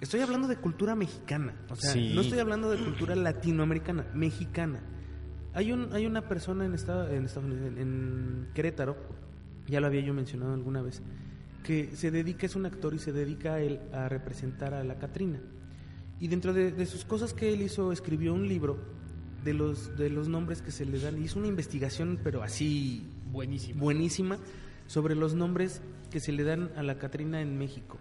Estoy 0.00 0.20
hablando 0.20 0.46
de 0.46 0.56
cultura 0.56 0.94
mexicana, 0.94 1.54
o 1.70 1.76
sea, 1.76 1.92
Sí. 1.92 2.12
no 2.14 2.20
estoy 2.20 2.38
hablando 2.38 2.70
de 2.70 2.76
cultura 2.84 3.14
latinoamericana, 3.16 4.06
mexicana. 4.14 4.80
Hay, 5.54 5.72
un, 5.72 5.92
hay 5.94 6.04
una 6.06 6.28
persona 6.28 6.66
en, 6.66 6.74
esta- 6.74 7.12
en 7.14 7.24
Estados 7.24 7.50
Unidos, 7.50 7.66
en, 7.72 7.78
en 7.78 8.48
Querétaro, 8.54 8.96
ya 9.66 9.80
lo 9.80 9.86
había 9.86 10.02
yo 10.02 10.12
mencionado 10.12 10.52
alguna 10.52 10.82
vez, 10.82 11.00
que 11.64 11.96
se 11.96 12.10
dedica, 12.10 12.44
es 12.44 12.56
un 12.56 12.66
actor 12.66 12.92
y 12.94 12.98
se 12.98 13.10
dedica 13.12 13.54
a 13.54 13.60
él 13.60 13.80
a 13.92 14.08
representar 14.10 14.74
a 14.74 14.84
la 14.84 14.98
Catrina. 14.98 15.40
Y 16.20 16.28
dentro 16.28 16.52
de, 16.52 16.72
de 16.72 16.86
sus 16.86 17.04
cosas 17.06 17.32
que 17.32 17.52
él 17.52 17.62
hizo, 17.62 17.90
escribió 17.90 18.34
un 18.34 18.46
libro 18.48 18.78
de 19.44 19.54
los, 19.54 19.96
de 19.96 20.10
los 20.10 20.28
nombres 20.28 20.60
que 20.60 20.70
se 20.72 20.84
le 20.84 20.98
dan. 20.98 21.22
Hizo 21.22 21.38
una 21.38 21.48
investigación, 21.48 22.18
pero 22.22 22.42
así 22.42 23.08
Buenísimo. 23.32 23.80
buenísima, 23.82 24.38
sobre 24.86 25.14
los 25.14 25.34
nombres 25.34 25.80
que 26.10 26.20
se 26.20 26.32
le 26.32 26.44
dan 26.44 26.70
a 26.76 26.82
la 26.82 26.98
Catrina 26.98 27.40
en 27.40 27.56
México. 27.58 27.98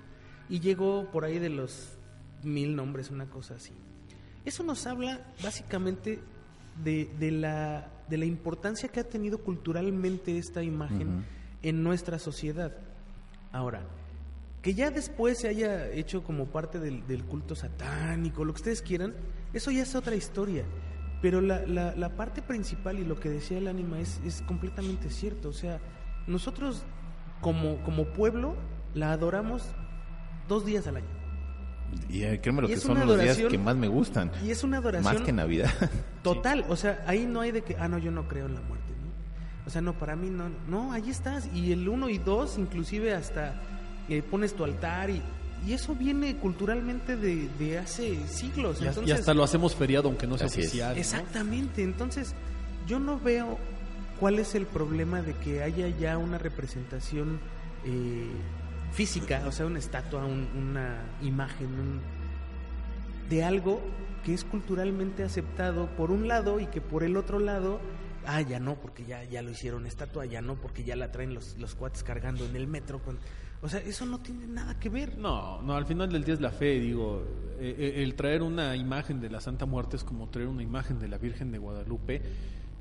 Y 0.49 0.59
llegó 0.59 1.09
por 1.11 1.25
ahí 1.25 1.39
de 1.39 1.49
los 1.49 1.97
mil 2.43 2.75
nombres, 2.75 3.09
una 3.09 3.25
cosa 3.25 3.55
así. 3.55 3.73
Eso 4.45 4.63
nos 4.63 4.85
habla 4.85 5.33
básicamente 5.43 6.19
de, 6.83 7.09
de 7.19 7.31
la, 7.31 7.91
de 8.09 8.17
la 8.17 8.25
importancia 8.25 8.89
que 8.89 8.99
ha 8.99 9.09
tenido 9.09 9.39
culturalmente 9.39 10.37
esta 10.37 10.61
imagen 10.61 11.25
en 11.63 11.83
nuestra 11.83 12.19
sociedad. 12.19 12.75
Ahora, 13.51 13.81
que 14.61 14.73
ya 14.73 14.91
después 14.91 15.39
se 15.39 15.47
haya 15.47 15.89
hecho 15.89 16.23
como 16.23 16.45
parte 16.45 16.79
del, 16.79 17.07
del 17.07 17.23
culto 17.23 17.55
satánico, 17.55 18.45
lo 18.45 18.53
que 18.53 18.57
ustedes 18.57 18.81
quieran, 18.81 19.13
eso 19.53 19.71
ya 19.71 19.83
es 19.83 19.95
otra 19.95 20.15
historia. 20.15 20.63
Pero 21.21 21.41
la, 21.41 21.65
la, 21.65 21.95
la 21.95 22.15
parte 22.15 22.43
principal 22.43 22.99
y 22.99 23.05
lo 23.05 23.19
que 23.19 23.29
decía 23.29 23.57
el 23.57 23.67
ánima 23.67 23.99
es, 23.99 24.19
es 24.25 24.43
completamente 24.43 25.09
cierto. 25.09 25.49
O 25.49 25.53
sea, 25.53 25.79
nosotros 26.27 26.83
como, 27.41 27.81
como 27.83 28.05
pueblo 28.13 28.55
la 28.93 29.11
adoramos 29.11 29.63
dos 30.47 30.65
días 30.65 30.87
al 30.87 30.97
año. 30.97 31.05
Y 32.09 32.23
eh, 32.23 32.39
créeme 32.41 32.61
lo 32.61 32.69
Y 32.69 32.73
que 32.73 32.79
son 32.79 33.05
los 33.05 33.21
días 33.21 33.37
que 33.37 33.57
más 33.57 33.75
me 33.75 33.87
gustan. 33.87 34.31
Y 34.43 34.51
es 34.51 34.63
una 34.63 34.77
adoración 34.77 35.13
Más 35.13 35.23
que 35.23 35.31
Navidad. 35.31 35.71
total. 36.23 36.65
O 36.67 36.75
sea, 36.75 37.03
ahí 37.07 37.25
no 37.25 37.41
hay 37.41 37.51
de 37.51 37.63
que, 37.63 37.75
ah, 37.79 37.87
no, 37.87 37.97
yo 37.97 38.11
no 38.11 38.27
creo 38.27 38.47
en 38.47 38.55
la 38.55 38.61
muerte. 38.61 38.91
¿no? 39.01 39.65
O 39.65 39.69
sea, 39.69 39.81
no, 39.81 39.93
para 39.93 40.15
mí 40.15 40.29
no. 40.29 40.49
No, 40.67 40.91
ahí 40.91 41.09
estás. 41.09 41.47
Y 41.53 41.71
el 41.71 41.87
uno 41.87 42.09
y 42.09 42.17
dos, 42.17 42.57
inclusive 42.57 43.13
hasta 43.13 43.53
eh, 44.09 44.21
pones 44.21 44.55
tu 44.55 44.63
altar 44.63 45.09
y, 45.09 45.21
y 45.65 45.73
eso 45.73 45.95
viene 45.95 46.35
culturalmente 46.37 47.15
de, 47.15 47.47
de 47.59 47.77
hace 47.77 48.17
siglos. 48.27 48.81
Y, 48.81 48.87
Entonces, 48.87 49.09
y 49.09 49.11
hasta 49.11 49.33
lo 49.33 49.43
hacemos 49.43 49.75
feriado 49.75 50.09
aunque 50.09 50.27
no 50.27 50.37
sea 50.37 50.47
oficial. 50.47 50.93
¿no? 50.93 50.99
Exactamente, 50.99 51.81
entonces 51.83 52.35
yo 52.87 52.99
no 52.99 53.19
veo 53.19 53.57
cuál 54.19 54.39
es 54.39 54.55
el 54.55 54.65
problema 54.65 55.21
de 55.21 55.33
que 55.33 55.63
haya 55.63 55.87
ya 55.87 56.17
una 56.17 56.37
representación 56.37 57.39
eh, 57.85 58.27
física, 58.95 59.43
o 59.45 59.51
sea, 59.51 59.65
una 59.65 59.79
estatua, 59.79 60.25
un- 60.25 60.47
una 60.57 60.97
imagen 61.21 61.67
un- 61.67 62.01
de 63.29 63.43
algo 63.43 63.81
que 64.23 64.33
es 64.33 64.43
culturalmente 64.43 65.23
aceptado 65.23 65.87
por 65.95 66.11
un 66.11 66.27
lado 66.27 66.59
y 66.59 66.67
que 66.67 66.81
por 66.81 67.03
el 67.03 67.17
otro 67.17 67.39
lado, 67.39 67.79
ah, 68.25 68.41
ya 68.41 68.59
no, 68.59 68.75
porque 68.75 69.05
ya, 69.05 69.23
ya 69.23 69.41
lo 69.41 69.51
hicieron 69.51 69.85
estatua, 69.85 70.25
ya 70.25 70.41
no, 70.41 70.55
porque 70.55 70.83
ya 70.83 70.95
la 70.95 71.11
traen 71.11 71.33
los, 71.33 71.57
los 71.59 71.75
cuates 71.75 72.03
cargando 72.03 72.45
en 72.45 72.55
el 72.55 72.67
metro. 72.67 73.01
o 73.61 73.69
sea, 73.69 73.79
eso 73.81 74.05
no 74.05 74.19
tiene 74.19 74.47
nada 74.47 74.79
que 74.79 74.89
ver. 74.89 75.17
No, 75.17 75.61
no, 75.61 75.75
al 75.75 75.85
final 75.85 76.11
del 76.11 76.23
día 76.23 76.33
es 76.35 76.41
la 76.41 76.51
fe, 76.51 76.79
digo, 76.79 77.23
eh, 77.59 77.75
eh, 77.77 78.03
el 78.03 78.15
traer 78.15 78.41
una 78.43 78.75
imagen 78.75 79.19
de 79.19 79.29
la 79.29 79.41
Santa 79.41 79.65
Muerte 79.65 79.95
es 79.97 80.03
como 80.03 80.29
traer 80.29 80.47
una 80.47 80.61
imagen 80.63 80.99
de 80.99 81.07
la 81.07 81.17
Virgen 81.17 81.51
de 81.51 81.57
Guadalupe 81.57 82.21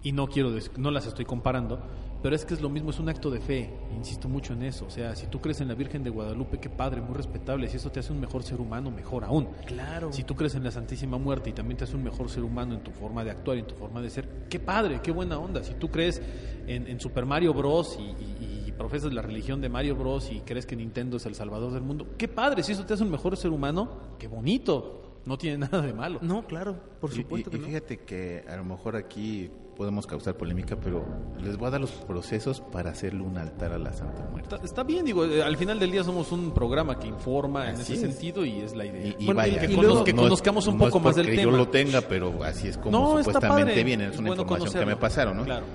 y 0.05 0.13
no 0.13 0.29
quiero, 0.29 0.53
des- 0.53 0.71
no 0.79 0.93
las 0.93 1.07
estoy 1.07 1.25
comparando, 1.25 1.81
pero 2.23 2.37
es 2.37 2.45
que 2.45 2.55
es 2.55 2.61
lo 2.63 2.71
mismo, 2.71 2.91
es 2.91 2.99
un 3.01 3.09
acto 3.09 3.29
de 3.31 3.41
fe, 3.41 3.71
insisto 3.97 4.29
mucho 4.29 4.53
en 4.53 4.63
eso, 4.63 4.87
o 4.87 4.91
sea, 4.91 5.15
si 5.17 5.27
tú 5.27 5.41
crees 5.41 5.61
en 5.61 5.69
la 5.69 5.75
Virgen 5.75 6.03
de 6.05 6.11
Guadalupe, 6.11 6.59
qué 6.59 6.71
padre, 6.71 7.01
muy 7.03 7.15
respetable, 7.17 7.69
si 7.69 7.77
eso 7.79 7.91
te 7.91 8.01
hace 8.01 8.13
un 8.13 8.21
mejor 8.21 8.43
ser 8.45 8.61
humano, 8.61 8.91
mejor 8.91 9.25
aún. 9.25 9.49
Claro. 9.67 10.13
Si 10.13 10.23
tú 10.25 10.35
crees 10.37 10.55
en 10.55 10.63
la 10.65 10.71
Santísima 10.71 11.19
Muerte 11.19 11.51
y 11.51 11.53
también 11.53 11.77
te 11.79 11.85
hace 11.85 11.97
un 11.97 12.05
mejor 12.05 12.31
ser 12.31 12.45
humano 12.45 12.75
en 12.75 12.81
tu 12.85 12.93
forma 12.93 13.25
de 13.25 13.31
actuar 13.33 13.57
y 13.57 13.61
en 13.61 13.67
tu 13.67 13.75
forma 13.75 14.01
de 14.01 14.09
ser, 14.11 14.47
qué 14.49 14.61
padre, 14.61 15.01
qué 15.03 15.11
buena 15.11 15.39
onda. 15.39 15.63
Si 15.65 15.75
tú 15.75 15.89
crees 15.91 16.23
en, 16.67 16.87
en 16.87 17.01
Super 17.01 17.27
Mario 17.27 17.53
Bros. 17.53 17.99
Y, 17.99 18.03
y- 18.03 18.61
y 18.67 18.73
profesas 18.73 19.13
la 19.15 19.23
religión 19.23 19.61
de 19.61 19.69
Mario 19.69 19.95
Bros. 19.95 20.33
y 20.33 20.41
crees 20.41 20.67
que 20.67 20.75
Nintendo 20.75 21.19
es 21.19 21.27
el 21.27 21.35
salvador 21.37 21.73
del 21.73 21.83
mundo, 21.83 22.09
qué 22.19 22.27
padre. 22.27 22.63
Si 22.65 22.73
eso 22.73 22.85
te 22.85 22.95
hace 22.95 23.05
un 23.05 23.11
mejor 23.11 23.37
ser 23.37 23.51
humano, 23.53 24.17
qué 24.19 24.27
bonito. 24.29 25.21
No 25.27 25.39
tiene 25.39 25.59
nada 25.71 25.81
de 25.81 25.93
malo. 25.93 26.19
No, 26.23 26.45
claro, 26.47 26.77
por 27.01 27.11
Y- 27.13 27.17
supuesto 27.17 27.51
y, 27.51 27.53
que 27.53 27.57
y 27.59 27.61
no. 27.61 27.67
fíjate 27.67 27.99
que 28.01 28.45
a 28.49 28.57
lo 28.57 28.65
mejor 28.65 28.97
aquí 28.97 29.51
podemos 29.75 30.07
causar 30.07 30.35
polémica, 30.37 30.77
pero 30.77 31.05
les 31.43 31.57
voy 31.57 31.69
a 31.69 31.71
dar 31.73 31.81
los 31.81 31.91
procesos 31.91 32.61
para 32.61 32.91
hacerle 32.91 33.23
un 33.23 33.37
altar 33.39 33.73
a 33.73 33.79
la 33.79 33.93
Santa 33.93 34.25
Muerte. 34.31 34.55
Está, 34.55 34.65
está 34.65 34.83
bien, 34.85 35.05
digo, 35.05 35.25
eh, 35.25 35.43
al 35.43 35.57
final 35.57 35.79
del 35.81 35.91
día 35.91 36.05
somos 36.05 36.31
un 36.33 36.53
programa 36.53 36.99
que 36.99 37.09
informa 37.09 37.69
en 37.71 37.75
ese 37.77 37.95
es. 37.95 38.01
sentido 38.01 38.45
y 38.45 38.61
es 38.61 38.75
la 38.75 38.87
idea. 38.87 39.07
Y, 39.07 39.17
y 39.19 39.27
Bueno, 39.27 39.39
vaya, 39.39 39.59
que, 39.61 39.67
y 39.67 39.69
que 39.77 39.83
no 39.83 40.05
es- 40.05 40.13
conozcamos 40.15 40.67
un 40.67 40.79
no 40.79 40.85
poco 40.85 40.99
es 40.99 41.05
más 41.05 41.17
del 41.17 41.27
tema. 41.27 41.43
yo 41.43 41.51
lo 41.51 41.69
tenga, 41.69 42.01
pero 42.03 42.43
así 42.45 42.69
es 42.69 42.79
como 42.79 42.91
No, 42.91 43.19
supuestamente 43.23 43.83
viene, 43.85 44.07
es 44.07 44.19
una 44.19 44.29
bueno 44.29 44.43
información 44.43 44.81
que 44.81 44.87
me 44.87 44.97
pasaron, 44.97 45.37
¿no? 45.39 45.45
Claro. 45.45 45.67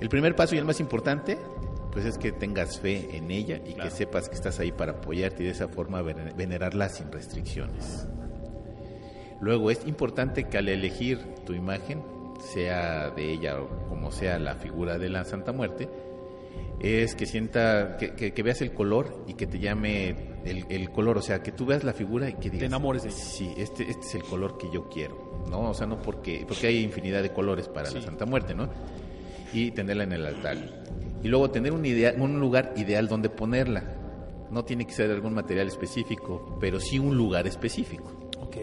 El 0.00 0.08
primer 0.08 0.36
paso 0.36 0.54
y 0.54 0.58
el 0.58 0.64
más 0.64 0.78
importante, 0.80 1.36
pues 1.90 2.04
es 2.04 2.18
que 2.18 2.30
tengas 2.30 2.78
fe 2.78 3.16
en 3.16 3.30
ella 3.32 3.56
y 3.66 3.72
Claro. 3.74 3.90
que 3.90 3.96
sepas 3.96 4.28
que 4.28 4.36
estás 4.36 4.60
ahí 4.60 4.70
para 4.70 4.92
apoyarte 4.92 5.42
y 5.42 5.46
de 5.46 5.52
esa 5.52 5.66
forma 5.68 6.00
vener- 6.02 6.34
venerarla 6.36 6.88
sin 6.88 7.10
restricciones. 7.10 8.06
Luego 9.40 9.70
es 9.70 9.86
importante 9.86 10.44
que 10.44 10.58
al 10.58 10.68
elegir 10.68 11.18
tu 11.46 11.52
imagen, 11.54 12.02
sea 12.38 13.10
de 13.10 13.32
ella 13.32 13.60
o 13.60 13.68
como 13.88 14.10
sea 14.10 14.38
la 14.38 14.54
figura 14.54 14.98
de 14.98 15.08
la 15.08 15.24
Santa 15.24 15.52
Muerte, 15.52 15.88
es 16.80 17.14
que 17.16 17.26
sienta, 17.26 17.96
que, 17.96 18.12
que- 18.14 18.32
que 18.32 18.42
veas 18.42 18.62
el 18.62 18.72
color 18.72 19.24
y 19.26 19.34
que 19.34 19.46
te 19.46 19.58
llame 19.58 20.14
el, 20.44 20.64
el 20.68 20.90
color, 20.90 21.18
o 21.18 21.22
sea, 21.22 21.42
que 21.42 21.50
tú 21.52 21.66
veas 21.66 21.82
la 21.84 21.92
figura 21.92 22.28
y 22.28 22.34
que 22.34 22.50
digas, 22.50 22.66
enamores 22.66 23.02
de 23.02 23.08
ella. 23.08 23.18
Sí, 23.18 23.52
este, 23.56 23.90
este 23.90 24.06
es 24.06 24.14
el 24.14 24.22
color 24.22 24.56
que 24.56 24.70
yo 24.70 24.88
quiero, 24.88 25.42
¿no? 25.50 25.70
O 25.70 25.74
sea, 25.74 25.86
no 25.88 26.00
porque, 26.00 26.44
porque 26.46 26.68
hay 26.68 26.78
infinidad 26.84 27.22
de 27.22 27.32
colores 27.32 27.68
para 27.68 27.90
la. 27.90 28.00
Santa 28.00 28.26
Muerte, 28.26 28.54
¿no? 28.54 28.68
Y 29.52 29.72
tenerla 29.72 30.04
en 30.04 30.12
el 30.12 30.26
altar. 30.26 30.56
Y 31.22 31.26
luego 31.28 31.50
tener 31.50 31.72
un, 31.72 31.84
idea, 31.84 32.14
un 32.16 32.38
lugar 32.38 32.72
ideal 32.76 33.08
donde 33.08 33.28
ponerla. 33.28 33.82
No 34.50 34.64
tiene 34.64 34.86
que 34.86 34.92
ser 34.92 35.10
algún 35.10 35.34
material 35.34 35.66
específico, 35.66 36.56
pero 36.60 36.78
sí 36.80 36.98
un 36.98 37.16
lugar 37.16 37.46
específico 37.46 38.12
Ok. 38.40 38.56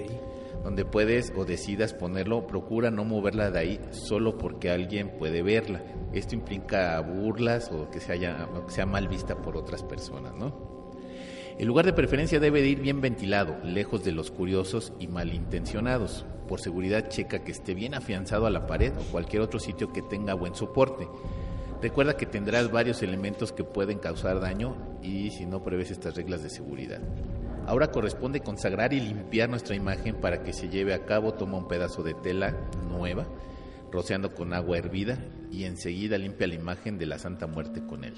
Donde 0.66 0.84
puedes 0.84 1.32
o 1.36 1.46
decidas 1.46 1.94
ponerlo, 1.94 2.48
procura 2.48 2.90
no 2.90 3.06
moverla 3.06 3.52
de 3.52 3.60
ahí 3.60 3.80
solo 3.92 4.36
porque 4.36 4.72
alguien 4.72 5.12
puede 5.20 5.44
verla. 5.44 5.84
Esto 6.12 6.34
implica 6.34 7.00
burlas 7.02 7.72
o 7.72 7.92
que, 7.92 8.00
sea 8.00 8.86
mal 8.88 9.08
vista 9.08 9.44
por 9.44 9.58
otras 9.58 9.84
personas, 9.84 10.34
¿no? 10.34 10.90
El 11.60 11.68
lugar 11.68 11.86
de 11.86 11.94
preferencia 11.94 12.40
debe 12.40 12.64
de 12.64 12.70
ir 12.70 12.80
bien 12.80 13.00
ventilado, 13.00 13.56
lejos 13.64 14.04
de 14.04 14.12
los 14.12 14.32
curiosos 14.32 14.92
y 14.98 15.08
malintencionados. 15.08 16.26
Por 16.48 16.60
seguridad 16.60 17.10
checa 17.10 17.44
que 17.44 17.52
esté 17.52 17.76
bien 17.76 17.94
afianzado 17.94 18.48
a 18.48 18.50
la 18.50 18.66
pared 18.66 18.92
o 18.98 19.12
cualquier 19.12 19.44
otro 19.44 19.60
sitio 19.60 19.94
que 19.94 20.02
tenga 20.02 20.34
buen 20.34 20.56
soporte. 20.56 21.08
Recuerda 21.80 22.18
que 22.18 22.26
tendrás 22.26 22.72
varios 22.72 23.04
elementos 23.04 23.52
que 23.52 23.64
pueden 23.64 24.00
causar 24.00 24.40
daño 24.40 24.76
y 25.04 25.30
si 25.30 25.46
no 25.46 25.62
prevés 25.62 25.92
estas 25.92 26.16
reglas 26.16 26.42
de 26.42 26.50
seguridad. 26.50 27.02
Ahora 27.68 27.92
corresponde 27.92 28.42
consagrar 28.42 28.94
y 28.94 29.00
limpiar 29.00 29.50
nuestra 29.50 29.76
imagen 29.76 30.16
para 30.16 30.44
que 30.44 30.54
se 30.54 30.70
lleve 30.70 30.94
a 30.94 31.06
cabo. 31.06 31.34
Toma 31.34 31.58
un 31.58 31.68
pedazo 31.68 32.04
de 32.04 32.14
tela 32.14 32.56
nueva, 32.90 33.26
rociando 33.92 34.36
con 34.36 34.54
agua 34.54 34.78
hervida 34.78 35.18
y 35.52 35.64
enseguida 35.64 36.18
limpia 36.20 36.48
la 36.48 36.54
imagen 36.54 37.00
de 37.00 37.08
la 37.08 37.18
Santa 37.18 37.48
Muerte 37.48 37.84
con 37.86 38.04
él. 38.04 38.14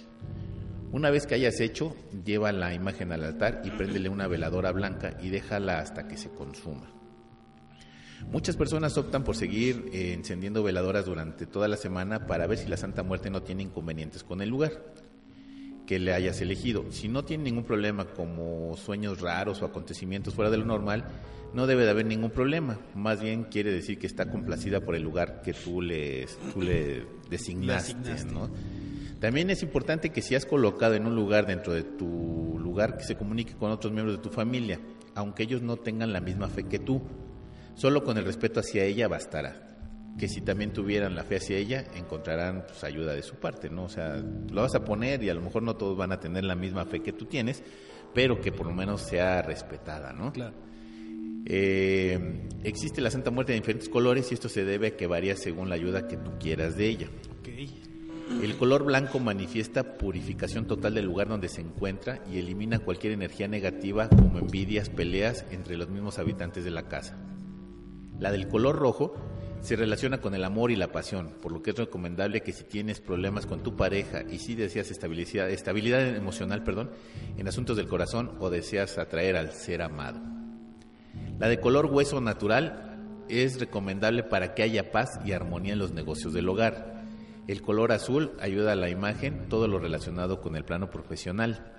Una 0.92 1.10
vez 1.10 1.26
que 1.26 1.36
hayas 1.36 1.62
hecho, 1.62 1.96
lleva 2.26 2.52
la 2.52 2.74
imagen 2.74 3.14
al 3.14 3.24
altar 3.24 3.62
y 3.64 3.72
préndele 3.72 4.10
una 4.10 4.28
veladora 4.28 4.72
blanca 4.72 5.18
y 5.22 5.30
déjala 5.30 5.80
hasta 5.80 6.08
que 6.08 6.18
se 6.18 6.30
consuma. 6.30 6.92
Muchas 8.32 8.58
personas 8.58 8.98
optan 8.98 9.24
por 9.24 9.36
seguir 9.36 9.90
eh, 9.94 10.14
encendiendo 10.14 10.64
veladoras 10.64 11.06
durante 11.06 11.46
toda 11.46 11.68
la 11.68 11.78
semana 11.78 12.26
para 12.26 12.48
ver 12.48 12.58
si 12.58 12.68
la 12.68 12.76
Santa 12.76 13.04
Muerte 13.04 13.30
no 13.30 13.44
tiene 13.44 13.64
inconvenientes 13.64 14.24
con 14.24 14.42
el 14.42 14.50
lugar 14.50 14.72
que 15.88 15.98
le 15.98 16.14
hayas 16.14 16.40
elegido. 16.42 16.86
Si 16.92 17.08
no 17.08 17.24
tiene 17.24 17.46
ningún 17.46 17.64
problema 17.64 18.06
como 18.06 18.76
sueños 18.78 19.22
raros 19.22 19.62
o 19.62 19.66
acontecimientos 19.66 20.36
fuera 20.36 20.52
de 20.52 20.58
lo 20.58 20.66
normal, 20.66 21.06
no 21.54 21.66
debe 21.66 21.86
de 21.86 21.90
haber 21.90 22.06
ningún 22.06 22.30
problema. 22.30 22.78
Más 22.94 23.22
bien 23.22 23.46
quiere 23.46 23.72
decir 23.72 23.98
que 23.98 24.06
está 24.06 24.30
complacida 24.30 24.82
por 24.82 24.96
el 24.96 25.02
lugar 25.02 25.42
que 25.42 25.54
tú 25.54 25.82
le, 25.82 26.28
tú 26.54 26.62
le 26.62 27.06
designaste. 27.30 28.26
¿no? 28.26 28.52
También 29.20 29.50
es 29.50 29.64
importante 29.64 30.10
que 30.10 30.22
si 30.22 30.36
has 30.36 30.46
colocado 30.46 30.94
en 30.94 31.08
un 31.08 31.16
lugar 31.16 31.48
dentro 31.48 31.74
de 31.74 31.84
tu 31.84 32.60
lugar 32.60 32.98
que 32.98 33.06
se 33.06 33.16
comunique 33.16 33.54
con 33.54 33.72
otros 33.72 33.92
miembros 33.94 34.18
de 34.18 34.24
tu 34.24 34.30
familia, 34.30 34.80
aunque 35.16 35.44
ellos 35.44 35.62
no 35.62 35.78
tengan 35.78 36.12
la 36.12 36.20
misma 36.20 36.50
fe 36.50 36.66
que 36.66 36.80
tú. 36.80 37.02
Solo 37.76 38.04
con 38.04 38.18
el 38.18 38.26
respeto 38.26 38.60
hacia 38.60 38.84
ella 38.84 39.08
bastará. 39.08 39.67
Que 40.18 40.28
si 40.28 40.42
también 40.42 40.74
tuvieran 40.74 41.16
la 41.16 41.24
fe 41.24 41.38
hacia 41.38 41.58
ella, 41.58 41.86
encontrarán 41.96 42.66
pues, 42.68 42.84
ayuda 42.84 43.14
de 43.14 43.22
su 43.22 43.36
parte, 43.36 43.70
¿no? 43.70 43.84
O 43.84 43.90
sea, 43.90 44.16
lo 44.18 44.62
vas 44.62 44.74
a 44.76 44.84
poner 44.84 45.24
y 45.24 45.30
a 45.30 45.34
lo 45.34 45.42
mejor 45.42 45.64
no 45.64 45.76
todos 45.76 45.96
van 45.96 46.12
a 46.12 46.20
tener 46.20 46.44
la 46.44 46.56
misma 46.56 46.86
fe 46.86 47.02
que 47.02 47.14
tú 47.14 47.26
tienes, 47.26 47.64
pero 48.14 48.42
que 48.42 48.52
por 48.52 48.66
lo 48.66 48.74
menos 48.74 49.02
sea 49.02 49.42
respetada, 49.42 50.14
¿no? 50.14 50.34
Claro. 50.34 50.56
Eh, 51.46 52.50
existe 52.64 53.00
la 53.00 53.12
Santa 53.12 53.32
Muerte 53.32 53.54
de 53.54 53.60
diferentes 53.60 53.88
colores 53.90 54.32
y 54.32 54.34
esto 54.34 54.50
se 54.50 54.66
debe 54.66 54.88
a 54.88 54.98
que 54.98 55.08
varía 55.08 55.36
según 55.36 55.70
la 55.70 55.76
ayuda 55.76 56.08
que 56.08 56.18
tú 56.18 56.32
quieras 56.40 56.76
de 56.76 56.88
ella. 56.88 57.08
Ok. 57.40 57.48
El 58.44 58.58
color 58.58 58.84
blanco 58.84 59.20
manifiesta 59.20 59.98
purificación 59.98 60.68
total 60.68 60.94
del 60.94 61.06
lugar 61.06 61.30
donde 61.30 61.48
se 61.48 61.62
encuentra 61.62 62.22
y 62.30 62.38
elimina 62.38 62.80
cualquier 62.80 63.14
energía 63.14 63.48
negativa 63.48 64.10
como 64.10 64.40
envidias, 64.40 64.90
peleas 64.90 65.46
entre 65.50 65.78
los 65.78 65.90
mismos 65.90 66.20
habitantes 66.20 66.66
de 66.66 66.72
la 66.72 66.90
casa. 66.90 67.18
La 68.20 68.32
del 68.32 68.50
color 68.50 68.76
rojo 68.76 69.16
Se 69.62 69.76
relaciona 69.76 70.22
con 70.22 70.34
el 70.34 70.46
amor 70.46 70.72
y 70.72 70.76
la 70.78 70.92
pasión, 70.92 71.34
por 71.42 71.52
lo 71.52 71.62
que 71.62 71.72
es 71.72 71.78
recomendable 71.78 72.42
que 72.42 72.54
si 72.54 72.64
tienes 72.64 73.02
problemas 73.02 73.46
con 73.46 73.64
tu 73.64 73.76
pareja 73.76 74.24
y 74.30 74.38
si 74.40 74.56
deseas 74.56 74.92
estabilidad, 74.92 76.16
emocional 76.16 76.64
perdón, 76.64 76.92
en 77.38 77.48
asuntos 77.48 77.76
del 77.76 77.88
corazón 77.88 78.32
o 78.40 78.50
deseas 78.50 78.98
atraer 78.98 79.36
al 79.36 79.52
ser 79.52 79.82
amado. 79.82 80.22
La 81.38 81.50
de 81.50 81.60
color 81.60 81.88
hueso 81.88 82.22
natural 82.22 82.98
es 83.28 83.60
recomendable 83.60 84.24
para 84.24 84.54
que 84.54 84.64
haya 84.64 84.92
paz 84.92 85.20
y 85.26 85.34
armonía 85.34 85.74
en 85.74 85.80
los 85.80 85.92
negocios 85.92 86.34
del 86.34 86.48
hogar. 86.48 87.04
El 87.48 87.62
color 87.62 87.92
azul 87.92 88.32
ayuda 88.40 88.72
a 88.72 88.76
la 88.76 88.90
imagen, 88.90 89.50
todo 89.50 89.68
lo 89.68 89.80
relacionado 89.80 90.40
con 90.40 90.56
el 90.56 90.64
plano 90.64 90.90
profesional. 90.90 91.74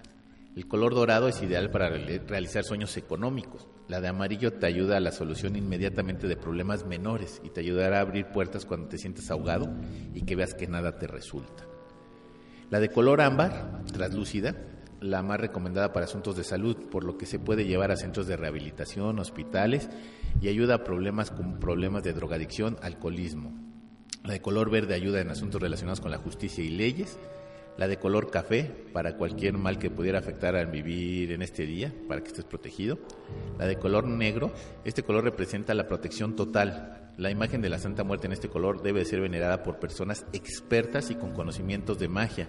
El 0.56 0.66
color 0.68 0.94
dorado 0.94 1.28
es 1.28 1.42
ideal 1.42 1.70
para 1.70 1.88
reali- 1.88 2.20
realizar 2.26 2.64
sueños 2.64 2.96
económicos. 2.98 3.66
La 3.88 4.02
de 4.02 4.08
amarillo 4.08 4.52
te 4.52 4.66
ayuda 4.66 4.98
a 4.98 5.00
la 5.00 5.12
solución 5.12 5.56
inmediatamente 5.56 6.28
de 6.28 6.36
problemas 6.36 6.84
menores 6.84 7.40
y 7.42 7.48
te 7.48 7.60
ayudará 7.60 7.98
a 7.98 8.02
abrir 8.02 8.26
puertas 8.26 8.66
cuando 8.66 8.88
te 8.88 8.98
sientes 8.98 9.30
ahogado 9.30 9.72
y 10.14 10.22
que 10.22 10.36
veas 10.36 10.52
que 10.52 10.66
nada 10.66 10.98
te 10.98 11.06
resulta. 11.06 11.64
La 12.68 12.80
de 12.80 12.90
color 12.90 13.22
ámbar, 13.22 13.82
translúcida, 13.90 14.54
la 15.00 15.22
más 15.22 15.40
recomendada 15.40 15.92
para 15.94 16.04
asuntos 16.04 16.36
de 16.36 16.44
salud, 16.44 16.76
por 16.90 17.02
lo 17.02 17.16
que 17.16 17.24
se 17.24 17.38
puede 17.38 17.64
llevar 17.64 17.90
a 17.90 17.96
centros 17.96 18.26
de 18.26 18.36
rehabilitación, 18.36 19.18
hospitales 19.18 19.88
y 20.42 20.48
ayuda 20.48 20.74
a 20.74 20.84
problemas 20.84 21.30
como 21.30 21.58
problemas 21.58 22.02
de 22.02 22.12
drogadicción, 22.12 22.76
alcoholismo. 22.82 23.52
La 24.24 24.34
de 24.34 24.42
color 24.42 24.70
verde 24.70 24.94
ayuda 24.94 25.22
en 25.22 25.30
asuntos 25.30 25.62
relacionados 25.62 26.02
con 26.02 26.10
la 26.10 26.18
justicia 26.18 26.62
y 26.62 26.68
leyes. 26.68 27.18
La 27.78 27.86
de 27.88 27.96
color 27.98 28.30
café 28.30 28.64
para 28.92 29.16
cualquier 29.16 29.54
mal 29.56 29.78
que 29.78 29.88
pudiera 29.88 30.18
afectar 30.18 30.56
al 30.56 30.66
vivir 30.66 31.30
en 31.32 31.42
este 31.42 31.64
día, 31.64 31.94
para 32.08 32.20
que 32.20 32.28
estés 32.28 32.44
protegido. 32.44 32.98
La 33.56 33.66
de 33.66 33.76
color 33.76 34.06
negro, 34.06 34.52
este 34.84 35.02
color 35.04 35.22
representa 35.24 35.72
la 35.74 35.86
protección 35.86 36.34
total. 36.34 37.12
La 37.18 37.30
imagen 37.30 37.62
de 37.62 37.68
la 37.68 37.78
Santa 37.78 38.02
Muerte 38.04 38.26
en 38.26 38.32
este 38.32 38.48
color 38.48 38.82
debe 38.82 39.04
ser 39.04 39.20
venerada 39.20 39.62
por 39.62 39.78
personas 39.78 40.26
expertas 40.32 41.10
y 41.12 41.14
con 41.14 41.32
conocimientos 41.32 41.98
de 42.00 42.08
magia, 42.08 42.48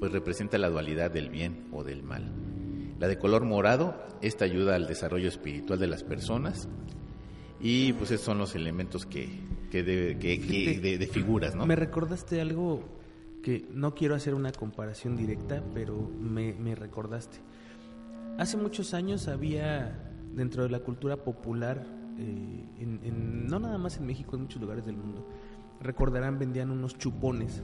pues 0.00 0.10
representa 0.12 0.58
la 0.58 0.68
dualidad 0.70 1.10
del 1.12 1.30
bien 1.30 1.68
o 1.72 1.84
del 1.84 2.02
mal. 2.02 2.32
La 2.98 3.06
de 3.06 3.16
color 3.16 3.44
morado, 3.44 4.04
esta 4.22 4.44
ayuda 4.44 4.74
al 4.74 4.88
desarrollo 4.88 5.28
espiritual 5.28 5.78
de 5.78 5.86
las 5.86 6.02
personas. 6.02 6.68
Y 7.60 7.92
pues 7.94 8.10
esos 8.10 8.26
son 8.26 8.38
los 8.38 8.54
elementos 8.56 9.06
que, 9.06 9.28
que, 9.70 9.82
de, 9.84 10.16
que- 10.18 10.40
que- 10.40 10.46
Fíjate, 10.46 10.80
de- 10.80 10.98
de 10.98 11.06
figuras, 11.06 11.54
¿no? 11.54 11.64
Me 11.66 11.74
recordaste 11.76 12.40
algo 12.40 12.84
que 13.42 13.66
no 13.72 13.94
quiero 13.94 14.14
hacer 14.14 14.34
una 14.34 14.52
comparación 14.52 15.16
directa, 15.16 15.62
pero 15.74 16.10
me, 16.20 16.54
me 16.54 16.74
recordaste. 16.74 17.38
Hace 18.38 18.56
muchos 18.56 18.94
años 18.94 19.28
había 19.28 20.10
dentro 20.34 20.62
de 20.62 20.70
la 20.70 20.80
cultura 20.80 21.16
popular, 21.16 21.84
eh, 22.18 22.64
en- 22.78 23.00
en- 23.04 23.46
no 23.46 23.58
nada 23.58 23.78
más 23.78 23.96
en 23.98 24.06
México, 24.06 24.36
en 24.36 24.42
muchos 24.42 24.60
lugares 24.60 24.84
del 24.86 24.96
mundo, 24.96 25.26
recordarán, 25.80 26.38
vendían 26.38 26.70
unos 26.70 26.96
chupones 26.98 27.60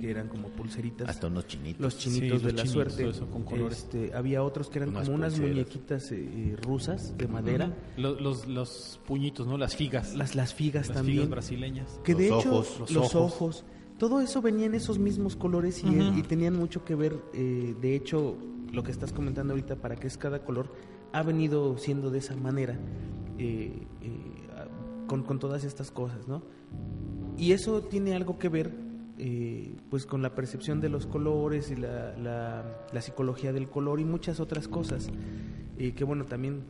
que 0.00 0.10
eran 0.10 0.28
como 0.28 0.48
pulseritas. 0.50 1.08
Hasta 1.08 1.28
unos 1.28 1.46
chinitos. 1.46 1.80
los 1.80 1.96
chinitos 1.96 2.40
Sí, 2.40 2.46
de 2.46 2.52
los 2.52 2.60
la 2.60 2.62
chinitos, 2.64 2.92
suerte. 2.94 3.08
eso, 3.08 3.26
con 3.30 3.44
colores. 3.44 3.78
Este, 3.78 4.12
había 4.14 4.42
otros 4.42 4.68
que 4.68 4.78
eran 4.80 4.90
Unas 4.90 5.04
como 5.04 5.16
unas 5.16 5.32
pulseras. 5.32 5.50
muñequitas 5.56 6.12
eh, 6.12 6.16
eh, 6.20 6.56
rusas 6.60 7.16
de 7.16 7.26
madera. 7.28 7.72
Los, 7.96 8.20
los, 8.20 8.46
los 8.46 9.00
puñitos, 9.06 9.46
¿no? 9.46 9.56
Las 9.56 9.74
figas. 9.74 10.14
Las, 10.14 10.34
las 10.34 10.52
figas 10.52 10.88
Las 10.88 10.98
también. 10.98 11.16
figas 11.18 11.30
brasileñas. 11.30 12.00
Que 12.04 12.14
de 12.14 12.26
hecho, 12.26 12.36
ojos, 12.36 12.76
los, 12.80 12.90
los 12.90 13.14
ojos. 13.14 13.32
ojos. 13.32 13.64
Todo 13.98 14.20
eso 14.20 14.42
venía 14.42 14.66
en 14.66 14.74
esos 14.74 14.98
mismos 14.98 15.36
colores 15.36 15.82
y, 15.82 16.22
tenían 16.22 16.54
mucho 16.54 16.84
que 16.84 16.94
ver. 16.94 17.16
eh, 17.32 17.74
de 17.80 17.94
hecho, 17.96 18.36
lo 18.72 18.82
que 18.82 18.90
estás 18.90 19.12
comentando 19.12 19.52
ahorita, 19.54 19.76
para 19.76 19.96
qué 19.96 20.06
es 20.06 20.18
cada 20.18 20.44
color, 20.44 20.72
ha 21.12 21.22
venido 21.22 21.78
siendo 21.78 22.10
de 22.10 22.18
esa 22.18 22.36
manera, 22.36 22.78
eh, 23.38 23.72
eh, 24.02 24.10
con, 25.06 25.22
con 25.22 25.38
todas 25.38 25.64
estas 25.64 25.90
cosas, 25.90 26.26
¿no? 26.28 26.42
Y 27.38 27.52
eso 27.52 27.82
tiene 27.82 28.14
algo 28.14 28.38
que 28.38 28.48
ver, 28.48 28.72
eh, 29.18 29.74
pues, 29.88 30.04
con 30.04 30.20
la 30.20 30.34
percepción 30.34 30.80
de 30.80 30.88
los 30.88 31.06
colores 31.06 31.70
y 31.70 31.76
la, 31.76 32.16
la- 32.16 32.64
la 32.92 33.00
psicología 33.00 33.52
del 33.52 33.68
color 33.68 34.00
y 34.00 34.04
muchas 34.04 34.40
otras 34.40 34.68
cosas. 34.68 35.08
Que 35.78 36.04
bueno, 36.04 36.24
también 36.24 36.62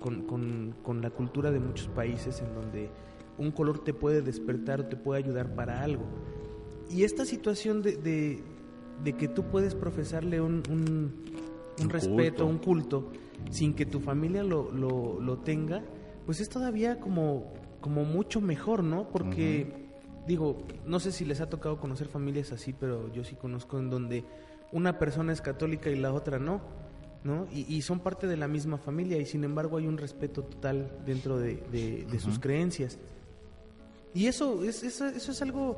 con, 0.00 0.22
con- 0.22 0.74
con 0.84 1.00
la 1.02 1.10
cultura 1.10 1.50
de 1.50 1.58
muchos 1.60 1.88
países 1.88 2.40
en 2.40 2.54
donde 2.54 2.90
un 3.38 3.50
color 3.50 3.82
te 3.84 3.92
puede 3.92 4.22
despertar 4.22 4.80
o 4.80 4.84
te 4.86 4.96
puede 4.96 5.22
ayudar 5.24 5.54
para 5.54 5.82
algo. 5.82 6.04
Y 6.90 7.04
esta 7.04 7.24
situación 7.24 7.82
de, 7.82 7.96
de- 7.96 8.42
de 9.04 9.12
que 9.14 9.28
tú 9.28 9.44
puedes 9.44 9.74
profesarle 9.74 10.40
un, 10.40 10.62
un- 10.70 11.24
un 11.78 11.84
Un 11.84 11.90
respeto, 11.90 12.44
culto. 12.44 12.46
un 12.46 12.58
culto, 12.58 13.12
sin 13.50 13.74
que 13.74 13.84
tu 13.86 14.00
familia 14.00 14.42
lo, 14.42 14.70
lo- 14.72 15.20
lo 15.20 15.38
tenga, 15.38 15.82
pues 16.24 16.40
es 16.40 16.48
todavía 16.48 16.98
como, 17.00 17.52
como 17.80 18.04
mucho 18.04 18.40
mejor, 18.40 18.82
¿no? 18.82 19.08
Porque, 19.10 19.90
digo, 20.26 20.58
no 20.86 20.98
sé 21.00 21.12
si 21.12 21.24
les 21.24 21.40
ha 21.40 21.48
tocado 21.50 21.78
conocer 21.78 22.08
familias 22.08 22.52
así, 22.52 22.72
pero 22.72 23.12
yo 23.12 23.22
sí 23.24 23.34
conozco 23.36 23.78
en 23.78 23.90
donde 23.90 24.24
una 24.72 24.98
persona 24.98 25.32
es 25.32 25.40
católica 25.42 25.90
y 25.90 25.96
la 25.96 26.12
otra 26.12 26.38
no. 26.38 26.60
¿no? 27.24 27.46
Y, 27.52 27.62
y 27.74 27.82
son 27.82 27.98
parte 28.00 28.28
de 28.28 28.36
la 28.36 28.46
misma 28.46 28.78
familia 28.78 29.18
y 29.18 29.26
sin 29.26 29.42
embargo 29.42 29.78
hay 29.78 29.86
un 29.88 29.98
respeto 29.98 30.44
total 30.44 30.96
dentro 31.04 31.38
de, 31.38 31.56
de- 31.72 32.06
de 32.08 32.18
sus 32.20 32.38
creencias. 32.38 32.98
Y 34.14 34.26
eso 34.28 34.62
es, 34.64 34.82
eso, 34.84 35.06
eso 35.06 35.32
es 35.32 35.42
algo 35.42 35.76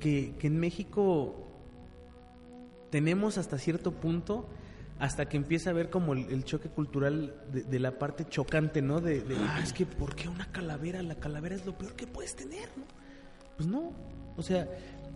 que, 0.00 0.34
que 0.38 0.46
en 0.46 0.58
México 0.58 1.34
tenemos 2.90 3.38
hasta 3.38 3.58
cierto 3.58 3.92
punto, 3.92 4.46
hasta 4.98 5.28
que 5.28 5.36
empieza 5.36 5.70
a 5.70 5.72
ver 5.72 5.90
como 5.90 6.12
el, 6.14 6.30
el 6.32 6.44
choque 6.44 6.68
cultural 6.68 7.34
de, 7.52 7.62
de 7.64 7.78
la 7.78 7.98
parte 7.98 8.24
chocante, 8.24 8.80
¿no? 8.80 9.00
De, 9.00 9.20
de, 9.20 9.36
ah, 9.36 9.60
es 9.62 9.72
que 9.72 9.84
¿por 9.84 10.14
qué 10.14 10.28
una 10.28 10.50
calavera? 10.52 11.02
La 11.02 11.16
calavera 11.16 11.54
es 11.54 11.66
lo 11.66 11.76
peor 11.76 11.94
que 11.94 12.06
puedes 12.06 12.34
tener, 12.36 12.68
¿no? 12.76 12.84
Pues 13.56 13.68
no, 13.68 13.92
o 14.36 14.42
sea, 14.42 14.68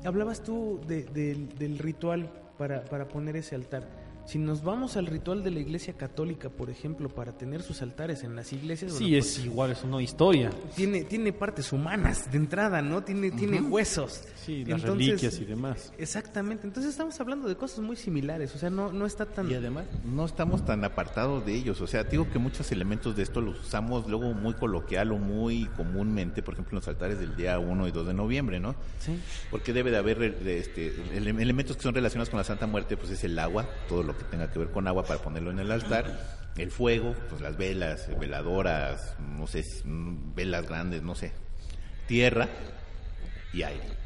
hablabas 0.04 0.42
tú 0.42 0.80
de- 0.86 1.04
del- 1.04 1.48
del 1.58 1.78
ritual 1.78 2.30
para, 2.58 2.84
para 2.84 3.08
poner 3.08 3.36
ese 3.36 3.54
altar. 3.54 3.88
Si 4.30 4.38
nos 4.38 4.62
vamos 4.62 4.96
al 4.96 5.06
ritual 5.06 5.42
de 5.42 5.50
la 5.50 5.58
iglesia 5.58 5.94
católica, 5.94 6.48
por 6.50 6.70
ejemplo, 6.70 7.08
para 7.08 7.32
tener 7.36 7.62
sus 7.62 7.82
altares 7.82 8.22
en 8.22 8.36
las 8.36 8.52
iglesias, 8.52 8.92
Sí, 8.92 9.04
bueno, 9.04 9.16
es 9.18 9.38
igual, 9.44 9.70
es 9.72 9.82
una 9.82 10.00
historia. 10.00 10.50
pues, 10.50 10.74
tiene, 10.76 11.02
tiene 11.02 11.32
partes 11.32 11.72
humanas 11.72 12.30
de 12.30 12.36
entrada, 12.38 12.80
¿no? 12.80 13.02
Tiene, 13.02 13.32
tiene 13.32 13.60
huesos. 13.60 14.22
Sí, 14.44 14.64
las 14.64 14.82
Entonces, 14.82 15.06
reliquias 15.08 15.38
y 15.40 15.44
demás. 15.46 15.92
Exactamente, 15.98 16.66
entonces 16.66 16.92
estamos 16.92 17.18
hablando 17.20 17.48
de 17.48 17.56
cosas 17.56 17.80
muy 17.80 17.96
similares, 17.96 18.54
o 18.54 18.58
sea, 18.58 18.70
no, 18.70 18.92
no 18.92 19.04
está 19.04 19.26
tan... 19.26 19.50
Y 19.50 19.54
además 19.54 19.86
no 20.04 20.24
estamos 20.24 20.64
tan 20.64 20.84
apartados 20.84 21.44
de 21.44 21.54
ellos, 21.54 21.80
o 21.80 21.86
sea, 21.88 22.04
digo 22.04 22.30
que 22.30 22.38
muchos 22.38 22.70
elementos 22.70 23.16
de 23.16 23.24
esto 23.24 23.40
los 23.40 23.58
usamos 23.60 24.08
luego 24.08 24.32
muy 24.32 24.54
coloquial 24.54 25.10
o 25.10 25.18
muy 25.18 25.66
comúnmente, 25.76 26.40
por 26.42 26.54
ejemplo, 26.54 26.70
en 26.72 26.76
los 26.76 26.88
altares 26.88 27.18
del 27.18 27.34
día 27.34 27.58
1 27.58 27.88
y 27.88 27.90
2 27.90 28.06
de 28.06 28.14
noviembre, 28.14 28.60
¿no? 28.60 28.76
Sí. 29.00 29.18
Porque 29.50 29.72
debe 29.72 29.90
de 29.90 29.96
haber 29.96 30.22
eh, 30.22 30.58
este, 30.58 30.94
ele- 31.16 31.30
elementos 31.42 31.76
que 31.76 31.82
son 31.82 31.94
relacionados 31.94 32.30
con 32.30 32.38
la 32.38 32.44
Santa 32.44 32.68
Muerte, 32.68 32.96
pues 32.96 33.10
es 33.10 33.24
el 33.24 33.36
agua, 33.38 33.66
todo 33.88 34.02
lo 34.04 34.16
que 34.20 34.24
tenga 34.30 34.50
que 34.50 34.58
ver 34.58 34.70
con 34.70 34.86
agua 34.86 35.04
para 35.04 35.20
ponerlo 35.20 35.50
en 35.50 35.58
el 35.58 35.70
altar, 35.72 36.38
el 36.56 36.70
fuego, 36.70 37.14
pues 37.28 37.40
las 37.40 37.56
velas, 37.56 38.08
eh, 38.08 38.16
veladoras, 38.18 39.14
no 39.18 39.46
sé, 39.46 39.64
mm, 39.84 40.34
velas 40.34 40.66
grandes, 40.68 41.02
no 41.02 41.14
sé, 41.14 41.32
tierra 42.06 42.48
y 43.52 43.62
aire. 43.62 43.98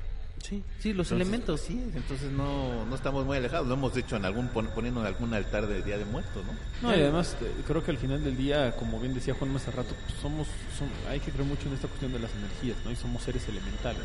Sí, 0.43 0.63
sí, 0.79 0.93
los 0.93 1.11
Entonces, 1.11 1.13
elementos. 1.13 1.61
Sí, 1.63 1.83
entonces 1.95 2.31
no, 2.31 2.85
no 2.85 2.95
estamos 2.95 3.25
muy 3.25 3.39
alejados, 3.39 3.67
lo 3.67 3.75
hemos 3.75 3.97
hecho 3.97 4.17
en 4.17 4.27
algún 4.27 4.49
pon- 4.49 4.69
poniendo 4.75 5.01
en 5.01 5.07
algún 5.07 5.33
altar 5.33 5.67
de 5.67 5.83
Día 5.83 5.97
de 5.97 6.05
Muertos, 6.05 6.45
¿no? 6.45 6.53
No, 6.91 6.95
y 6.95 7.01
además 7.01 7.35
eh, 7.41 7.51
creo 7.67 7.83
que 7.83 7.91
al 7.93 7.97
final 7.97 8.23
del 8.23 8.37
día, 8.37 8.77
como 8.77 9.01
bien 9.01 9.15
decía 9.15 9.33
Juan 9.35 9.57
hace 9.57 9.71
rato, 9.71 9.95
pues 10.07 10.19
somos, 10.21 10.47
som- 10.79 11.09
hay 11.09 11.19
que 11.21 11.31
creer 11.31 11.47
mucho 11.49 11.67
en 11.69 11.75
esta 11.75 11.89
cuestión 11.89 12.13
de 12.13 12.19
las 12.19 12.31
energías, 12.35 12.77
¿no? 12.85 12.91
Y 12.91 12.97
somos 12.97 13.23
seres 13.23 13.49
elementales. 13.49 14.03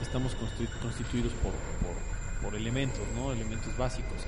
Estamos 0.00 0.32
constitu- 0.34 0.78
constituidos 0.80 1.32
por, 1.42 1.52
por, 1.52 2.42
por 2.42 2.54
elementos, 2.54 3.06
¿no? 3.14 3.32
Elementos 3.32 3.76
básicos. 3.76 4.22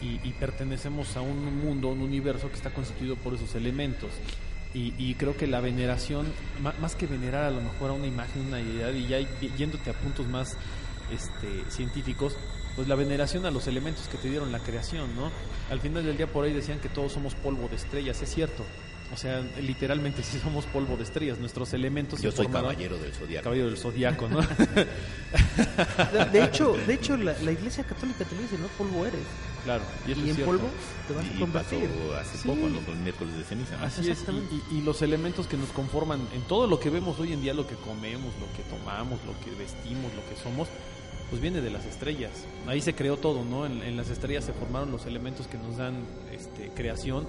Y, 0.00 0.20
y 0.26 0.32
pertenecemos 0.38 1.16
a 1.16 1.20
un 1.20 1.56
mundo, 1.64 1.88
un 1.88 2.00
universo 2.02 2.48
que 2.48 2.54
está 2.56 2.70
constituido 2.70 3.16
por 3.16 3.34
esos 3.34 3.54
elementos. 3.56 4.10
Y, 4.74 4.94
y 4.98 5.14
creo 5.14 5.36
que 5.36 5.46
la 5.46 5.60
veneración, 5.60 6.26
más 6.80 6.94
que 6.94 7.06
venerar 7.06 7.44
a 7.44 7.50
lo 7.50 7.60
mejor 7.60 7.90
a 7.90 7.94
una 7.94 8.06
imagen, 8.06 8.46
una 8.46 8.60
idea, 8.60 8.90
y 8.92 9.06
ya 9.08 9.18
yéndote 9.56 9.90
a 9.90 9.94
puntos 9.94 10.26
más 10.28 10.56
este, 11.10 11.68
científicos, 11.70 12.36
pues 12.76 12.86
la 12.86 12.94
veneración 12.94 13.44
a 13.46 13.50
los 13.50 13.66
elementos 13.66 14.06
que 14.08 14.18
te 14.18 14.28
dieron 14.28 14.52
la 14.52 14.60
creación, 14.60 15.16
¿no? 15.16 15.32
Al 15.70 15.80
final 15.80 16.04
del 16.04 16.16
día 16.16 16.26
por 16.28 16.44
ahí 16.44 16.52
decían 16.52 16.78
que 16.78 16.88
todos 16.88 17.12
somos 17.12 17.34
polvo 17.34 17.66
de 17.68 17.76
estrellas, 17.76 18.22
es 18.22 18.32
cierto. 18.32 18.62
O 19.12 19.16
sea, 19.16 19.40
literalmente 19.60 20.22
sí 20.22 20.38
somos 20.38 20.66
polvo 20.66 20.96
de 20.98 21.02
estrellas, 21.04 21.38
nuestros 21.38 21.72
elementos 21.72 22.20
Yo 22.20 22.30
se 22.30 22.36
soy 22.36 22.46
formaron- 22.46 22.52
caballero 22.68 22.98
del 22.98 23.12
zodiaco. 23.14 23.44
caballero 23.44 23.66
del 23.68 23.78
zodiaco, 23.78 24.28
¿no? 24.28 24.40
De, 26.32 26.44
hecho, 26.44 26.74
de 26.86 26.94
hecho 26.94 27.16
la, 27.16 27.34
la 27.42 27.52
iglesia 27.52 27.84
católica 27.84 28.24
te 28.24 28.34
lo 28.36 28.42
dice, 28.42 28.58
¿no? 28.58 28.66
Polvo 28.78 29.06
eres. 29.06 29.20
Claro, 29.68 29.84
y, 30.06 30.12
eso 30.12 30.20
Y 30.20 30.24
es 30.24 30.28
en 30.30 30.34
cierto. 30.36 30.52
polvo 30.52 30.68
te 31.06 31.14
vas 31.14 31.24
a 31.24 31.26
Y 31.26 31.30
pasó 31.30 31.40
convertir. 31.40 31.88
hace 32.20 32.38
Sí. 32.38 32.48
poco, 32.48 32.60
los, 32.68 32.86
los 32.88 32.96
miércoles 32.96 33.36
de 33.36 33.44
ceniza. 33.44 33.76
¿no? 33.76 33.84
Así 33.84 34.10
es, 34.10 34.24
y, 34.28 34.74
y- 34.74 34.78
y 34.78 34.82
los 34.82 35.02
elementos 35.02 35.46
que 35.46 35.56
nos 35.56 35.68
conforman 35.70 36.20
en 36.34 36.42
todo 36.42 36.66
lo 36.66 36.80
que 36.80 36.90
vemos 36.90 37.18
hoy 37.20 37.32
en 37.32 37.40
día, 37.42 37.54
lo 37.54 37.66
que 37.66 37.74
comemos, 37.76 38.32
lo 38.40 38.46
que 38.56 38.62
tomamos, 38.68 39.18
lo 39.26 39.32
que 39.44 39.50
vestimos, 39.58 40.12
lo 40.14 40.24
que 40.28 40.36
somos, 40.42 40.68
pues 41.30 41.42
viene 41.42 41.60
de 41.60 41.70
las 41.70 41.84
estrellas. 41.84 42.30
Ahí 42.66 42.80
se 42.80 42.94
creó 42.94 43.16
todo, 43.18 43.44
¿no? 43.44 43.66
En, 43.66 43.82
en 43.82 43.96
las 43.98 44.08
estrellas 44.08 44.44
se 44.44 44.52
formaron 44.54 44.90
los 44.90 45.04
elementos 45.06 45.46
que 45.46 45.58
nos 45.58 45.76
dan 45.76 46.04
este, 46.32 46.70
creación 46.74 47.26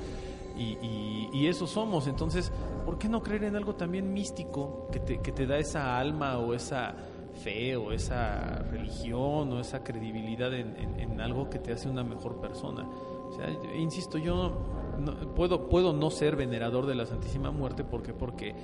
Y, 0.58 0.78
y, 0.86 1.30
y 1.34 1.48
eso 1.48 1.68
somos. 1.68 2.08
Entonces, 2.08 2.52
¿por 2.86 2.98
qué 2.98 3.08
no 3.08 3.22
creer 3.22 3.46
en 3.46 3.56
algo 3.56 3.76
también 3.76 4.12
místico 4.14 4.90
que 4.92 5.00
te, 5.00 5.22
que 5.22 5.32
te 5.32 5.46
da 5.46 5.58
esa 5.58 5.98
alma 5.98 6.38
o 6.38 6.54
esa 6.54 6.96
fe 7.44 7.76
o 7.76 7.92
esa 7.92 8.64
religión 8.72 9.52
o 9.54 9.60
esa 9.60 9.84
credibilidad 9.84 10.54
en, 10.54 10.76
en- 10.78 11.00
en 11.00 11.22
algo 11.22 11.50
que 11.50 11.60
te 11.60 11.72
hace 11.74 11.90
una 11.90 12.04
mejor 12.04 12.40
persona? 12.40 12.88
O 13.30 13.32
sea, 13.36 13.48
yo- 13.50 13.74
insisto, 13.76 14.18
yo 14.18 14.52
no- 15.00 15.34
puedo, 15.36 15.70
puedo 15.70 15.94
no 15.94 16.10
ser 16.10 16.36
venerador 16.36 16.86
de 16.86 16.96
la 16.96 17.06
Santísima 17.06 17.52
Muerte 17.52 17.84
porque, 17.84 18.14
porque 18.14 18.56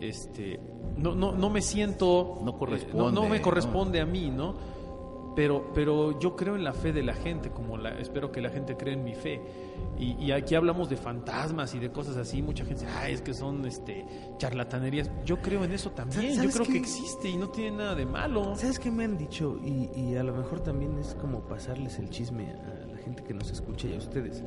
este, 0.00 0.58
no, 0.96 1.14
no, 1.14 1.32
no 1.32 1.50
me 1.50 1.62
siento... 1.62 2.38
No 2.42 2.52
eh, 2.52 2.54
corresponde, 2.58 2.98
no- 2.98 3.10
no 3.12 3.28
me 3.28 3.40
corresponde 3.42 4.00
a 4.00 4.06
mí, 4.06 4.30
¿no? 4.30 4.54
Pero, 5.34 5.72
pero 5.74 6.18
yo 6.18 6.36
creo 6.36 6.54
en 6.54 6.62
la 6.62 6.72
fe 6.72 6.92
de 6.92 7.02
la 7.02 7.14
gente, 7.14 7.50
como 7.50 7.76
la, 7.76 7.98
espero 7.98 8.30
que 8.30 8.40
la 8.40 8.50
gente 8.50 8.76
crea 8.76 8.94
en 8.94 9.02
mi 9.02 9.14
fe. 9.14 9.42
Y, 9.98 10.12
y 10.24 10.32
aquí 10.32 10.54
hablamos 10.54 10.88
de 10.88 10.96
fantasmas 10.96 11.74
y 11.74 11.80
de 11.80 11.90
cosas 11.90 12.16
así. 12.16 12.40
Mucha 12.40 12.64
gente 12.64 12.84
dice, 12.84 12.96
ay, 12.96 13.14
es 13.14 13.22
que 13.22 13.34
son 13.34 13.64
este, 13.66 14.06
charlatanerías. 14.38 15.10
Yo 15.24 15.40
creo 15.40 15.64
en 15.64 15.72
eso 15.72 15.90
también. 15.90 16.30
Yo 16.30 16.36
¿Sabes 16.36 16.54
creo 16.54 16.66
que 16.66 16.78
existe 16.78 17.28
y 17.28 17.36
no 17.36 17.48
tiene 17.48 17.78
nada 17.78 17.94
de 17.94 18.06
malo. 18.06 18.54
¿Sabes 18.56 18.78
qué 18.78 18.90
me 18.90 19.04
han 19.04 19.18
dicho? 19.18 19.58
Y, 19.64 19.90
y 19.94 20.16
a 20.16 20.22
lo 20.22 20.34
mejor 20.34 20.60
también 20.60 20.98
es 20.98 21.14
como 21.20 21.40
pasarles 21.40 21.98
el 21.98 22.10
chisme 22.10 22.52
a 22.52 22.86
la 22.92 22.98
gente 22.98 23.24
que 23.24 23.34
nos 23.34 23.50
escucha 23.50 23.88
y 23.88 23.94
a 23.94 23.98
ustedes. 23.98 24.44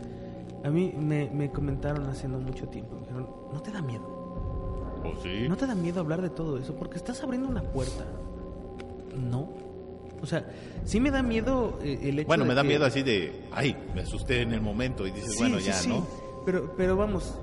A 0.64 0.70
mí 0.70 0.94
me, 0.98 1.30
me 1.30 1.52
comentaron 1.52 2.06
hace 2.08 2.28
no 2.28 2.40
mucho 2.40 2.68
tiempo, 2.68 2.96
me 2.96 3.02
dijeron, 3.02 3.30
¿no 3.54 3.62
te 3.62 3.72
da 3.72 3.82
miedo? 3.82 4.06
¿O 5.04 5.22
sí? 5.22 5.48
¿No 5.48 5.56
te 5.56 5.68
da 5.68 5.76
miedo 5.76 6.00
hablar 6.00 6.22
de 6.22 6.30
todo 6.30 6.58
eso? 6.58 6.76
Porque 6.76 6.98
estás 6.98 7.22
abriendo 7.24 7.48
una 7.48 7.62
puerta. 7.62 8.06
No. 9.16 9.67
O 10.22 10.26
sea, 10.26 10.46
sí 10.84 11.00
me 11.00 11.12
da 11.12 11.22
miedo 11.22 11.80
eh, 11.84 12.00
el 12.04 12.20
hecho 12.20 12.28
Bueno, 12.28 12.44
de 12.44 12.48
me 12.50 12.56
da 12.56 12.62
que- 12.64 12.68
miedo 12.68 12.86
así 12.86 13.04
de, 13.04 13.46
ay, 13.52 13.76
me 13.94 14.02
asusté 14.02 14.42
en 14.42 14.52
el 14.52 14.62
momento 14.62 15.06
y 15.08 15.12
dices, 15.12 15.34
Sí, 15.34 15.40
bueno, 15.40 15.60
sí, 15.60 15.66
ya, 15.66 15.74
sí. 15.74 15.90
¿no? 15.90 16.08
Pero, 16.46 16.74
pero 16.76 16.96
vamos, 16.98 17.38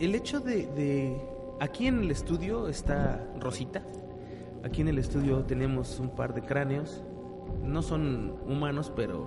el 0.00 0.14
hecho 0.14 0.40
de, 0.40 0.66
de- 0.66 1.16
Aquí 1.60 1.88
en 1.88 2.00
el 2.02 2.10
estudio 2.12 2.68
está 2.68 3.26
Rosita. 3.40 3.82
Aquí 4.62 4.80
en 4.82 4.86
el 4.88 4.98
estudio 4.98 5.40
tenemos 5.44 5.98
un 5.98 6.10
par 6.14 6.32
de 6.32 6.42
cráneos. 6.42 7.02
No 7.64 7.82
son 7.82 8.36
humanos, 8.46 8.92
pero 8.94 9.26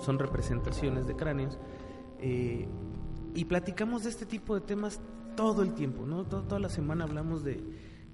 son 0.00 0.20
representaciones 0.20 1.08
de 1.08 1.16
cráneos. 1.16 1.58
Eh, 2.20 2.68
y 3.34 3.44
platicamos 3.46 4.04
de 4.04 4.10
este 4.10 4.24
tipo 4.24 4.54
de 4.54 4.60
temas 4.60 5.00
todo 5.36 5.62
el 5.62 5.74
tiempo, 5.74 6.06
¿no? 6.06 6.22
To- 6.24 6.42
toda 6.42 6.60
la 6.60 6.68
semana 6.68 7.02
hablamos 7.04 7.42
de, 7.42 7.60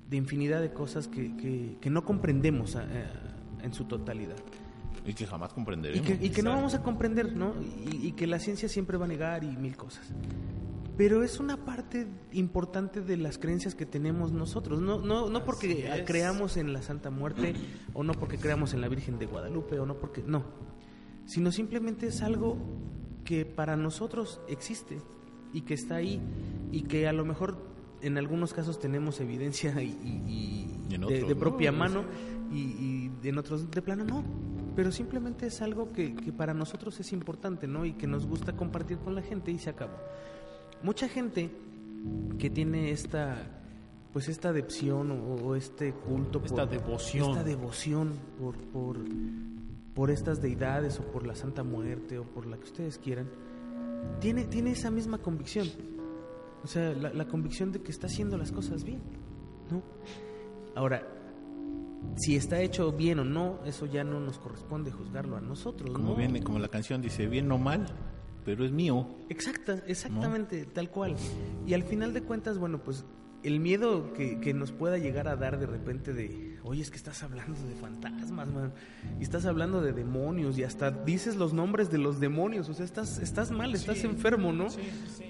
de 0.08 0.16
infinidad 0.16 0.62
de 0.62 0.72
cosas 0.72 1.06
que, 1.06 1.36
que- 1.36 1.76
que 1.82 1.90
no 1.90 2.02
comprendemos 2.04 2.76
a- 2.76 2.86
en 3.62 3.72
su 3.72 3.84
totalidad. 3.84 4.36
Y 5.06 5.14
que 5.14 5.26
jamás 5.26 5.52
Y 5.52 5.54
comprenderemos. 5.54 6.06
que, 6.06 6.18
y 6.26 6.30
que 6.30 6.42
no 6.42 6.50
vamos 6.50 6.74
a 6.74 6.82
comprender, 6.82 7.34
¿no? 7.34 7.54
Y, 7.90 8.08
y 8.08 8.12
que 8.12 8.26
la 8.26 8.38
ciencia 8.38 8.68
siempre 8.68 8.96
va 8.98 9.06
a 9.06 9.08
negar 9.08 9.44
y 9.44 9.56
mil 9.56 9.76
cosas. 9.76 10.12
Pero 10.96 11.22
es 11.24 11.40
una 11.40 11.64
parte 11.64 12.06
importante 12.32 13.00
de 13.00 13.16
las 13.16 13.38
creencias 13.38 13.74
que 13.74 13.86
tenemos 13.86 14.32
nosotros. 14.32 14.82
No, 14.82 14.98
no, 15.00 15.30
no 15.30 15.44
porque 15.44 16.04
creamos 16.06 16.58
en 16.58 16.74
la 16.74 16.82
Santa 16.82 17.10
Muerte, 17.10 17.54
o 17.94 18.02
no 18.04 18.12
porque 18.12 18.36
creamos 18.36 18.74
en 18.74 18.82
la 18.82 18.88
Virgen 18.88 19.18
de 19.18 19.24
Guadalupe, 19.26 19.78
o 19.80 19.86
no 19.86 19.94
porque. 19.96 20.22
No. 20.26 20.44
Sino 21.24 21.50
simplemente 21.52 22.06
es 22.08 22.20
algo 22.22 22.58
que 23.24 23.46
para 23.46 23.76
nosotros 23.76 24.40
existe 24.48 24.98
y 25.52 25.62
que 25.62 25.74
está 25.74 25.96
ahí 25.96 26.20
y 26.72 26.82
que 26.82 27.06
a 27.08 27.12
lo 27.12 27.24
mejor 27.24 27.56
en 28.02 28.18
algunos 28.18 28.52
casos 28.52 28.78
tenemos 28.78 29.20
evidencia 29.20 29.72
y, 29.82 29.88
y- 30.04 30.24
y 30.28 30.76
Y 30.90 30.94
en 30.96 31.00
de, 31.02 31.06
otros 31.06 31.28
de 31.28 31.34
no, 31.34 31.40
propia 31.40 31.70
pues. 31.70 31.78
mano 31.78 32.04
y, 32.50 33.10
y 33.22 33.28
en 33.28 33.38
otros 33.38 33.70
de 33.70 33.82
plano 33.82 34.04
no. 34.04 34.24
Pero 34.76 34.92
simplemente 34.92 35.46
es 35.46 35.60
algo 35.62 35.92
que, 35.92 36.14
que 36.14 36.32
para 36.32 36.54
nosotros 36.54 36.98
es 37.00 37.12
importante, 37.12 37.66
¿no? 37.66 37.84
Y 37.84 37.92
que 37.94 38.06
nos 38.06 38.26
gusta 38.26 38.56
compartir 38.56 38.98
con 38.98 39.14
la 39.14 39.22
gente 39.22 39.50
y 39.50 39.58
se 39.58 39.70
acabó. 39.70 39.96
Mucha 40.82 41.08
gente 41.08 41.50
que 42.38 42.50
tiene 42.50 42.90
esta 42.90 43.56
pues 44.12 44.28
esta 44.28 44.48
adepción 44.48 45.12
o, 45.12 45.34
o 45.36 45.54
este 45.54 45.92
culto 45.92 46.42
Esta 46.44 46.66
devoción. 46.66 47.30
esta 47.30 47.44
devoción 47.44 48.12
por, 48.40 48.56
por 48.56 48.96
por 49.94 50.10
estas 50.10 50.40
deidades 50.40 50.98
o 50.98 51.02
por 51.12 51.26
la 51.26 51.34
Santa 51.34 51.62
Muerte 51.62 52.18
o 52.18 52.24
por 52.24 52.46
la 52.46 52.56
que 52.56 52.64
ustedes 52.64 52.98
quieran 52.98 53.28
tiene 54.20 54.44
tiene 54.46 54.70
esa 54.72 54.90
misma 54.90 55.18
convicción 55.18 55.68
o 56.64 56.66
sea 56.66 56.92
la, 56.94 57.12
la 57.12 57.28
convicción 57.28 57.70
de 57.70 57.82
que 57.82 57.90
está 57.90 58.06
haciendo 58.06 58.36
las 58.38 58.50
cosas 58.50 58.82
bien 58.82 59.00
no 59.70 59.82
ahora 60.74 61.06
si 62.16 62.36
está 62.36 62.60
hecho 62.60 62.92
bien 62.92 63.18
o 63.18 63.24
no 63.24 63.60
eso 63.64 63.86
ya 63.86 64.04
no 64.04 64.20
nos 64.20 64.38
corresponde 64.38 64.90
juzgarlo 64.90 65.36
a 65.36 65.40
nosotros 65.40 65.90
Como 65.90 66.10
¿no? 66.10 66.16
viene, 66.16 66.42
como 66.42 66.58
la 66.58 66.68
canción 66.68 67.02
dice, 67.02 67.26
bien 67.26 67.50
o 67.52 67.58
mal, 67.58 67.86
pero 68.44 68.64
es 68.64 68.72
mío. 68.72 69.06
Exacta, 69.28 69.82
exactamente, 69.86 70.64
tal 70.66 70.90
cual. 70.90 71.14
Y 71.66 71.74
al 71.74 71.82
final 71.82 72.12
de 72.14 72.22
cuentas, 72.22 72.58
bueno, 72.58 72.82
pues 72.82 73.04
el 73.42 73.60
miedo 73.60 74.12
que, 74.12 74.40
que 74.40 74.54
nos 74.54 74.72
pueda 74.72 74.98
llegar 74.98 75.28
a 75.28 75.36
dar 75.36 75.58
de 75.58 75.66
repente 75.66 76.12
de, 76.12 76.49
oye, 76.64 76.82
es 76.82 76.90
que 76.90 76.96
estás 76.96 77.22
hablando 77.22 77.58
de 77.66 77.74
fantasmas, 77.74 78.48
man, 78.48 78.72
y 79.18 79.22
estás 79.22 79.46
hablando 79.46 79.80
de 79.80 79.92
demonios, 79.92 80.58
y 80.58 80.64
hasta 80.64 80.90
dices 80.90 81.36
los 81.36 81.52
nombres 81.52 81.90
de 81.90 81.98
los 81.98 82.20
demonios, 82.20 82.68
o 82.68 82.74
sea, 82.74 82.84
estás, 82.84 83.18
estás 83.18 83.50
mal, 83.50 83.74
estás 83.74 84.04
enfermo, 84.04 84.52
¿no? 84.52 84.68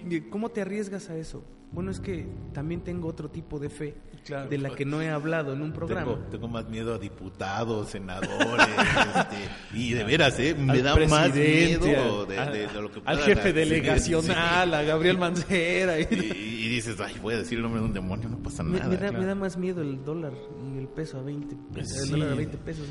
Y 0.08 0.20
¿Cómo 0.22 0.50
te 0.50 0.62
arriesgas 0.62 1.10
a 1.10 1.16
eso? 1.16 1.44
Bueno, 1.72 1.92
es 1.92 2.00
que 2.00 2.26
también 2.52 2.80
tengo 2.80 3.06
otro 3.06 3.30
tipo 3.30 3.60
de 3.60 3.70
fe 3.70 3.94
Claro. 4.24 4.50
de 4.50 4.58
la 4.58 4.70
que 4.74 4.84
no 4.84 5.00
he 5.00 5.08
hablado 5.08 5.52
en 5.54 5.62
un 5.62 5.72
programa. 5.72 6.14
Tengo, 6.14 6.26
tengo 6.30 6.48
más 6.48 6.68
miedo 6.68 6.94
a 6.94 6.98
diputados, 6.98 7.88
senadores, 7.90 8.66
este, 9.16 9.36
y 9.72 9.92
de 9.94 10.04
veras, 10.04 10.38
¿eh? 10.40 10.54
Me 10.54 10.72
Al 10.72 10.82
da 10.82 10.96
más 11.06 11.32
miedo 11.34 11.84
al- 12.22 12.28
de, 12.28 12.38
al- 12.38 12.52
de- 12.52 12.66
de 12.66 12.82
lo 12.82 12.90
que 12.90 12.98
al 12.98 13.18
puedan 13.18 13.18
jefe 13.22 13.52
delegacional, 13.52 14.74
a 14.74 14.82
Gabriel 14.82 15.16
Mancera. 15.16 15.98
y- 16.00 16.04
Sí. 16.06 16.32
Y, 16.34 16.59
y 16.59 16.59
dices, 16.80 17.00
ay, 17.00 17.14
voy 17.22 17.34
a 17.34 17.38
decir 17.38 17.58
el 17.58 17.62
nombre 17.62 17.80
de 17.80 17.86
un 17.86 17.92
demonio, 17.94 18.28
no 18.28 18.38
pasa 18.38 18.62
Me, 18.62 18.78
nada. 18.78 18.88
me 18.88 18.94
da, 18.96 19.00
claro. 19.08 19.18
me 19.20 19.26
da 19.26 19.34
más 19.34 19.56
miedo 19.56 19.82
el 19.82 20.04
dólar 20.04 20.32
y 20.74 20.78
el 20.78 20.88
peso 20.88 21.18
a 21.18 21.22
20, 21.22 21.56
el 21.76 21.86
Sí. 21.86 22.10
dólar 22.10 22.32
a 22.32 22.34
20 22.34 22.58
pesos. 22.58 22.86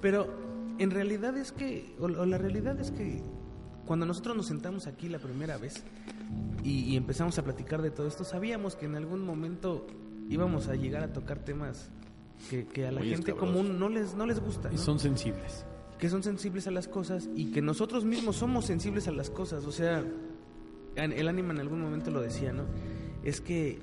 Pero 0.00 0.28
en 0.78 0.90
realidad 0.90 1.36
es 1.36 1.52
que, 1.52 1.94
o, 1.98 2.04
o 2.06 2.26
la 2.26 2.38
realidad 2.38 2.78
es 2.80 2.90
que 2.90 3.22
cuando 3.86 4.06
nosotros 4.06 4.36
nos 4.36 4.46
sentamos 4.46 4.86
aquí 4.86 5.08
la 5.08 5.18
primera 5.18 5.58
vez 5.58 5.82
y, 6.62 6.84
y 6.92 6.96
empezamos 6.96 7.38
a 7.38 7.42
platicar 7.44 7.82
de 7.82 7.90
todo 7.90 8.06
esto, 8.06 8.24
sabíamos 8.24 8.76
que 8.76 8.86
en 8.86 8.94
algún 8.96 9.22
momento 9.24 9.86
íbamos 10.28 10.68
a 10.68 10.74
llegar 10.74 11.02
a 11.02 11.12
tocar 11.12 11.40
temas 11.40 11.90
que, 12.48 12.64
que 12.66 12.86
a 12.86 12.92
la 12.92 13.00
Muy 13.00 13.10
gente 13.10 13.34
común 13.34 13.78
no 13.78 13.88
les, 13.88 14.14
no 14.14 14.24
les 14.26 14.40
gusta. 14.40 14.68
Y 14.72 14.76
¿no? 14.76 14.80
son 14.80 14.98
sensibles. 14.98 15.64
que 15.98 16.08
son 16.08 16.22
sensibles 16.22 16.66
a 16.66 16.70
las 16.70 16.88
cosas 16.88 17.28
y 17.36 17.50
que 17.52 17.60
nosotros 17.62 18.04
mismos 18.04 18.36
somos 18.36 18.64
sensibles 18.66 19.06
a 19.08 19.12
las 19.12 19.30
cosas. 19.30 19.64
O 19.66 19.72
sea, 19.72 20.02
el 20.96 21.28
ánima 21.28 21.52
en 21.52 21.60
algún 21.60 21.80
momento 21.80 22.10
lo 22.10 22.20
decía, 22.20 22.52
¿no? 22.52 22.64
Es 23.24 23.40
que 23.40 23.78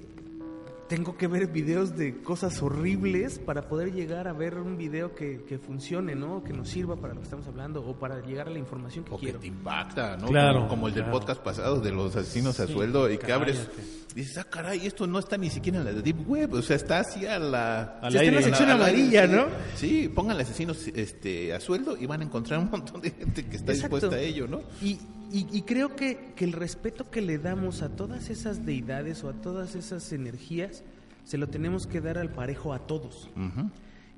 tengo 0.90 1.16
que 1.16 1.28
ver 1.28 1.48
videos 1.48 1.96
de 1.96 2.16
cosas 2.24 2.64
horribles 2.64 3.38
para 3.38 3.70
poder 3.70 3.94
llegar 3.94 4.28
a 4.28 4.34
ver 4.34 4.56
un 4.56 4.76
video 4.76 5.14
que, 5.14 5.44
que 5.48 5.60
funcione, 5.60 6.16
¿no? 6.16 6.44
Que 6.44 6.52
nos 6.52 6.68
sirva 6.68 6.96
para 6.96 7.14
lo 7.14 7.20
que 7.20 7.26
estamos 7.26 7.48
hablando 7.48 7.86
o 7.86 7.94
para 7.94 8.20
llegar 8.26 8.48
a 8.48 8.50
la 8.50 8.58
información 8.58 9.06
que 9.06 9.14
O 9.14 9.18
que 9.18 9.26
quiero. 9.26 9.40
te 9.40 9.48
impacta, 9.48 10.18
¿no? 10.18 10.28
Claro, 10.28 10.62
como, 10.62 10.70
como 10.70 10.88
el 10.88 10.96
del 10.96 11.04
claro. 11.04 11.20
podcast 11.20 11.42
pasado 11.44 11.80
de 11.80 11.92
los 11.92 12.16
asesinos 12.16 12.60
a 12.60 12.66
sueldo 12.66 13.08
y 13.10 13.20
que 13.20 13.32
abres, 13.32 13.70
dices, 14.16 14.40
ah, 14.40 14.46
caray, 14.46 14.88
esto 14.88 15.06
no 15.06 15.20
está 15.20 15.38
ni 15.38 15.52
siquiera 15.52 15.78
en 15.78 15.86
la 15.86 15.94
Deep 15.94 16.28
Web, 16.28 16.54
o 16.54 16.62
sea, 16.64 16.76
está 16.76 17.00
así 17.00 17.24
a 17.28 17.38
la... 17.38 18.00
Al 18.02 18.16
está 18.16 18.24
en 18.24 18.36
la 18.36 18.42
sección 18.42 18.70
amarilla, 18.72 19.28
sí. 19.28 19.32
¿no? 19.32 19.46
Sí, 19.76 20.10
pongan 20.10 20.40
asesinos 20.42 20.88
este, 20.88 21.54
a 21.54 21.60
sueldo 21.60 21.98
y 21.98 22.08
van 22.08 22.22
a 22.22 22.24
encontrar 22.24 22.60
un 22.60 22.72
montón 22.72 23.00
de 23.02 23.12
gente 23.12 23.46
que 23.46 23.58
está 23.58 23.74
Exacto. 23.74 23.98
dispuesta 23.98 24.18
a 24.18 24.22
ello, 24.22 24.48
¿no? 24.48 24.62
Y, 24.82 24.98
y- 25.32 25.48
y 25.52 25.62
creo 25.64 25.96
que, 25.96 26.34
que 26.36 26.46
el 26.46 26.54
respeto 26.54 27.10
que 27.10 27.22
le 27.22 27.38
damos 27.38 27.82
a 27.82 27.90
todas 27.96 28.30
esas 28.30 28.66
deidades 28.66 29.24
o 29.24 29.30
a 29.30 29.34
todas 29.34 29.76
esas 29.76 30.12
energías, 30.12 30.84
se 31.24 31.38
lo 31.38 31.48
tenemos 31.48 31.86
que 31.88 32.02
dar 32.02 32.18
al 32.18 32.32
parejo 32.32 32.74
a 32.74 32.80
todos. 32.88 33.30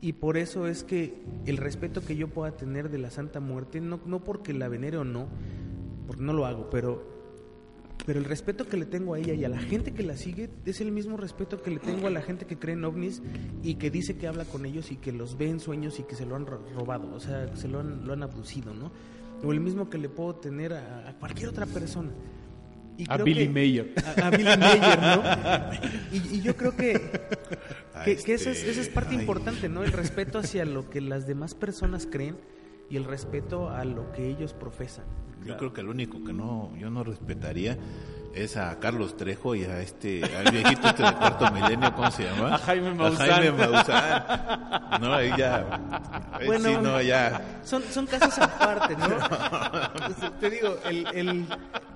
Y 0.01 0.14
por 0.14 0.38
eso 0.38 0.66
es 0.68 0.84
que 0.84 1.22
el 1.45 1.57
respeto 1.57 2.01
que 2.03 2.16
yo 2.16 2.28
pueda 2.28 2.55
tener 2.55 2.89
de 2.89 2.97
la 2.97 3.12
Santa 3.12 3.39
Muerte, 3.39 3.80
no, 3.82 3.99
no 4.05 4.24
porque 4.24 4.53
la 4.53 4.68
venere 4.68 4.97
o 4.97 5.03
no, 5.03 5.28
porque 6.07 6.24
no 6.24 6.34
lo 6.34 6.45
hago, 6.47 6.70
pero, 6.72 7.03
pero 8.05 8.18
el 8.18 8.26
respeto 8.26 8.66
que 8.68 8.78
le 8.78 8.86
tengo 8.88 9.14
a 9.14 9.20
ella 9.20 9.34
y 9.36 9.43
a 9.45 9.49
la 9.49 9.59
gente 9.59 9.93
que 9.93 10.01
la 10.01 10.18
sigue 10.18 10.49
es 10.66 10.82
el 10.82 10.91
mismo 10.91 11.18
respeto 11.18 11.62
que 11.62 11.70
le 11.70 11.80
tengo 11.80 12.07
a 12.07 12.09
la 12.09 12.22
gente 12.24 12.47
que 12.47 12.57
cree 12.57 12.74
en 12.74 12.84
ovnis 12.84 13.22
y 13.62 13.76
que 13.76 13.91
dice 13.91 14.18
que 14.18 14.26
habla 14.28 14.45
con 14.45 14.66
ellos 14.66 14.91
y 14.91 14.95
que 14.95 15.12
los 15.12 15.38
ve 15.38 15.49
en 15.49 15.59
sueños 15.59 15.99
y 15.99 16.03
que 16.03 16.16
se 16.16 16.26
lo 16.26 16.36
han 16.36 16.47
ro- 16.47 16.64
robado, 16.74 17.14
o 17.14 17.20
sea, 17.20 17.55
se 17.55 17.68
lo 17.68 17.80
han, 17.82 18.07
lo 18.07 18.14
han 18.14 18.24
abducido, 18.24 18.74
¿no? 18.74 18.91
O 19.44 19.52
el 19.52 19.60
mismo 19.60 19.89
que 19.89 19.98
le 19.98 20.10
puedo 20.10 20.36
tener 20.36 20.74
a, 20.74 21.10
a 21.10 21.14
cualquier 21.14 21.50
otra 21.50 21.66
persona. 21.66 22.10
Y 22.98 23.04
A 23.10 23.14
creo 23.16 23.26
Billy 23.26 23.48
que- 23.48 23.50
Mayer. 23.50 23.94
A, 24.06 24.28
a 24.28 24.30
Billy 24.30 24.58
Mayer, 24.58 25.00
¿no? 25.02 25.24
Y, 26.12 26.38
y 26.38 26.42
yo 26.42 26.56
creo 26.56 26.76
que, 26.76 27.00
que, 28.06 28.18
que 28.18 28.34
esa, 28.34 28.52
es, 28.52 28.58
este, 28.60 28.72
esa 28.72 28.82
es 28.82 28.89
parte 28.89 29.16
ay. 29.16 29.22
importante, 29.22 29.70
¿no? 29.70 29.84
El 29.84 29.92
respeto 29.94 30.38
hacia 30.39 30.66
lo 30.66 30.89
que 30.89 31.02
las 31.02 31.26
demás 31.26 31.56
personas 31.56 32.06
creen 32.10 32.38
y 32.89 32.98
el 32.98 33.06
respeto 33.06 33.70
a 33.70 33.86
lo 33.86 34.12
que 34.12 34.28
ellos 34.28 34.54
profesan. 34.54 35.06
Yo 35.46 35.58
creo 35.58 35.74
que 35.74 35.82
el 35.82 35.88
único 35.88 36.24
que 36.24 36.34
no, 36.34 36.72
yo 36.78 36.89
no 36.92 37.04
respetaría 37.04 37.78
es 38.34 38.56
a 38.58 38.80
Carlos 38.80 39.18
Trejo 39.18 39.56
y 39.56 39.64
a 39.66 39.82
este, 39.82 40.24
al 40.24 40.52
viejito 40.52 40.88
este 40.88 41.04
de 41.04 41.14
cuarto 41.16 41.52
milenio, 41.52 41.94
¿cómo 41.94 42.10
se 42.12 42.24
llama? 42.24 42.56
A 42.56 42.58
Jaime 42.60 42.90
A 42.90 42.94
Maussan. 42.94 43.30
Jaime 43.30 43.52
Maussan. 43.52 45.02
No, 45.02 45.14
ahí 45.14 45.32
ya, 45.38 45.80
Bueno, 46.46 46.70
sí, 46.70 46.78
no, 46.82 47.02
ya. 47.02 47.60
Son, 47.64 47.84
son 47.84 48.06
casos 48.08 48.38
aparte, 48.40 48.96
¿no? 48.96 49.08
Pues, 50.18 50.40
Te 50.40 50.50
digo, 50.50 50.78
el, 50.86 51.06
el, 51.14 51.46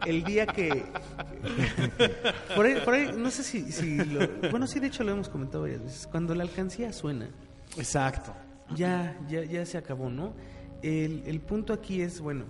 el 0.05 0.23
día 0.23 0.45
que, 0.45 0.85
Por 2.55 2.65
ahí, 2.65 2.81
por 2.83 2.93
ahí, 2.93 3.11
no 3.15 3.31
sé 3.31 3.43
si, 3.43 3.71
si 3.71 3.97
lo- 4.03 4.27
bueno, 4.51 4.67
sí, 4.67 4.79
de 4.79 4.87
hecho 4.87 5.03
lo 5.03 5.11
hemos 5.11 5.29
comentado 5.29 5.63
varias 5.63 5.83
veces. 5.83 6.07
Cuando 6.07 6.35
la 6.35 6.43
alcancía 6.43 6.91
suena, 6.93 7.29
Exacto. 7.77 8.33
ya, 8.75 9.17
ya, 9.27 9.43
ya 9.43 9.65
se 9.65 9.77
acabó, 9.77 10.09
¿no? 10.09 10.33
El, 10.81 11.23
el 11.25 11.39
punto 11.41 11.73
aquí 11.73 12.01
es, 12.01 12.19
bueno, 12.19 12.45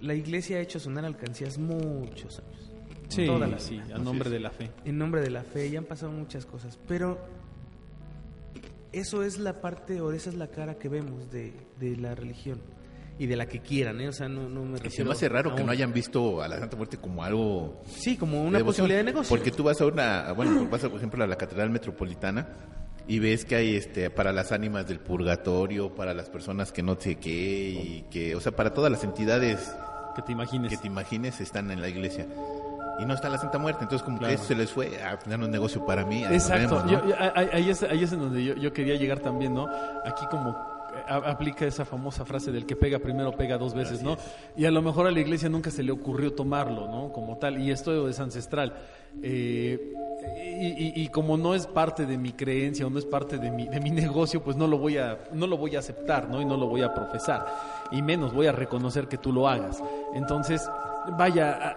la 0.00 0.14
iglesia 0.14 0.56
ha 0.56 0.60
hecho 0.60 0.80
sonar 0.80 1.04
alcancías 1.04 1.58
muchos 1.58 2.40
años. 2.40 2.72
Sí, 3.08 3.26
Toda 3.26 3.46
la 3.46 3.58
sí, 3.58 3.78
vida. 3.78 3.96
a 3.96 3.98
nombre 3.98 4.30
de 4.30 4.40
la 4.40 4.50
fe. 4.50 4.70
En 4.84 4.98
nombre 4.98 5.20
de 5.20 5.30
la 5.30 5.42
fe, 5.44 5.70
ya 5.70 5.78
han 5.78 5.84
pasado 5.84 6.10
muchas 6.12 6.46
cosas, 6.46 6.78
pero 6.88 7.18
eso 8.92 9.22
es 9.22 9.38
la 9.38 9.60
parte, 9.60 10.00
o 10.00 10.12
esa 10.12 10.30
es 10.30 10.36
la 10.36 10.48
cara 10.48 10.74
que 10.78 10.88
vemos 10.88 11.30
de, 11.30 11.52
de 11.78 11.96
la 11.96 12.14
religión. 12.14 12.60
Y 13.16 13.26
de 13.26 13.36
la 13.36 13.46
que 13.46 13.60
quieran, 13.60 14.00
¿eh? 14.00 14.08
O 14.08 14.12
sea, 14.12 14.28
no, 14.28 14.48
no 14.48 14.64
me 14.64 14.74
Y 14.74 14.78
se 14.78 14.84
refiero 14.84 15.08
me 15.10 15.12
hace 15.12 15.28
raro 15.28 15.54
que 15.54 15.60
un- 15.60 15.66
no 15.66 15.72
hayan 15.72 15.92
visto 15.92 16.42
a 16.42 16.48
la 16.48 16.58
Santa 16.58 16.76
Muerte 16.76 16.96
como 16.96 17.22
algo 17.22 17.80
Sí, 17.86 18.16
como 18.16 18.40
una 18.42 18.58
devoción. 18.58 18.64
posibilidad 18.66 18.98
de 18.98 19.04
negocio. 19.04 19.28
Porque 19.28 19.52
tú 19.52 19.62
vas 19.62 19.80
a 19.80 19.86
una, 19.86 20.32
bueno, 20.32 20.66
vas 20.68 20.82
a, 20.82 20.88
por 20.88 20.98
ejemplo 20.98 21.22
a 21.22 21.26
la 21.28 21.36
Catedral 21.36 21.70
Metropolitana 21.70 22.48
y 23.06 23.20
ves 23.20 23.44
que 23.44 23.54
hay 23.54 23.76
este 23.76 24.10
para 24.10 24.32
las 24.32 24.50
ánimas 24.50 24.88
del 24.88 24.98
purgatorio, 24.98 25.94
para 25.94 26.12
las 26.12 26.28
personas 26.28 26.72
que 26.72 26.82
no 26.82 26.96
sé 27.00 27.14
qué 27.16 27.30
y 27.30 28.04
que, 28.10 28.34
o 28.34 28.40
sea, 28.40 28.50
para 28.50 28.72
todas 28.74 28.90
las 28.90 29.04
entidades 29.04 29.72
Que 30.16 30.22
te 30.22 30.32
imagines. 30.32 30.70
que 30.70 30.76
te 30.78 30.88
imagines 30.88 31.40
están 31.40 31.70
en 31.70 31.80
la 31.80 31.88
iglesia. 31.88 32.26
Y 32.98 33.04
no 33.04 33.14
está 33.14 33.28
la 33.28 33.38
Santa 33.38 33.58
Muerte, 33.58 33.82
entonces 33.82 34.04
como 34.04 34.18
Claro. 34.18 34.30
que 34.30 34.34
eso 34.36 34.44
se 34.44 34.54
les 34.54 34.70
fue 34.70 35.02
a 35.02 35.18
tener 35.18 35.40
un 35.40 35.50
negocio 35.50 35.84
para 35.84 36.04
mí. 36.04 36.22
Exacto, 36.24 36.76
vemos, 36.76 36.84
¿no? 36.84 36.90
Yo- 36.92 37.08
yo- 37.08 37.16
ahí, 37.52 37.68
es, 37.70 37.82
ahí 37.82 38.02
es 38.04 38.12
en 38.12 38.20
donde 38.20 38.44
yo, 38.44 38.54
yo 38.54 38.72
quería 38.72 38.94
llegar 38.96 39.18
también, 39.20 39.52
¿no? 39.54 39.68
Aquí 40.04 40.24
como 40.30 40.50
eh, 40.50 41.02
aplica 41.08 41.64
esa 41.66 41.84
famosa 41.84 42.24
frase 42.24 42.52
del 42.52 42.66
que 42.66 42.76
pega 42.76 43.00
primero 43.00 43.32
pega 43.32 43.58
dos 43.58 43.74
veces, 43.74 44.00
¿no? 44.02 44.16
Y 44.56 44.64
a 44.64 44.70
lo 44.70 44.80
mejor 44.80 45.08
a 45.08 45.10
la 45.10 45.18
iglesia 45.18 45.48
nunca 45.48 45.70
se 45.72 45.82
le 45.82 45.90
ocurrió 45.90 46.32
tomarlo, 46.34 46.86
¿no? 46.88 47.12
Como 47.12 47.36
tal, 47.36 47.58
y 47.58 47.72
esto 47.72 48.08
es 48.08 48.20
ancestral. 48.20 48.74
Eh, 49.22 49.92
y, 50.38 50.66
y- 50.66 50.92
y 51.02 51.08
como 51.08 51.36
no 51.36 51.54
es 51.54 51.66
parte 51.66 52.06
de 52.06 52.16
mi 52.16 52.32
creencia 52.32 52.86
o 52.86 52.90
no 52.90 52.98
es 53.00 53.04
parte 53.04 53.38
de 53.38 53.50
mi, 53.50 53.66
de 53.66 53.80
mi 53.80 53.90
negocio, 53.90 54.40
pues 54.42 54.56
no 54.56 54.68
lo 54.68 54.78
voy 54.78 54.98
a 54.98 55.18
no 55.32 55.48
lo 55.48 55.56
voy 55.58 55.74
a 55.74 55.80
aceptar, 55.80 56.28
¿no? 56.28 56.40
Y 56.40 56.44
no 56.44 56.56
lo 56.56 56.66
voy 56.68 56.82
a 56.82 56.94
profesar 56.94 57.44
y 57.90 58.00
menos 58.00 58.32
voy 58.32 58.46
a 58.46 58.52
reconocer 58.52 59.08
que 59.08 59.18
tú 59.18 59.32
lo 59.32 59.48
hagas. 59.48 59.82
Entonces, 60.14 60.70
vaya. 61.18 61.76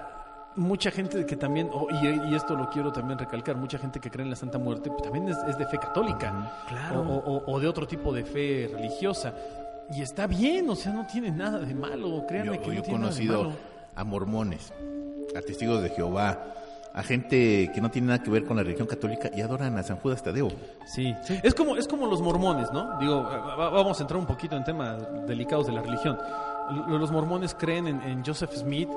Mucha 0.58 0.92
gente 0.92 1.26
que 1.26 1.36
también, 1.36 1.70
oh, 1.74 1.88
y, 1.90 2.08
y 2.32 2.36
esto 2.36 2.56
lo 2.56 2.70
quiero 2.70 2.92
también 2.92 3.18
recalcar, 3.20 3.56
mucha 3.56 3.78
gente 3.78 4.00
que 4.00 4.10
cree 4.12 4.24
en 4.24 4.30
la 4.32 4.36
Santa 4.36 4.58
Muerte 4.58 4.90
pues, 4.90 5.04
también 5.04 5.30
es, 5.30 5.38
es 5.48 5.58
de 5.58 5.66
fe 5.68 5.78
católica 5.78 6.52
Claro. 6.68 7.02
o, 7.02 7.18
o- 7.18 7.44
o 7.54 7.60
de 7.60 7.68
otro 7.68 7.88
tipo 7.88 8.12
de 8.14 8.24
fe 8.26 8.70
religiosa. 8.74 9.34
Y 9.92 10.02
está 10.02 10.28
bien, 10.28 10.70
o 10.70 10.76
sea, 10.76 10.92
no 10.92 11.06
tiene 11.08 11.32
nada 11.32 11.60
de 11.60 11.74
malo, 11.74 12.26
créanme 12.28 12.58
Yo, 12.58 12.62
que 12.62 12.68
yo 12.68 12.74
no 12.74 12.80
he 12.80 12.82
tiene 12.82 13.00
nada 13.00 13.12
de 13.14 13.16
conocido 13.28 13.44
malo. 13.44 13.56
a 13.96 14.04
mormones, 14.04 14.74
a 15.38 15.42
testigos 15.42 15.82
de 15.82 15.90
Jehová, 15.90 16.44
a 16.94 17.04
gente 17.04 17.72
que 17.74 17.80
no 17.80 17.90
tiene 17.92 18.08
nada 18.08 18.24
que 18.24 18.30
ver 18.32 18.44
con 18.44 18.58
la 18.58 18.64
religión 18.64 18.88
católica 18.88 19.30
y 19.34 19.40
adoran 19.42 19.78
a 19.78 19.84
San 19.84 19.98
Judas 19.98 20.24
Tadeo. 20.24 20.50
Sí. 20.86 21.16
Es 21.44 21.54
como 21.54 21.78
es 21.78 21.88
como 21.88 22.08
los 22.08 22.22
mormones, 22.22 22.72
¿no? 22.74 22.98
Digo, 23.00 23.22
va- 23.24 23.56
va- 23.56 23.70
vamos 23.70 24.00
a 24.00 24.02
entrar 24.04 24.20
un 24.20 24.26
poquito 24.26 24.58
en 24.58 24.64
temas 24.64 24.98
delicados 25.28 25.68
de 25.68 25.74
la 25.74 25.82
religión. 25.84 26.18
Los 26.90 27.12
mormones 27.12 27.54
creen 27.54 27.88
en, 27.88 28.02
en 28.02 28.26
Joseph 28.26 28.52
Smith 28.56 28.90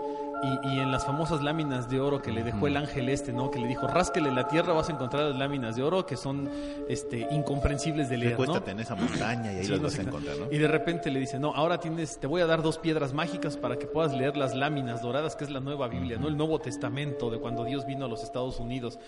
y, 0.43 0.69
y 0.69 0.81
en 0.81 0.91
las 0.91 1.05
famosas 1.05 1.43
láminas 1.43 1.89
de 1.91 2.01
oro 2.01 2.23
que 2.23 2.33
le 2.33 2.43
dejó 2.43 2.67
el 2.67 2.77
ángel 2.77 3.09
este, 3.09 3.33
¿no? 3.33 3.51
Que 3.51 3.59
le 3.59 3.67
dijo, 3.67 3.87
rásquele 3.87 4.31
la 4.31 4.49
tierra, 4.49 4.73
vas 4.73 4.89
a 4.89 4.93
encontrar 4.93 5.25
las 5.25 5.37
láminas 5.37 5.77
de 5.77 5.83
oro 5.83 6.07
que 6.07 6.17
son 6.17 6.49
este, 6.89 7.27
incomprensibles 7.31 8.09
de 8.09 8.17
leer, 8.17 8.39
¿no? 8.39 8.63
En 8.67 8.81
esa 8.81 8.95
montaña 8.95 9.53
y 9.53 9.57
ahí 9.57 9.65
Sí, 9.65 9.71
las 9.71 9.81
no 9.81 9.85
vas 9.89 9.99
a 9.99 10.03
encontrar, 10.03 10.37
¿no? 10.39 10.47
Y 10.51 10.59
de 10.59 10.69
repente 10.69 11.11
le 11.11 11.21
dice, 11.21 11.39
no, 11.39 11.55
ahora 11.55 11.79
tienes, 11.79 12.19
te 12.19 12.27
voy 12.27 12.41
a 12.41 12.47
dar 12.47 12.63
dos 12.63 12.79
piedras 12.79 13.13
mágicas 13.13 13.57
para 13.57 13.77
que 13.77 13.87
puedas 13.87 14.13
leer 14.13 14.37
las 14.37 14.55
láminas 14.55 15.03
doradas, 15.03 15.37
que 15.37 15.45
es 15.45 15.51
la 15.51 15.61
nueva 15.61 15.89
Biblia, 15.89 16.19
¿no? 16.19 16.29
El 16.29 16.37
Nuevo 16.37 16.59
Testamento 16.59 17.31
de 17.31 17.39
cuando 17.39 17.65
Dios 17.65 17.87
vino 17.87 18.07
a 18.07 18.09
los 18.09 18.23
Estados 18.23 18.61
Unidos. 18.61 18.99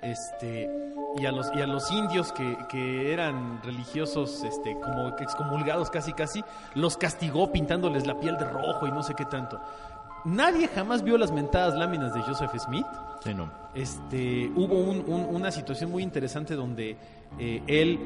Este, 0.00 0.70
y 1.18 1.26
a 1.26 1.32
los, 1.32 1.50
y 1.56 1.60
a 1.60 1.66
los 1.66 1.90
indios 1.90 2.32
que, 2.32 2.56
que 2.68 3.12
eran 3.12 3.60
religiosos, 3.64 4.44
este, 4.44 4.78
como 4.78 5.16
que 5.16 5.24
excomulgados 5.24 5.90
casi 5.90 6.12
casi, 6.12 6.44
los 6.74 6.96
castigó 6.96 7.50
pintándoles 7.50 8.06
la 8.06 8.20
piel 8.20 8.36
de 8.36 8.44
rojo 8.44 8.86
y 8.86 8.92
no 8.92 9.02
sé 9.02 9.14
qué 9.14 9.24
tanto. 9.24 9.60
Nadie 10.28 10.68
jamás 10.68 11.02
vio 11.02 11.16
las 11.18 11.32
mentadas 11.32 11.74
láminas 11.74 12.12
de 12.14 12.20
Joseph 12.22 12.50
Smith 12.58 12.86
Sí, 13.24 13.32
no. 13.34 13.50
este, 13.74 14.50
hubo 14.54 14.76
un- 14.78 15.04
un- 15.06 15.34
una 15.34 15.50
situación 15.50 15.90
muy 15.90 16.02
interesante 16.02 16.54
donde 16.54 16.96
eh, 17.38 17.62
él, 17.66 17.98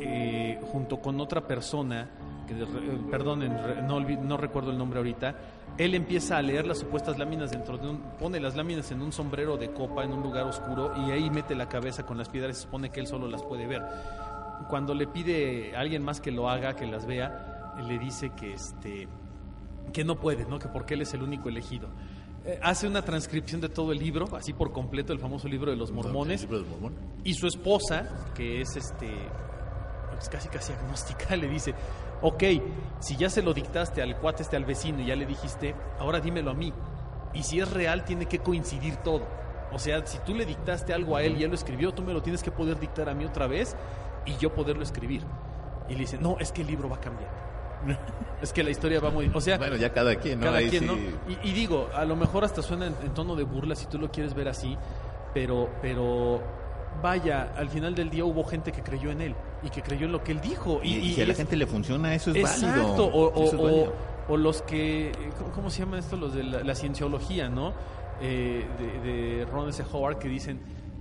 eh, 0.00 0.60
junto 0.72 1.00
con 1.00 1.20
otra 1.20 1.40
persona, 1.46 2.08
que, 2.46 2.54
eh, 2.54 2.66
perdonen, 3.10 3.56
no, 3.86 4.00
no 4.00 4.36
recuerdo 4.36 4.70
el 4.70 4.78
nombre 4.78 4.98
ahorita, 4.98 5.34
él 5.76 5.94
empieza 5.94 6.36
a 6.36 6.42
leer 6.42 6.66
las 6.66 6.78
supuestas 6.78 7.18
láminas 7.18 7.50
dentro 7.50 7.76
de 7.78 7.88
un, 7.88 7.98
pone 8.18 8.40
las 8.40 8.56
láminas 8.56 8.90
en 8.92 9.00
un 9.02 9.12
sombrero 9.12 9.56
de 9.56 9.72
copa 9.72 10.04
en 10.04 10.12
un 10.12 10.22
lugar 10.22 10.44
oscuro 10.46 10.92
y 11.06 11.10
ahí 11.10 11.28
mete 11.30 11.54
la 11.54 11.68
cabeza 11.68 12.04
con 12.06 12.18
las 12.18 12.28
piedras 12.28 12.52
y 12.52 12.54
se 12.56 12.62
supone 12.62 12.90
que 12.90 13.00
él 13.00 13.06
solo 13.06 13.28
las 13.28 13.42
puede 13.42 13.66
ver. 13.66 13.84
Cuando 14.68 14.94
le 14.94 15.06
pide 15.06 15.76
a 15.76 15.80
alguien 15.80 16.02
más 16.02 16.20
que 16.20 16.30
lo 16.32 16.48
haga, 16.50 16.74
que 16.74 16.86
las 16.86 17.06
vea, 17.06 17.74
le 17.86 17.98
dice 17.98 18.30
que 18.30 18.54
este 18.54 19.06
que 19.92 20.04
no 20.04 20.20
puede, 20.20 20.44
¿no? 20.44 20.58
Que 20.58 20.68
porque 20.68 20.94
él 20.94 21.02
es 21.02 21.14
el 21.14 21.22
único 21.22 21.48
elegido. 21.48 21.88
Eh, 22.44 22.58
hace 22.62 22.86
una 22.86 23.02
transcripción 23.02 23.60
de 23.60 23.68
todo 23.68 23.92
el 23.92 23.98
libro, 23.98 24.28
así 24.36 24.52
por 24.52 24.72
completo, 24.72 25.12
el 25.12 25.18
famoso 25.18 25.48
libro 25.48 25.70
de 25.70 25.76
los 25.76 25.92
mormones. 25.92 26.42
El 26.42 26.48
libro 26.48 26.62
del 26.62 26.70
mormón. 26.70 26.94
Y 27.24 27.34
su 27.34 27.46
esposa, 27.46 28.08
que 28.34 28.60
es 28.60 28.76
este 28.76 29.08
pues 30.10 30.28
casi 30.28 30.48
casi 30.48 30.72
agnóstica, 30.72 31.36
le 31.36 31.48
dice, 31.48 31.74
ok, 32.22 32.42
si 33.00 33.16
ya 33.16 33.30
se 33.30 33.42
lo 33.42 33.54
dictaste 33.54 34.02
al 34.02 34.16
cuate 34.18 34.42
este 34.42 34.56
al 34.56 34.64
vecino 34.64 35.00
y 35.00 35.06
ya 35.06 35.16
le 35.16 35.26
dijiste, 35.26 35.74
ahora 35.98 36.20
dímelo 36.20 36.50
a 36.50 36.54
mí. 36.54 36.72
Y 37.34 37.42
si 37.42 37.60
es 37.60 37.70
real, 37.70 38.04
tiene 38.04 38.26
que 38.26 38.38
coincidir 38.40 38.96
todo. 38.96 39.26
O 39.70 39.78
sea, 39.78 40.04
si 40.06 40.18
tú 40.20 40.34
le 40.34 40.46
dictaste 40.46 40.92
algo 40.92 41.16
a 41.16 41.22
él 41.22 41.36
y 41.38 41.44
él 41.44 41.50
lo 41.50 41.54
escribió, 41.54 41.92
tú 41.92 42.02
me 42.02 42.12
lo 42.12 42.22
tienes 42.22 42.42
que 42.42 42.50
poder 42.50 42.80
dictar 42.80 43.08
a 43.08 43.14
mí 43.14 43.24
otra 43.24 43.46
vez 43.46 43.76
y 44.24 44.36
yo 44.38 44.54
poderlo 44.54 44.82
escribir. 44.82 45.22
Y 45.88 45.92
le 45.92 46.00
dice, 46.00 46.18
no, 46.18 46.38
es 46.38 46.52
que 46.52 46.62
el 46.62 46.68
libro 46.68 46.88
va 46.88 47.00
cambiando. 47.00 47.47
es 48.42 48.52
que 48.52 48.62
la 48.62 48.70
historia 48.70 49.00
va 49.00 49.10
muy... 49.10 49.30
O 49.32 49.40
sea, 49.40 49.58
Bueno, 49.58 49.76
ya 49.76 49.92
cada 49.92 50.14
quien, 50.16 50.40
¿no? 50.40 50.46
cada 50.46 50.58
Ahí 50.58 50.68
quien, 50.68 50.82
sí. 50.82 50.86
¿no? 50.88 50.94
Y, 51.44 51.50
y 51.50 51.52
digo, 51.52 51.88
a 51.94 52.04
lo 52.04 52.16
mejor 52.16 52.44
hasta 52.44 52.62
suena 52.62 52.86
en, 52.86 52.94
en 53.04 53.14
tono 53.14 53.36
de 53.36 53.44
burla 53.44 53.74
si 53.76 53.86
tú 53.86 53.98
lo 53.98 54.10
quieres 54.10 54.34
ver 54.34 54.48
así, 54.48 54.76
pero, 55.34 55.70
pero 55.82 56.42
vaya, 57.02 57.52
al 57.56 57.68
final 57.68 57.94
del 57.94 58.10
día 58.10 58.24
hubo 58.24 58.44
gente 58.44 58.72
que 58.72 58.82
creyó 58.82 59.10
en 59.10 59.20
él 59.20 59.34
y 59.62 59.70
que 59.70 59.82
creyó 59.82 60.06
en 60.06 60.12
lo 60.12 60.22
que 60.24 60.32
él 60.32 60.40
dijo. 60.40 60.80
Y, 60.82 60.94
Y, 60.94 60.98
y 60.98 61.14
si 61.14 61.22
a 61.22 61.26
la 61.26 61.32
es- 61.32 61.36
gente 61.38 61.56
le 61.56 61.66
funciona, 61.66 62.14
eso 62.14 62.30
es 62.30 62.36
Exacto, 62.36 62.66
válido. 62.66 63.04
o, 63.06 63.26
o- 63.28 63.44
Eso 63.44 63.54
es 63.56 63.60
o- 63.60 63.62
válido. 63.64 63.92
o 64.28 64.36
los 64.36 64.62
que, 64.62 65.12
¿cómo, 65.38 65.50
cómo 65.52 65.70
se 65.70 65.80
llaman 65.80 66.00
esto? 66.00 66.16
Los 66.16 66.34
de 66.34 66.42
la, 66.44 66.62
la 66.64 66.74
cienciología, 66.74 67.48
¿no? 67.48 67.72
Eh, 68.20 68.66
de, 69.04 69.10
de 69.12 69.44
Ron 69.46 69.68
S. 69.68 69.82
Howard 69.92 70.18
que 70.18 70.28
dicen 70.28 70.58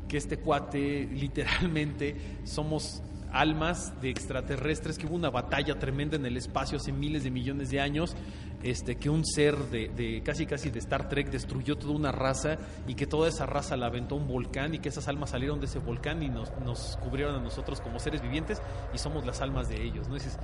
que 0.07 0.17
este 0.17 0.37
cuate 0.37 1.07
literalmente 1.11 2.15
somos 2.45 3.01
almas 3.31 3.93
de 4.01 4.09
extraterrestres, 4.09 4.97
que 4.97 5.05
hubo 5.05 5.15
una 5.15 5.29
batalla 5.29 5.77
tremenda 5.79 6.15
en 6.15 6.25
el 6.25 6.37
espacio 6.37 6.77
hace 6.77 6.91
miles 6.91 7.23
de 7.23 7.31
millones 7.31 7.69
de 7.69 7.79
años, 7.79 8.15
este, 8.63 8.95
que 8.95 9.09
un 9.09 9.25
ser 9.25 9.55
de, 9.69 9.89
de 9.89 10.21
casi 10.23 10.45
casi 10.45 10.69
de 10.69 10.79
Star 10.79 11.09
Trek 11.09 11.29
destruyó 11.29 11.77
toda 11.77 11.93
una 11.93 12.11
raza 12.11 12.57
y 12.87 12.95
que 12.95 13.05
toda 13.05 13.29
esa 13.29 13.45
raza 13.45 13.77
la 13.77 13.87
aventó 13.87 14.15
un 14.15 14.27
volcán 14.27 14.73
y 14.73 14.79
que 14.79 14.89
esas 14.89 15.07
almas 15.07 15.29
salieron 15.31 15.59
de 15.59 15.67
ese 15.67 15.79
volcán 15.79 16.23
y 16.23 16.29
nos, 16.29 16.51
nos 16.65 16.97
cubrieron 16.97 17.35
a 17.35 17.39
nosotros 17.39 17.81
como 17.81 17.99
seres 17.99 18.21
vivientes 18.21 18.61
y 18.93 18.97
somos 18.97 19.25
las 19.25 19.41
almas 19.41 19.69
de 19.69 19.83
ellos, 19.83 20.07
¿no? 20.07 20.15
Y 20.15 20.19
dices, 20.19 20.39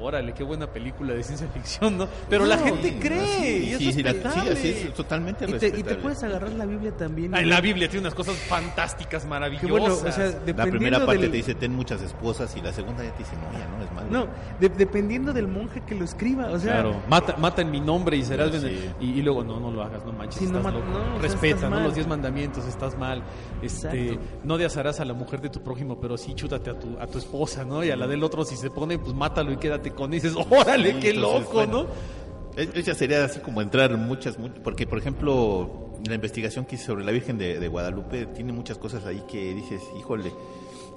órale, 0.00 0.32
qué 0.34 0.44
buena 0.44 0.66
película 0.66 1.14
de 1.14 1.22
ciencia 1.22 1.46
ficción, 1.48 1.96
¿no? 1.98 2.08
Pero 2.28 2.44
la 2.46 2.56
No, 2.56 2.64
gente 2.64 2.88
sí, 2.90 2.98
cree 3.00 3.26
sí, 3.26 3.64
y 3.68 3.72
es 3.72 3.78
sí, 3.78 3.92
sí, 3.92 4.02
la- 4.02 4.12
sí, 4.12 4.48
así 4.50 4.68
es 4.68 4.94
totalmente 4.94 5.44
Y 5.48 5.52
te, 5.54 5.68
y 5.68 5.82
te 5.82 5.94
puedes 5.96 6.22
agarrar 6.22 6.50
la 6.52 6.66
Biblia 6.66 6.92
también. 6.96 7.34
Ay, 7.34 7.44
y- 7.44 7.48
la 7.48 7.60
Biblia 7.60 7.88
tiene 7.88 8.02
unas 8.06 8.14
cosas 8.14 8.36
fantásticas, 8.36 9.24
maravillosas. 9.26 9.70
bueno, 9.70 9.94
o 9.94 10.12
sea, 10.12 10.26
dependiendo 10.30 10.64
La 10.64 10.70
primera 10.70 10.98
parte 11.06 11.22
del- 11.22 11.30
te 11.30 11.36
dice 11.38 11.54
ten 11.54 11.74
muchas 11.74 12.02
esposas 12.02 12.54
y 12.56 12.60
la 12.60 12.72
segunda 12.72 13.04
ya 13.04 13.12
te 13.12 13.18
dice 13.18 13.32
no, 13.36 13.58
ya 13.58 13.66
no 13.68 13.84
es 13.84 13.92
malo. 13.92 14.08
No, 14.10 14.26
de- 14.60 14.68
dependiendo 14.68 15.32
del 15.32 15.48
monje 15.48 15.80
que 15.86 15.94
lo 15.94 16.04
escriba, 16.04 16.48
o 16.50 16.58
sea, 16.58 16.74
Claro, 16.74 16.96
mata, 17.08 17.36
mata 17.36 17.62
en 17.62 17.70
mi 17.70 17.80
nombre 17.80 18.16
y 18.16 18.24
serás 18.24 18.50
Sí. 18.52 18.58
bene- 18.58 18.94
y, 19.00 19.10
y 19.18 19.22
luego 19.22 19.44
no, 19.44 19.60
no 19.60 19.70
lo 19.70 19.82
hagas, 19.82 20.04
no 20.04 20.12
manches, 20.12 20.38
Sí, 20.38 20.46
no 20.46 20.58
estás 20.58 20.72
ma- 20.72 20.78
loco. 20.78 20.90
no, 20.90 20.98
o 20.98 21.12
sea, 21.12 21.22
Respeta, 21.22 21.54
estás 21.56 21.70
¿no? 21.70 21.80
Los 21.80 21.94
diez 21.94 22.06
mandamientos, 22.06 22.64
estás 22.66 22.96
mal. 22.98 23.22
Este, 23.62 24.08
Exacto. 24.12 24.20
no 24.44 24.58
deasarás 24.58 25.00
a 25.00 25.04
la 25.04 25.14
mujer 25.14 25.40
de 25.40 25.48
tu 25.50 25.62
prójimo, 25.62 25.98
pero 26.00 26.16
sí 26.16 26.34
chútate 26.34 26.70
a 26.70 26.78
tu, 26.78 26.98
a 27.00 27.06
tu 27.06 27.18
esposa, 27.18 27.64
¿no? 27.64 27.82
Y 27.84 27.90
a 27.90 27.96
la 27.96 28.06
del 28.06 28.22
otro, 28.22 28.44
si 28.44 28.56
se 28.56 28.70
pone, 28.70 28.98
pues 28.98 29.14
mátalo 29.14 29.52
y 29.52 29.56
quédate 29.56 29.85
con 29.92 30.12
él. 30.12 30.18
Y 30.18 30.20
dices, 30.22 30.36
órale, 30.50 30.92
Sí, 30.94 31.00
qué 31.00 31.10
entonces, 31.10 31.40
loco, 31.42 31.52
bueno, 31.54 31.82
¿no? 31.84 32.60
es- 32.62 32.70
Esa 32.74 32.94
sería 32.94 33.24
así 33.24 33.40
como 33.40 33.60
entrar 33.62 33.96
muchas, 33.96 34.38
mu- 34.38 34.48
porque 34.62 34.86
por 34.86 34.98
ejemplo, 34.98 35.90
la 36.08 36.14
investigación 36.14 36.64
que 36.64 36.76
hice 36.76 36.84
sobre 36.86 37.04
la 37.04 37.12
Virgen 37.12 37.38
de, 37.38 37.58
de 37.58 37.68
Guadalupe 37.68 38.26
tiene 38.26 38.52
muchas 38.52 38.78
cosas 38.78 39.04
ahí 39.06 39.22
que 39.28 39.54
dices, 39.54 39.82
híjole, 39.98 40.32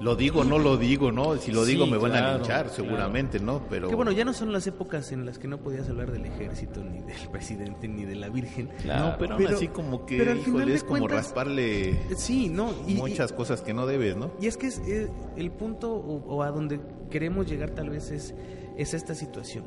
lo 0.01 0.15
digo, 0.15 0.45
no 0.45 0.57
lo 0.59 0.77
digo, 0.77 1.11
¿no? 1.11 1.35
Si 1.35 1.51
lo 1.51 1.65
Sí, 1.65 1.73
digo 1.73 1.85
me 1.85 1.97
van 1.97 2.11
a 2.13 2.19
claro, 2.19 2.37
linchar 2.37 2.65
claro. 2.67 2.73
seguramente, 2.73 3.37
¿no? 3.41 3.63
Pero 3.69 3.89
que 3.89 3.95
bueno, 3.95 4.13
ya 4.13 4.23
no 4.23 4.31
son 4.33 4.53
las 4.53 4.65
épocas 4.65 5.11
en 5.11 5.25
las 5.25 5.37
que 5.39 5.49
no 5.49 5.57
podías 5.57 5.89
hablar 5.89 6.09
del 6.13 6.25
ejército, 6.25 6.81
ni 6.81 6.99
del 7.01 7.27
presidente, 7.29 7.89
ni 7.89 8.05
de 8.05 8.15
la 8.15 8.29
Virgen. 8.29 8.69
no, 8.85 9.15
pero, 9.19 9.35
Pero- 9.35 9.57
así 9.57 9.67
como 9.67 10.05
que, 10.05 10.17
pero 10.17 10.31
al 10.31 10.37
final 10.37 10.55
híjole, 10.61 10.71
de 10.71 10.77
es 10.77 10.83
como 10.85 10.99
cuentas- 10.99 11.17
rasparle 11.17 11.99
Sí, 12.15 12.47
no, 12.47 12.71
y, 12.87 12.93
y- 12.93 12.95
muchas 12.95 13.33
cosas 13.33 13.61
que 13.61 13.73
no 13.73 13.85
debes, 13.87 14.15
¿no? 14.15 14.31
Y 14.39 14.47
es 14.47 14.55
que 14.55 14.67
es, 14.67 14.79
eh, 14.87 15.09
el 15.35 15.51
punto 15.51 15.91
o, 15.93 16.23
o 16.33 16.43
a 16.43 16.51
donde 16.51 16.79
queremos 17.09 17.47
llegar 17.49 17.71
tal 17.71 17.89
vez 17.89 18.09
es, 18.11 18.33
es 18.81 18.93
esta 18.93 19.13
situación. 19.13 19.65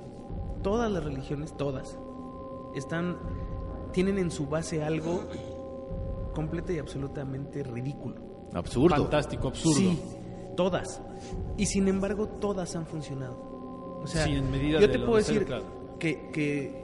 Todas 0.63 0.91
las 0.91 1.05
religiones, 1.05 1.57
todas, 1.57 1.99
están, 2.75 3.19
tienen 3.93 4.19
en 4.19 4.31
su 4.31 4.47
base 4.47 4.83
algo 4.83 5.29
completa 6.35 6.73
y 6.73 6.79
absolutamente 6.79 7.63
ridículo. 7.63 8.17
Absurdo. 8.55 8.97
Fantástico, 8.97 9.49
absurdo. 9.49 9.77
Sí, 9.77 10.01
todas. 10.57 11.03
Y 11.57 11.67
sin 11.67 11.89
embargo, 11.89 12.27
todas 12.29 12.75
han 12.77 12.87
funcionado. 12.87 14.01
O 14.03 14.07
sea, 14.07 14.25
Sí, 14.25 14.33
en 14.33 14.51
medida 14.51 14.81
yo 14.81 14.87
de 14.87 14.93
te 14.93 14.99
lo 14.99 15.07
puedo 15.07 15.19
decir 15.19 15.45
claro. 15.45 15.65
que, 15.99 16.31
que 16.33 16.83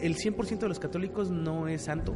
el 0.00 0.16
100% 0.16 0.58
de 0.58 0.68
los 0.68 0.78
católicos 0.78 1.30
no 1.30 1.66
es 1.68 1.82
santo, 1.82 2.14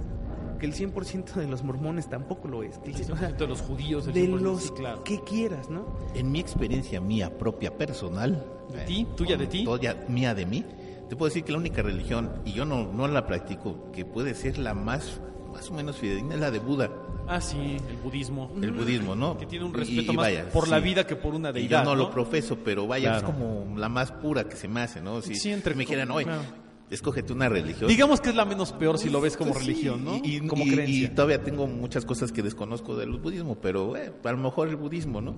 que 0.59 0.67
el 0.67 0.75
100% 0.75 1.35
de 1.35 1.47
los 1.47 1.63
mormones 1.63 2.09
tampoco 2.09 2.49
lo 2.49 2.63
es. 2.63 2.79
que 2.79 2.91
el 2.91 2.97
El 2.97 3.03
100% 3.07 3.13
o 3.13 3.17
sea, 3.17 3.29
100% 3.31 3.37
de 3.39 3.47
los 3.47 3.61
judíos, 3.61 4.07
el 4.09 4.13
de 4.15 4.29
100%, 4.29 4.41
los 4.41 4.63
sí, 4.63 4.71
claro. 4.77 5.05
que 5.05 5.21
quieras, 5.25 5.71
¿no? 5.71 5.87
En 6.15 6.31
mi 6.33 6.41
experiencia 6.41 7.01
mía 7.01 7.37
propia 7.39 7.77
personal, 7.77 8.45
¿De 8.73 8.85
ti? 8.85 9.07
¿Tuya 9.17 9.37
de 9.37 9.47
ti? 9.47 9.65
Toya, 9.65 10.05
mía 10.09 10.35
de 10.35 10.45
mí, 10.45 10.65
te 11.09 11.17
puedo 11.17 11.29
decir 11.31 11.43
que 11.45 11.53
la 11.53 11.59
única 11.59 11.81
religión, 11.83 12.31
y 12.45 12.53
yo 12.53 12.65
no, 12.67 12.93
no 12.93 13.09
la 13.09 13.27
practico, 13.27 13.91
que 13.93 14.05
puede 14.05 14.35
ser 14.35 14.59
la 14.59 14.75
más, 14.75 15.21
más 15.53 15.71
o 15.71 15.75
menos 15.75 15.97
fidedigna 15.97 16.35
es 16.35 16.41
la 16.41 16.51
de 16.51 16.59
Buda, 16.59 16.91
Ah, 17.31 17.41
sí, 17.43 17.77
el 17.91 17.97
budismo. 17.99 18.51
el 18.63 18.73
budismo, 18.73 19.15
¿no? 19.15 19.37
Que 19.37 19.45
tiene 19.45 19.65
un 19.67 19.73
Y- 19.73 19.75
respeto 19.77 20.13
y 20.13 20.17
más 20.17 20.27
vaya, 20.27 20.49
por 20.51 20.67
la 20.69 20.79
sí. 20.79 20.85
vida 20.85 21.07
que 21.07 21.15
por 21.17 21.35
una 21.35 21.51
Y 21.51 21.53
deidad. 21.55 21.81
yo 21.85 21.91
no, 21.91 21.95
lo 21.95 22.11
profeso, 22.11 22.57
pero 22.65 22.87
vaya, 22.87 23.11
Claro. 23.11 23.19
es 23.29 23.35
como 23.35 23.79
la 23.79 23.89
más 23.91 24.13
pura 24.13 24.45
que 24.49 24.57
se 24.57 24.67
me 24.67 24.81
hace, 24.81 25.03
¿no? 25.03 25.21
Si, 25.21 25.35
Sí, 25.35 25.51
entre 25.51 25.75
me 25.75 25.81
dijeran, 25.85 26.11
oye, 26.11 26.25
claro. 26.25 26.43
Escógete 26.91 27.33
una 27.33 27.49
religión. 27.49 27.89
Digamos 27.89 28.21
que 28.21 28.31
es 28.31 28.35
la 28.35 28.45
menos 28.45 28.73
peor 28.73 28.99
si 28.99 29.09
lo 29.11 29.21
ves 29.21 29.37
como 29.37 29.53
sí, 29.55 29.61
religión, 29.61 30.05
¿no? 30.05 30.17
Y, 30.25 30.37
y- 30.37 30.47
como 30.47 30.65
y- 30.65 30.71
creencia. 30.71 31.05
y 31.05 31.09
todavía 31.09 31.43
tengo 31.43 31.67
muchas 31.67 32.05
cosas 32.05 32.33
que 32.33 32.43
desconozco 32.43 32.97
del 32.97 33.11
budismo, 33.19 33.57
pero 33.61 33.97
eh, 33.97 34.13
a 34.25 34.33
lo 34.33 34.39
mejor 34.39 34.69
el 34.69 34.77
budismo, 34.77 35.21
¿no? 35.21 35.37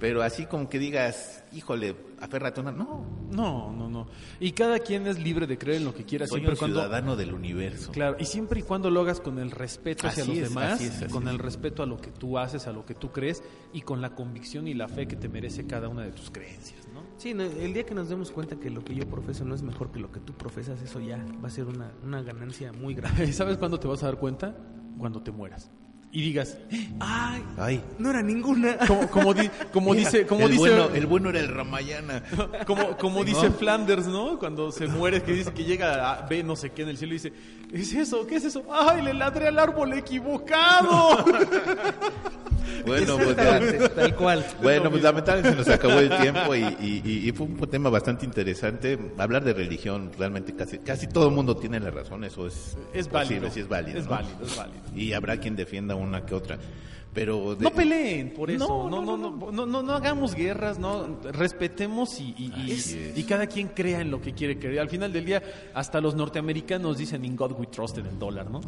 Pero 0.00 0.22
así 0.22 0.46
como 0.46 0.68
que 0.68 0.78
digas, 0.78 1.44
híjole, 1.52 1.94
aférrate 2.20 2.60
a 2.60 2.62
una... 2.62 2.72
No, 2.72 3.04
No, 3.30 3.70
no, 3.70 3.88
no. 3.90 4.06
Y 4.40 4.52
cada 4.52 4.78
quien 4.78 5.06
es 5.06 5.18
libre 5.22 5.46
de 5.46 5.58
creer 5.58 5.76
en 5.78 5.84
lo 5.84 5.94
que 5.94 6.04
quiera, 6.04 6.26
soy 6.26 6.40
siempre 6.40 6.52
un 6.52 6.56
y 6.56 6.58
cuando 6.58 6.80
ciudadano 6.80 7.16
del 7.16 7.34
universo. 7.34 7.92
Claro, 7.92 8.16
y 8.18 8.24
siempre 8.24 8.60
y 8.60 8.62
cuando 8.62 8.88
lo 8.90 9.02
hagas 9.02 9.20
con 9.20 9.38
el 9.38 9.50
respeto 9.50 10.06
hacia 10.08 10.22
Así 10.22 10.32
los 10.32 10.42
es, 10.42 10.48
demás, 10.48 10.72
así 10.72 10.84
es, 10.86 11.02
así 11.02 11.12
con 11.12 11.24
es. 11.24 11.34
el 11.34 11.38
respeto 11.38 11.82
a 11.82 11.86
lo 11.86 11.98
que 11.98 12.10
tú 12.10 12.38
haces, 12.38 12.66
a 12.66 12.72
lo 12.72 12.86
que 12.86 12.94
tú 12.94 13.12
crees 13.12 13.42
y 13.74 13.82
con 13.82 14.00
la 14.00 14.14
convicción 14.14 14.66
y 14.68 14.74
la 14.74 14.88
fe 14.88 15.06
que 15.06 15.16
te 15.16 15.28
merece 15.28 15.66
cada 15.66 15.88
una 15.88 16.02
de 16.02 16.12
tus 16.12 16.30
creencias, 16.30 16.88
¿no? 16.94 17.02
Sí, 17.18 17.34
no, 17.34 17.42
el 17.42 17.74
día 17.74 17.84
que 17.84 17.94
nos 17.94 18.08
demos 18.08 18.30
cuenta 18.30 18.56
que 18.56 18.70
lo 18.70 18.82
que 18.82 18.94
yo 18.94 19.06
profeso 19.06 19.44
no 19.44 19.54
es 19.54 19.60
mejor 19.62 19.92
que 19.92 20.00
lo 20.00 20.10
que 20.10 20.20
tú 20.20 20.32
profesas, 20.32 20.80
eso 20.80 20.98
ya 21.00 21.22
va 21.44 21.48
a 21.48 21.50
ser 21.50 21.66
una, 21.66 21.92
una 22.02 22.22
ganancia 22.22 22.72
muy 22.72 22.94
grande. 22.94 23.24
¿Y 23.26 23.32
sabes 23.34 23.58
cuándo 23.58 23.78
te 23.78 23.86
vas 23.86 24.02
a 24.02 24.06
dar 24.06 24.16
cuenta? 24.16 24.56
Cuando 24.98 25.22
te 25.22 25.30
mueras. 25.30 25.70
Y 26.12 26.22
digas, 26.22 26.58
¡Ay! 26.98 27.40
Ay, 27.56 27.84
No 28.00 28.10
era 28.10 28.20
ninguna. 28.20 28.76
como, 28.86 29.06
como, 29.08 29.32
di- 29.34 29.48
como 29.72 29.90
mira, 29.94 30.10
dice, 30.10 30.26
como 30.26 30.46
el, 30.46 30.50
dice, 30.52 30.60
bueno, 30.60 30.88
el 30.92 31.06
bueno 31.06 31.30
era 31.30 31.38
el 31.38 31.48
Ramayana. 31.48 32.22
como, 32.66 32.96
como 32.96 33.20
¿No? 33.20 33.24
dice 33.24 33.50
Flanders, 33.50 34.06
¿no? 34.08 34.36
Cuando 34.38 34.72
se 34.72 34.88
muere, 34.88 35.22
que 35.22 35.32
dice 35.32 35.52
que 35.52 35.62
llega 35.64 36.10
a 36.12 36.26
ve 36.26 36.42
no 36.42 36.56
sé 36.56 36.70
qué 36.70 36.82
en 36.82 36.88
el 36.88 36.98
cielo 36.98 37.12
y 37.14 37.18
dice, 37.18 37.32
¿es 37.72 37.92
eso? 37.92 38.26
¿Qué 38.26 38.36
es 38.36 38.44
eso? 38.44 38.64
¡Ay, 38.72 39.02
le 39.02 39.14
ladré 39.14 39.46
al 39.48 39.58
árbol 39.60 39.92
equivocado! 39.92 41.24
Bueno, 42.86 43.16
pues 43.18 43.36
ya. 43.36 43.88
Tal 43.94 44.16
cual. 44.16 44.46
Bueno, 44.62 44.90
pues 44.90 45.02
lamentablemente 45.02 45.50
se 45.64 45.68
nos 45.70 45.78
acabó 45.78 45.98
el 45.98 46.08
tiempo 46.18 46.54
y, 46.54 46.60
y- 46.80 47.02
y- 47.04 47.28
y 47.28 47.32
fue 47.32 47.46
un 47.46 47.56
tema 47.68 47.90
bastante 47.90 48.24
interesante. 48.24 48.98
Hablar 49.18 49.44
de 49.44 49.52
religión, 49.52 50.10
realmente 50.18 50.54
casi 50.54 50.78
casi 50.78 51.06
todo 51.06 51.28
el 51.28 51.34
mundo 51.34 51.56
tiene 51.56 51.78
la 51.80 51.90
razón, 51.90 52.24
eso 52.24 52.46
es, 52.46 52.76
Es 52.94 53.08
posible, 53.08 53.40
válido. 53.40 53.50
sí 53.50 53.60
es 53.60 53.68
válido. 53.68 53.98
Es 53.98 54.04
¿no? 54.04 54.10
válido, 54.12 54.36
es 54.46 54.56
válido. 54.56 54.78
Y 54.94 55.12
habrá 55.12 55.36
quien 55.38 55.56
defienda 55.56 55.94
una 56.00 56.24
que 56.24 56.34
otra. 56.34 56.58
Pero 57.12 57.56
de- 57.56 57.64
No 57.64 57.72
peleen 57.72 58.32
por 58.32 58.52
eso, 58.52 58.68
No, 58.88 58.88
no, 58.88 59.02
no, 59.04 59.16
no, 59.16 59.30
no, 59.36 59.50
no, 59.50 59.66
no, 59.66 59.82
no 59.82 59.92
hagamos 59.94 60.32
guerras, 60.32 60.78
no, 60.78 61.18
respetemos 61.32 62.20
y, 62.20 62.34
y- 62.38 62.52
y- 62.56 62.70
es. 62.70 62.96
y 63.16 63.24
cada 63.24 63.48
quien 63.48 63.66
crea 63.66 64.00
en 64.00 64.12
lo 64.12 64.20
que 64.20 64.32
quiere 64.32 64.60
creer. 64.60 64.78
Al 64.78 64.88
final 64.88 65.12
del 65.12 65.24
día, 65.24 65.42
hasta 65.74 66.00
los 66.00 66.14
norteamericanos 66.14 66.98
dicen 66.98 67.24
in 67.24 67.34
God 67.34 67.58
we 67.58 67.66
trust 67.66 67.98
en 67.98 68.06
el 68.06 68.16
dólar, 68.16 68.48
¿no? 68.48 68.60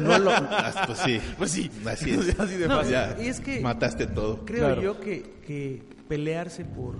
no 0.00 0.18
lo, 0.18 0.30
ah, 0.32 0.82
pues 0.84 0.98
sí, 0.98 1.20
Pues 1.38 1.52
sí. 1.52 1.70
así 1.86 2.10
es. 2.10 2.40
Así 2.40 2.56
de 2.56 2.66
No, 2.66 2.78
fácil. 2.78 2.92
Ya, 2.92 3.16
y 3.22 3.26
es 3.28 3.38
que- 3.40 3.60
mataste 3.60 4.08
todo. 4.08 4.44
Creo 4.44 4.64
Claro. 4.66 4.82
yo 4.82 5.00
que, 5.00 5.22
que 5.46 5.80
pelearse 6.08 6.64
por, 6.64 6.96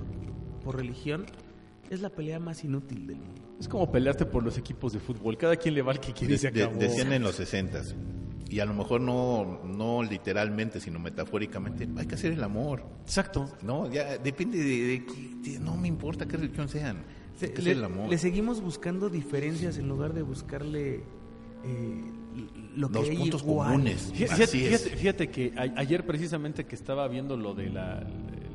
por 0.63 0.77
religión 0.77 1.27
es 1.91 2.01
la 2.01 2.11
pelea 2.11 2.39
más 2.39 2.63
inútil 2.63 3.09
del 3.09 3.17
mundo. 3.17 3.43
Es 3.59 3.67
como 3.67 3.91
pelearte 3.91 4.25
por 4.25 4.45
los 4.45 4.57
equipos 4.57 4.93
de 4.93 5.01
fútbol. 5.01 5.37
Cada 5.37 5.57
quien 5.57 5.75
le 5.75 5.83
va 5.83 5.91
al 5.91 5.99
que 5.99 6.13
quiere 6.13 6.35
y 6.35 6.39
se 6.39 6.53
De- 6.53 6.63
acabó. 6.63 6.79
decían 6.79 7.13
en 7.13 7.25
los 7.25 7.35
sesentas 7.35 7.93
y 8.49 8.61
a 8.61 8.65
lo 8.65 8.75
mejor 8.75 9.01
no 9.01 9.61
no 9.65 10.03
literalmente, 10.03 10.81
sino 10.81 10.99
metafóricamente, 10.99 11.89
hay 11.97 12.07
que 12.07 12.15
hacer 12.15 12.33
el 12.33 12.43
amor. 12.45 12.83
Exacto. 13.03 13.51
No, 13.63 13.91
ya 13.91 14.19
depende 14.19 14.59
de, 14.59 15.05
de 15.43 15.59
no 15.59 15.77
me 15.77 15.89
importa 15.89 16.27
qué 16.27 16.37
religión 16.37 16.69
sean. 16.69 17.05
Se- 17.37 17.47
Hay 17.47 17.53
que 17.53 17.63
le, 17.63 17.71
hacer 17.73 17.77
el 17.79 17.85
amor. 17.85 18.09
le 18.09 18.19
seguimos 18.19 18.61
buscando 18.61 19.09
diferencias 19.11 19.79
en 19.79 19.89
lugar 19.89 20.15
de 20.15 20.23
buscarle 20.23 21.03
eh, 21.65 22.05
lo 22.77 22.89
que 22.91 22.99
Los 23.01 23.09
hay 23.11 23.17
puntos 23.17 23.43
igual. 23.43 23.69
comunes. 23.73 24.13
Fíjate, 24.15 24.43
Así 24.45 24.59
fíjate, 24.61 24.75
es. 24.93 24.99
fíjate 25.01 25.31
que 25.31 25.53
a- 25.57 25.81
ayer 25.81 26.07
precisamente 26.07 26.65
que 26.67 26.75
estaba 26.75 27.09
viendo 27.09 27.37
lo 27.37 27.55
de 27.55 27.69
la, 27.71 28.07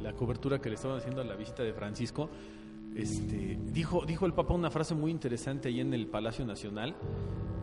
la 0.02 0.14
cobertura 0.14 0.60
que 0.62 0.70
le 0.70 0.76
estaban 0.76 0.98
haciendo 1.00 1.22
a 1.22 1.26
la 1.26 1.36
visita 1.36 1.64
de 1.64 1.74
Francisco, 1.74 2.30
este, 2.96 3.58
dijo, 3.72 4.06
dijo 4.06 4.26
el 4.26 4.34
Papa 4.34 4.54
una 4.54 4.70
frase 4.70 4.96
muy 4.96 5.12
interesante 5.12 5.70
ahí 5.70 5.80
en 5.80 5.94
el 5.94 6.08
Palacio 6.08 6.46
Nacional, 6.46 6.96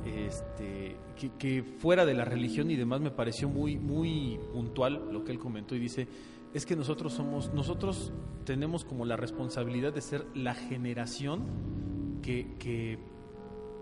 este, 0.07 0.97
que, 1.16 1.31
que 1.39 1.62
fuera 1.62 2.07
de 2.07 2.14
la 2.14 2.24
religión 2.24 2.70
y 2.70 2.76
demás 2.76 3.01
me 3.01 3.11
pareció 3.11 3.49
muy, 3.49 3.76
muy 3.76 4.39
puntual 4.53 5.12
lo 5.12 5.24
que 5.24 5.33
él 5.33 5.39
comentó 5.39 5.74
y 5.74 5.79
dice, 5.81 6.09
es 6.55 6.64
que 6.64 6.76
nosotros 6.76 7.12
somos, 7.12 7.53
nosotros 7.53 8.12
tenemos 8.45 8.85
como 8.85 9.05
la 9.05 9.16
responsabilidad 9.16 9.93
de 9.93 10.01
ser 10.01 10.24
la 10.35 10.55
generación 10.55 11.43
que, 12.22 12.55
que 12.59 12.99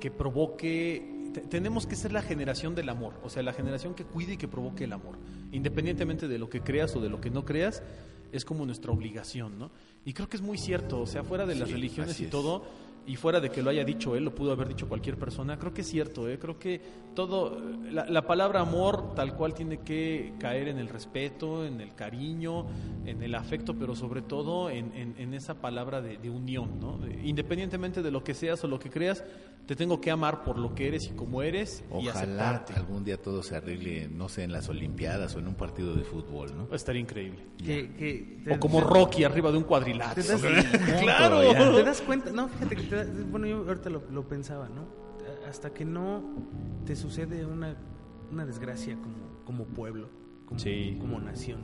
que 0.01 0.11
provoque, 0.11 1.31
te- 1.33 1.41
tenemos 1.41 1.87
que 1.87 1.97
ser 1.97 2.13
la 2.13 2.21
generación 2.21 2.75
del 2.75 2.91
amor, 2.91 3.15
o 3.25 3.31
sea, 3.31 3.43
la 3.43 3.55
generación 3.55 3.95
que 3.95 4.05
cuide 4.05 4.35
y 4.35 4.37
que 4.37 4.47
provoque 4.47 4.85
el 4.85 4.93
amor, 4.93 5.17
independientemente 5.53 6.29
de 6.29 6.39
lo 6.39 6.51
que 6.51 6.61
creas 6.61 6.95
o 6.97 7.01
de 7.01 7.09
lo 7.09 7.19
que 7.19 7.31
no 7.31 7.47
creas, 7.47 7.83
es 8.33 8.45
como 8.45 8.65
nuestra 8.67 8.93
obligación, 8.93 9.59
¿no? 9.59 9.71
Y 10.05 10.13
creo 10.13 10.29
que 10.29 10.37
es 10.37 10.43
muy 10.43 10.59
cierto, 10.59 11.01
o 11.01 11.07
sea, 11.07 11.25
fuera 11.25 11.47
de 11.47 11.55
las 11.55 11.69
Sí, 11.69 11.75
religiones 11.75 12.21
y 12.21 12.27
todo, 12.27 12.65
y 13.07 13.17
fuera 13.17 13.41
de 13.41 13.51
que 13.51 13.63
lo 13.63 13.71
haya 13.71 13.85
dicho 13.85 14.17
él, 14.17 14.25
lo 14.25 14.35
pudo 14.35 14.53
haber 14.53 14.69
dicho 14.69 14.89
cualquier 14.89 15.17
persona, 15.17 15.59
creo 15.59 15.73
que 15.73 15.83
es 15.83 15.89
cierto, 15.89 16.29
¿eh? 16.29 16.39
creo 16.39 16.59
que 16.59 16.81
todo, 17.15 17.61
la, 17.91 18.05
la 18.07 18.27
palabra 18.27 18.61
amor 18.61 19.15
tal 19.15 19.35
cual 19.35 19.55
tiene 19.55 19.79
que 19.81 20.35
caer 20.39 20.69
en 20.69 20.79
el 20.79 20.89
respeto, 20.89 21.65
en 21.65 21.81
el 21.81 21.95
cariño, 21.95 22.67
en 23.07 23.23
el 23.23 23.35
afecto, 23.35 23.75
pero 23.79 23.95
sobre 23.95 24.23
todo 24.23 24.69
en, 24.71 24.93
en- 24.95 25.15
en 25.19 25.35
esa 25.35 25.55
palabra 25.55 26.01
de, 26.03 26.19
de 26.19 26.29
unión, 26.31 26.79
¿no? 26.81 26.99
De- 26.99 27.27
independientemente 27.27 28.03
de 28.03 28.11
lo 28.11 28.23
que 28.25 28.35
seas 28.35 28.63
o 28.65 28.69
lo 28.69 28.79
que 28.79 28.91
creas, 28.91 29.25
te 29.67 29.75
tengo 29.75 30.01
que 30.01 30.13
amar 30.13 30.45
por 30.45 30.59
lo 30.59 30.75
que 30.77 30.87
eres 30.87 31.07
y 31.07 31.11
como 31.11 31.43
eres 31.43 31.83
y 31.91 32.07
Ojalá 32.09 32.21
aceptarte. 32.51 32.73
algún 32.75 33.03
día 33.03 33.17
todo 33.21 33.43
se 33.43 33.57
arregle, 33.57 34.07
no 34.09 34.29
sé, 34.29 34.45
en 34.45 34.53
las 34.53 34.69
Olimpiadas 34.69 35.35
o 35.35 35.41
en 35.41 35.49
un 35.49 35.55
partido 35.57 35.95
de 35.95 36.05
fútbol, 36.05 36.53
¿no? 36.57 36.73
Estaría 36.75 37.01
increíble. 37.01 37.41
Que- 37.59 37.93
que 37.95 38.39
te- 38.45 38.53
O 38.55 38.61
como 38.61 38.79
te- 38.79 38.85
Rocky 38.85 39.25
arriba 39.25 39.51
de 39.51 39.57
un 39.57 39.65
te 39.65 39.69
cuadrilátero. 39.69 40.39
das- 40.39 40.43
Claro, 41.01 41.41
¿Te 41.75 41.83
das 41.83 42.01
cuenta? 42.03 42.31
No, 42.31 42.49
fíjate 42.49 42.77
que 42.77 42.83
te 42.83 42.96
bueno, 43.31 43.47
yo 43.47 43.59
ahorita 43.67 43.91
lo, 43.91 44.03
lo 44.11 44.27
pensaba, 44.29 44.69
¿no? 44.69 44.85
Hasta 45.49 45.71
que 45.73 45.85
no 45.85 46.23
te 46.85 46.95
sucede 46.97 47.45
una, 47.47 47.77
una 48.31 48.47
desgracia 48.47 48.97
como, 48.97 49.45
como 49.45 49.65
pueblo, 49.67 50.09
como, 50.47 50.59
Sí. 50.61 50.97
como 51.01 51.19
nación, 51.21 51.61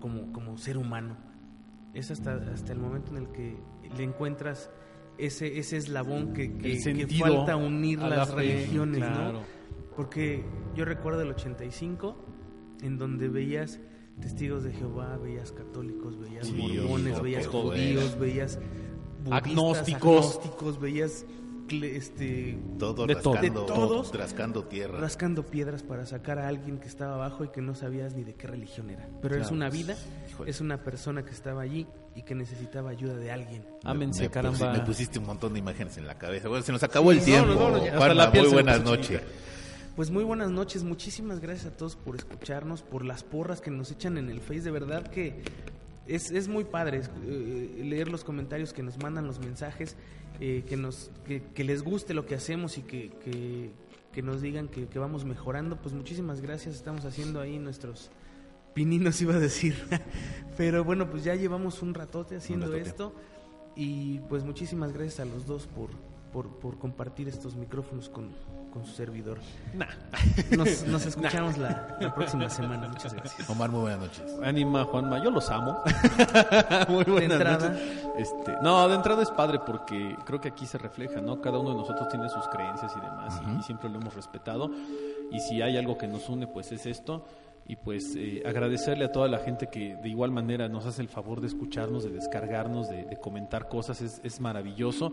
como, 0.00 0.32
como 0.32 0.56
ser 0.58 0.78
humano, 0.78 1.16
es 1.92 2.10
hasta, 2.10 2.34
hasta 2.52 2.72
el 2.72 2.78
momento 2.78 3.10
en 3.12 3.18
el 3.18 3.28
que 3.28 3.56
le 3.96 4.04
encuentras 4.04 4.70
ese, 5.18 5.58
ese 5.58 5.76
eslabón 5.76 6.32
que, 6.32 6.56
que- 6.56 6.78
falta 7.18 7.56
unir 7.56 8.00
la 8.00 8.08
las 8.10 8.30
fe, 8.30 8.36
religiones, 8.36 8.98
claro. 8.98 9.32
¿no? 9.34 9.40
Porque 9.96 10.44
yo 10.74 10.84
recuerdo 10.84 11.22
el 11.22 11.30
85, 11.30 12.16
en 12.82 12.98
donde 12.98 13.28
veías 13.28 13.78
testigos 14.20 14.64
de 14.64 14.72
Jehová, 14.72 15.16
veías 15.18 15.52
católicos, 15.52 16.18
veías 16.18 16.50
mormones, 16.52 17.20
veías 17.22 17.46
judíos, 17.46 18.18
veías 18.18 18.58
budistas, 19.24 19.50
Agnósticos. 19.50 20.26
agnósticos, 20.36 20.80
veías 20.80 21.24
este 21.82 22.58
Todo 22.78 23.06
De 23.06 23.14
todo. 23.16 23.34
rascando, 23.34 23.60
De 23.62 23.66
todos. 23.66 24.14
rascando 24.14 24.64
tierra. 24.64 24.98
rascando 25.00 25.42
piedras 25.46 25.82
para 25.82 26.04
sacar 26.06 26.38
a 26.38 26.46
alguien 26.48 26.78
que 26.78 26.86
estaba 26.88 27.14
abajo 27.14 27.44
y 27.44 27.48
que 27.48 27.62
no 27.62 27.74
sabías 27.74 28.14
ni 28.14 28.22
de 28.22 28.34
qué 28.34 28.46
religión 28.46 28.90
era. 28.90 29.08
Pero 29.22 29.34
es 29.36 29.42
Claro. 29.42 29.56
una 29.56 29.70
vida, 29.70 29.96
Híjole. 30.30 30.50
es 30.50 30.60
una 30.60 30.82
persona 30.84 31.24
que 31.24 31.30
estaba 31.32 31.62
allí 31.62 31.86
y 32.14 32.22
que 32.22 32.34
necesitaba 32.34 32.90
ayuda 32.90 33.14
de 33.16 33.30
alguien. 33.32 33.64
Ámense, 33.82 34.24
me, 34.24 34.30
caramba. 34.30 34.58
pusi- 34.58 34.78
me 34.78 34.84
pusiste 34.84 35.18
un 35.18 35.26
montón 35.26 35.54
de 35.54 35.58
imágenes 35.58 35.96
en 35.96 36.06
la 36.06 36.16
cabeza. 36.18 36.48
Bueno, 36.48 36.62
se 36.64 36.72
nos 36.72 36.82
acabó 36.82 37.12
el 37.12 37.22
tiempo. 37.24 37.54
no, 37.54 37.70
no, 37.70 38.30
muy 38.30 38.48
buenas 38.52 38.84
noches. 38.84 39.22
Pues 39.96 40.10
muy 40.10 40.24
buenas 40.24 40.50
noches, 40.50 40.82
muchísimas 40.82 41.38
gracias 41.40 41.72
a 41.72 41.76
todos 41.76 41.94
por 41.96 42.16
escucharnos, 42.16 42.82
por 42.82 43.04
las 43.04 43.22
porras 43.22 43.60
que 43.60 43.70
nos 43.70 43.90
echan 43.92 44.18
en 44.18 44.28
el 44.28 44.40
Face, 44.40 44.60
de 44.62 44.70
verdad 44.72 45.06
que 45.06 45.40
es, 46.06 46.30
es 46.30 46.48
muy 46.48 46.64
padre 46.64 47.02
eh, 47.26 47.82
leer 47.84 48.08
los 48.08 48.24
comentarios 48.24 48.72
que 48.72 48.82
nos 48.82 48.98
mandan, 48.98 49.26
los 49.26 49.38
mensajes, 49.38 49.96
eh, 50.40 50.64
que, 50.66 50.76
nos, 50.76 51.10
que, 51.26 51.42
que 51.42 51.64
les 51.64 51.82
guste 51.82 52.14
lo 52.14 52.26
que 52.26 52.34
hacemos 52.34 52.78
y 52.78 52.82
que, 52.82 53.10
que, 53.24 53.70
que 54.12 54.22
nos 54.22 54.42
digan 54.42 54.68
que, 54.68 54.86
que 54.86 54.98
vamos 54.98 55.24
mejorando, 55.24 55.76
pues 55.76 55.94
muchísimas 55.94 56.40
gracias, 56.40 56.74
estamos 56.74 57.04
haciendo 57.04 57.40
ahí 57.40 57.58
nuestros 57.58 58.10
pininos 58.74 59.20
iba 59.22 59.34
a 59.34 59.40
decir, 59.40 59.76
pero 60.56 60.84
bueno, 60.84 61.10
pues 61.10 61.24
ya 61.24 61.34
llevamos 61.34 61.82
un 61.82 61.94
ratote 61.94 62.36
haciendo 62.36 62.66
ratote. 62.66 62.88
esto 62.88 63.14
y 63.76 64.20
pues 64.28 64.44
muchísimas 64.44 64.92
gracias 64.92 65.20
a 65.20 65.24
los 65.24 65.46
dos 65.46 65.66
por, 65.66 65.90
por, 66.34 66.48
por 66.58 66.78
compartir 66.78 67.28
estos 67.28 67.54
micrófonos 67.54 68.08
con, 68.10 68.28
con 68.72 68.84
su 68.84 68.92
servidor. 68.92 69.38
Nah. 69.72 69.86
Nos, 70.56 70.82
nos 70.86 71.06
escuchamos 71.06 71.56
la, 71.56 71.96
la 72.00 72.12
próxima 72.14 72.50
semana. 72.50 72.88
Muchas 72.88 73.14
gracias. 73.14 73.48
Omar, 73.48 73.70
muy 73.70 73.82
buenas 73.82 74.00
noches. 74.00 74.22
Anima, 74.42 74.84
Juanma, 74.84 75.22
yo 75.22 75.30
los 75.30 75.48
amo. 75.48 75.80
Muy 76.88 77.04
buenas 77.04 77.32
entrada. 77.40 77.68
noches. 77.70 78.04
Este, 78.18 78.52
no, 78.62 78.86
de 78.88 78.94
entrada 78.96 79.22
es 79.22 79.30
padre 79.30 79.60
porque 79.64 80.16
creo 80.26 80.40
que 80.40 80.48
aquí 80.48 80.66
se 80.66 80.76
refleja, 80.78 81.20
¿no? 81.20 81.40
Cada 81.40 81.58
uno 81.58 81.70
de 81.70 81.76
nosotros 81.76 82.08
tiene 82.10 82.28
sus 82.28 82.46
creencias 82.48 82.92
y 82.96 83.00
demás 83.00 83.40
y- 83.46 83.60
y, 83.60 83.62
siempre 83.62 83.88
lo 83.88 83.98
hemos 84.00 84.14
respetado. 84.14 84.70
Y 85.30 85.40
si 85.40 85.62
hay 85.62 85.76
algo 85.76 85.96
que 85.96 86.06
nos 86.06 86.28
une, 86.28 86.46
pues 86.46 86.70
es 86.72 86.84
esto. 86.86 87.24
Y 87.66 87.76
pues 87.76 88.14
eh, 88.16 88.42
agradecerle 88.44 89.06
a 89.06 89.12
toda 89.12 89.26
la 89.26 89.38
gente 89.38 89.68
que 89.68 89.96
de 89.96 90.08
igual 90.10 90.30
manera 90.30 90.68
nos 90.68 90.84
hace 90.84 91.00
el 91.00 91.08
favor 91.08 91.40
de 91.40 91.46
escucharnos, 91.46 92.04
de 92.04 92.10
descargarnos, 92.10 92.90
de, 92.90 93.04
de 93.04 93.16
comentar 93.16 93.68
cosas, 93.68 94.02
es, 94.02 94.20
es 94.22 94.38
maravilloso. 94.38 95.12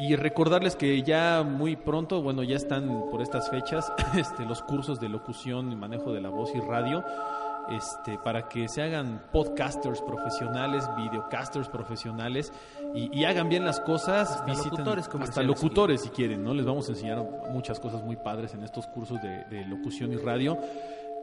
Y 0.00 0.16
recordarles 0.16 0.74
que 0.74 1.02
ya 1.02 1.42
muy 1.42 1.76
pronto, 1.76 2.22
bueno, 2.22 2.42
ya 2.44 2.56
están 2.56 3.10
por 3.10 3.20
estas 3.20 3.50
fechas 3.50 3.92
este, 4.16 4.46
los 4.46 4.62
cursos 4.62 5.00
de 5.00 5.10
locución 5.10 5.70
y 5.70 5.76
manejo 5.76 6.12
de 6.14 6.22
la 6.22 6.30
voz 6.30 6.54
y 6.54 6.60
radio 6.60 7.04
este, 7.70 8.18
para 8.24 8.48
que 8.48 8.68
se 8.68 8.82
hagan 8.82 9.22
podcasters 9.30 10.00
profesionales, 10.00 10.84
videocasters 10.96 11.68
profesionales 11.68 12.52
y, 12.94 13.16
y 13.16 13.24
hagan 13.24 13.48
bien 13.50 13.64
las 13.66 13.80
cosas. 13.80 14.30
Hasta 14.30 14.46
visiten- 14.46 14.70
locutores 14.78 15.08
hasta 15.20 15.42
locutores 15.42 16.00
si 16.00 16.08
quieren, 16.08 16.42
¿no? 16.42 16.54
Les 16.54 16.64
vamos 16.66 16.88
a 16.88 16.92
enseñar 16.92 17.22
muchas 17.52 17.78
cosas 17.78 18.02
muy 18.02 18.16
padres 18.16 18.54
en 18.54 18.64
estos 18.64 18.86
cursos 18.88 19.20
de, 19.22 19.44
de 19.44 19.64
locución 19.66 20.10
y 20.12 20.16
radio. 20.16 20.58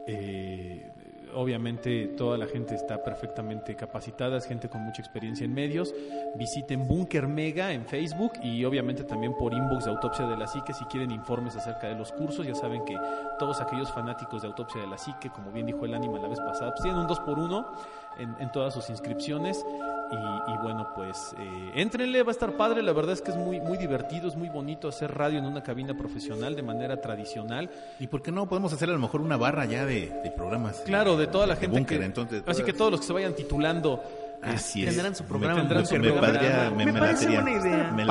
Eh, 0.06 0.90
obviamente 1.34 2.08
toda 2.16 2.36
la 2.38 2.46
gente 2.46 2.74
está 2.74 3.02
perfectamente 3.02 3.76
capacitada, 3.76 4.38
es 4.38 4.46
gente 4.46 4.68
con 4.68 4.82
mucha 4.82 5.02
experiencia 5.02 5.44
en 5.44 5.54
medios. 5.54 5.94
Visiten 6.36 6.86
Bunker 6.86 7.26
Mega 7.26 7.72
en 7.72 7.86
Facebook 7.86 8.32
y 8.42 8.64
obviamente 8.64 9.04
también 9.04 9.34
por 9.34 9.52
inbox 9.52 9.84
de 9.84 9.90
Autopsia 9.90 10.26
de 10.26 10.36
la 10.36 10.46
Psique 10.46 10.72
si 10.72 10.84
quieren 10.86 11.10
informes 11.10 11.56
acerca 11.56 11.88
de 11.88 11.94
los 11.94 12.12
cursos. 12.12 12.46
Ya 12.46 12.54
saben 12.54 12.84
que 12.84 12.96
todos 13.38 13.60
aquellos 13.60 13.90
fanáticos 13.92 14.42
de 14.42 14.48
Autopsia 14.48 14.80
de 14.80 14.86
la 14.88 14.98
Psique, 14.98 15.30
como 15.30 15.50
bien 15.50 15.66
dijo 15.66 15.84
el 15.84 15.94
ánima 15.94 16.18
la 16.18 16.28
vez 16.28 16.40
pasada, 16.40 16.72
pues 16.72 16.82
tienen 16.82 17.00
un 17.00 17.06
2 17.06 17.20
por 17.20 17.38
1 17.38 17.72
en, 18.20 18.36
en 18.38 18.52
todas 18.52 18.74
sus 18.74 18.88
inscripciones. 18.90 19.64
Y, 20.12 20.16
y 20.52 20.56
bueno, 20.62 20.88
pues 20.96 21.34
eh, 21.38 21.70
éntrenle, 21.76 22.24
va 22.24 22.30
a 22.30 22.32
estar 22.32 22.56
padre. 22.56 22.82
La 22.82 22.92
verdad 22.92 23.12
es 23.12 23.22
que 23.22 23.30
es 23.30 23.36
muy, 23.36 23.60
muy 23.60 23.78
divertido, 23.78 24.26
es 24.26 24.34
muy 24.34 24.48
bonito 24.48 24.88
hacer 24.88 25.14
radio 25.16 25.38
en 25.38 25.44
una 25.44 25.62
cabina 25.62 25.96
profesional 25.96 26.56
de 26.56 26.62
manera 26.62 27.00
tradicional. 27.00 27.70
¿Y 28.00 28.08
por 28.08 28.20
qué 28.20 28.32
no 28.32 28.48
podemos 28.48 28.72
hacer 28.72 28.88
a 28.90 28.92
lo 28.92 28.98
mejor 28.98 29.20
una 29.20 29.36
barra 29.36 29.66
ya 29.66 29.84
de, 29.86 30.10
de 30.24 30.30
programas? 30.32 30.82
Claro, 30.84 31.16
de 31.16 31.28
toda 31.28 31.46
la 31.46 31.54
gente 31.54 31.86
que... 31.86 32.04
entonces, 32.04 32.42
así 32.46 32.64
que 32.64 32.72
todos 32.72 32.90
los 32.90 33.00
que 33.00 33.06
se 33.06 33.12
vayan 33.12 33.34
titulando... 33.34 34.02
Así 34.42 34.82
es. 34.82 34.88
Tendrán 34.94 35.14
su 35.14 35.24
programa. 35.24 35.54
Me, 35.56 35.60
Tendrán 35.60 35.86
su 35.86 35.94
me 35.96 36.00
programa. 36.00 36.26
padría- 36.26 36.70
me, 36.70 36.86
Me 36.86 36.92
me 36.92 36.98
parece 36.98 37.26
buena 37.26 37.50
idea. 37.52 37.92
Me. 37.94 38.04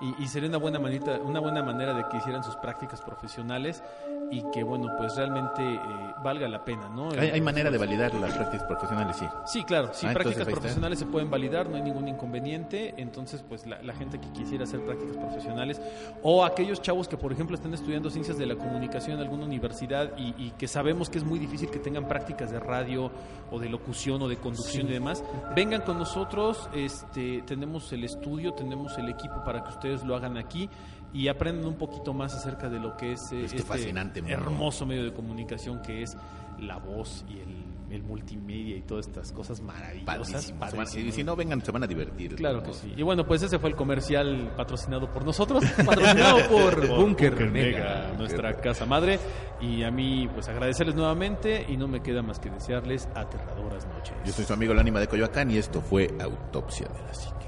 Y, 0.00 0.22
y 0.22 0.28
sería 0.28 0.48
una 0.48 0.58
buena 0.58 0.78
manita, 0.78 1.18
una 1.24 1.40
buena 1.40 1.62
manera 1.62 1.94
de 1.94 2.04
que 2.08 2.18
hicieran 2.18 2.42
sus 2.44 2.56
prácticas 2.56 3.00
profesionales 3.02 3.82
y 4.30 4.42
que 4.52 4.64
bueno 4.64 4.92
pues 4.98 5.14
realmente 5.14 5.62
eh, 5.62 5.78
valga 6.22 6.48
la 6.48 6.64
pena 6.64 6.88
no 6.88 7.10
Hay, 7.12 7.30
hay 7.30 7.40
manera 7.40 7.70
de 7.70 7.78
validar 7.78 8.12
las 8.14 8.34
prácticas 8.34 8.66
profesionales, 8.66 9.16
sí. 9.16 9.26
sí 9.46 9.62
claro 9.64 9.90
si 9.92 10.06
Ah, 10.06 10.12
prácticas 10.12 10.48
profesionales 10.48 10.98
se 10.98 11.06
pueden 11.06 11.30
validar 11.30 11.68
no 11.68 11.76
hay 11.76 11.82
ningún 11.82 12.08
inconveniente. 12.08 12.94
Entonces 12.96 13.44
pues 13.48 13.66
la, 13.66 13.80
la 13.82 13.94
gente 13.94 14.18
que 14.18 14.28
quisiera 14.30 14.64
hacer 14.64 14.84
prácticas 14.84 15.16
profesionales 15.16 15.80
o 16.22 16.44
aquellos 16.44 16.82
chavos 16.82 17.06
que 17.06 17.16
por 17.16 17.32
ejemplo 17.32 17.54
están 17.54 17.72
estudiando 17.72 18.10
ciencias 18.10 18.36
de 18.36 18.46
la 18.46 18.56
comunicación 18.56 19.16
en 19.18 19.22
alguna 19.22 19.44
universidad 19.44 20.10
y, 20.18 20.34
y 20.36 20.50
que 20.58 20.66
sabemos 20.66 21.08
que 21.08 21.18
es 21.18 21.24
muy 21.24 21.38
difícil 21.38 21.70
que 21.70 21.78
tengan 21.78 22.08
prácticas 22.08 22.50
de 22.50 22.58
radio 22.58 23.12
o 23.52 23.60
de 23.60 23.68
locución 23.68 24.20
o 24.22 24.28
de 24.28 24.36
conducción 24.38 24.88
y 24.88 24.92
demás 24.92 25.22
vengan 25.54 25.82
con 25.82 25.98
nosotros 25.98 26.68
este 26.74 27.42
tenemos 27.46 27.92
el 27.92 28.02
estudio 28.02 28.54
tenemos 28.54 28.98
el 28.98 29.08
equipo 29.08 29.44
para 29.44 29.62
que 29.62 29.68
ustedes 29.70 29.85
lo 30.04 30.16
hagan 30.16 30.36
aquí 30.36 30.68
y 31.12 31.28
aprendan 31.28 31.66
un 31.66 31.76
poquito 31.76 32.12
más 32.12 32.34
acerca 32.34 32.68
de 32.68 32.78
lo 32.78 32.96
que 32.96 33.12
es 33.12 33.32
eh, 33.32 33.44
Este 33.44 33.62
fascinante 33.62 34.22
hermoso 34.26 34.84
medio 34.86 35.04
de 35.04 35.12
comunicación 35.12 35.80
que 35.80 36.02
es 36.02 36.16
la 36.58 36.76
voz 36.78 37.24
y 37.28 37.38
el, 37.38 37.64
el 37.90 38.02
multimedia 38.02 38.76
y 38.76 38.82
todas 38.82 39.06
estas 39.06 39.32
cosas 39.32 39.60
maravillosas. 39.60 40.06
Padrísimo. 40.06 40.58
padrísimo. 40.60 41.08
Y 41.08 41.12
si 41.12 41.24
no 41.24 41.36
vengan, 41.36 41.62
se 41.62 41.70
van 41.70 41.84
a 41.84 41.86
divertir. 41.86 42.34
Claro 42.34 42.62
que 42.62 42.72
sí. 42.72 42.92
Y 42.96 43.02
bueno, 43.02 43.26
pues 43.26 43.42
ese 43.42 43.58
fue 43.58 43.70
el 43.70 43.76
comercial 43.76 44.52
patrocinado 44.56 45.10
por 45.12 45.24
nosotros, 45.24 45.64
patrocinado 45.86 46.48
por 46.48 46.88
Bunker 46.88 47.50
Mega, 47.50 48.12
nuestra 48.16 48.54
casa 48.54 48.86
madre. 48.86 49.18
Y 49.60 49.82
a 49.84 49.90
mí, 49.90 50.28
pues 50.32 50.48
agradecerles 50.48 50.94
nuevamente 50.94 51.64
y 51.68 51.76
no 51.76 51.88
me 51.88 52.02
queda 52.02 52.22
más 52.22 52.38
que 52.38 52.50
desearles 52.50 53.08
aterradoras 53.14 53.86
noches. 53.86 54.14
Yo 54.24 54.32
soy 54.32 54.44
su 54.44 54.52
amigo 54.52 54.72
el 54.72 54.78
ánima 54.78 55.00
de 55.00 55.08
Coyoacán 55.08 55.50
y 55.50 55.58
esto 55.58 55.80
fue 55.80 56.08
Autopsia 56.20 56.88
de 56.88 57.02
la 57.02 57.14
Psique. 57.14 57.45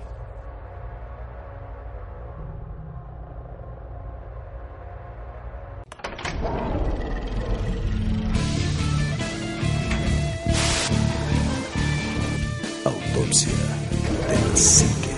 Autopsia 13.29 13.53
de 14.26 14.35
la 14.35 14.55
psique. 14.55 15.18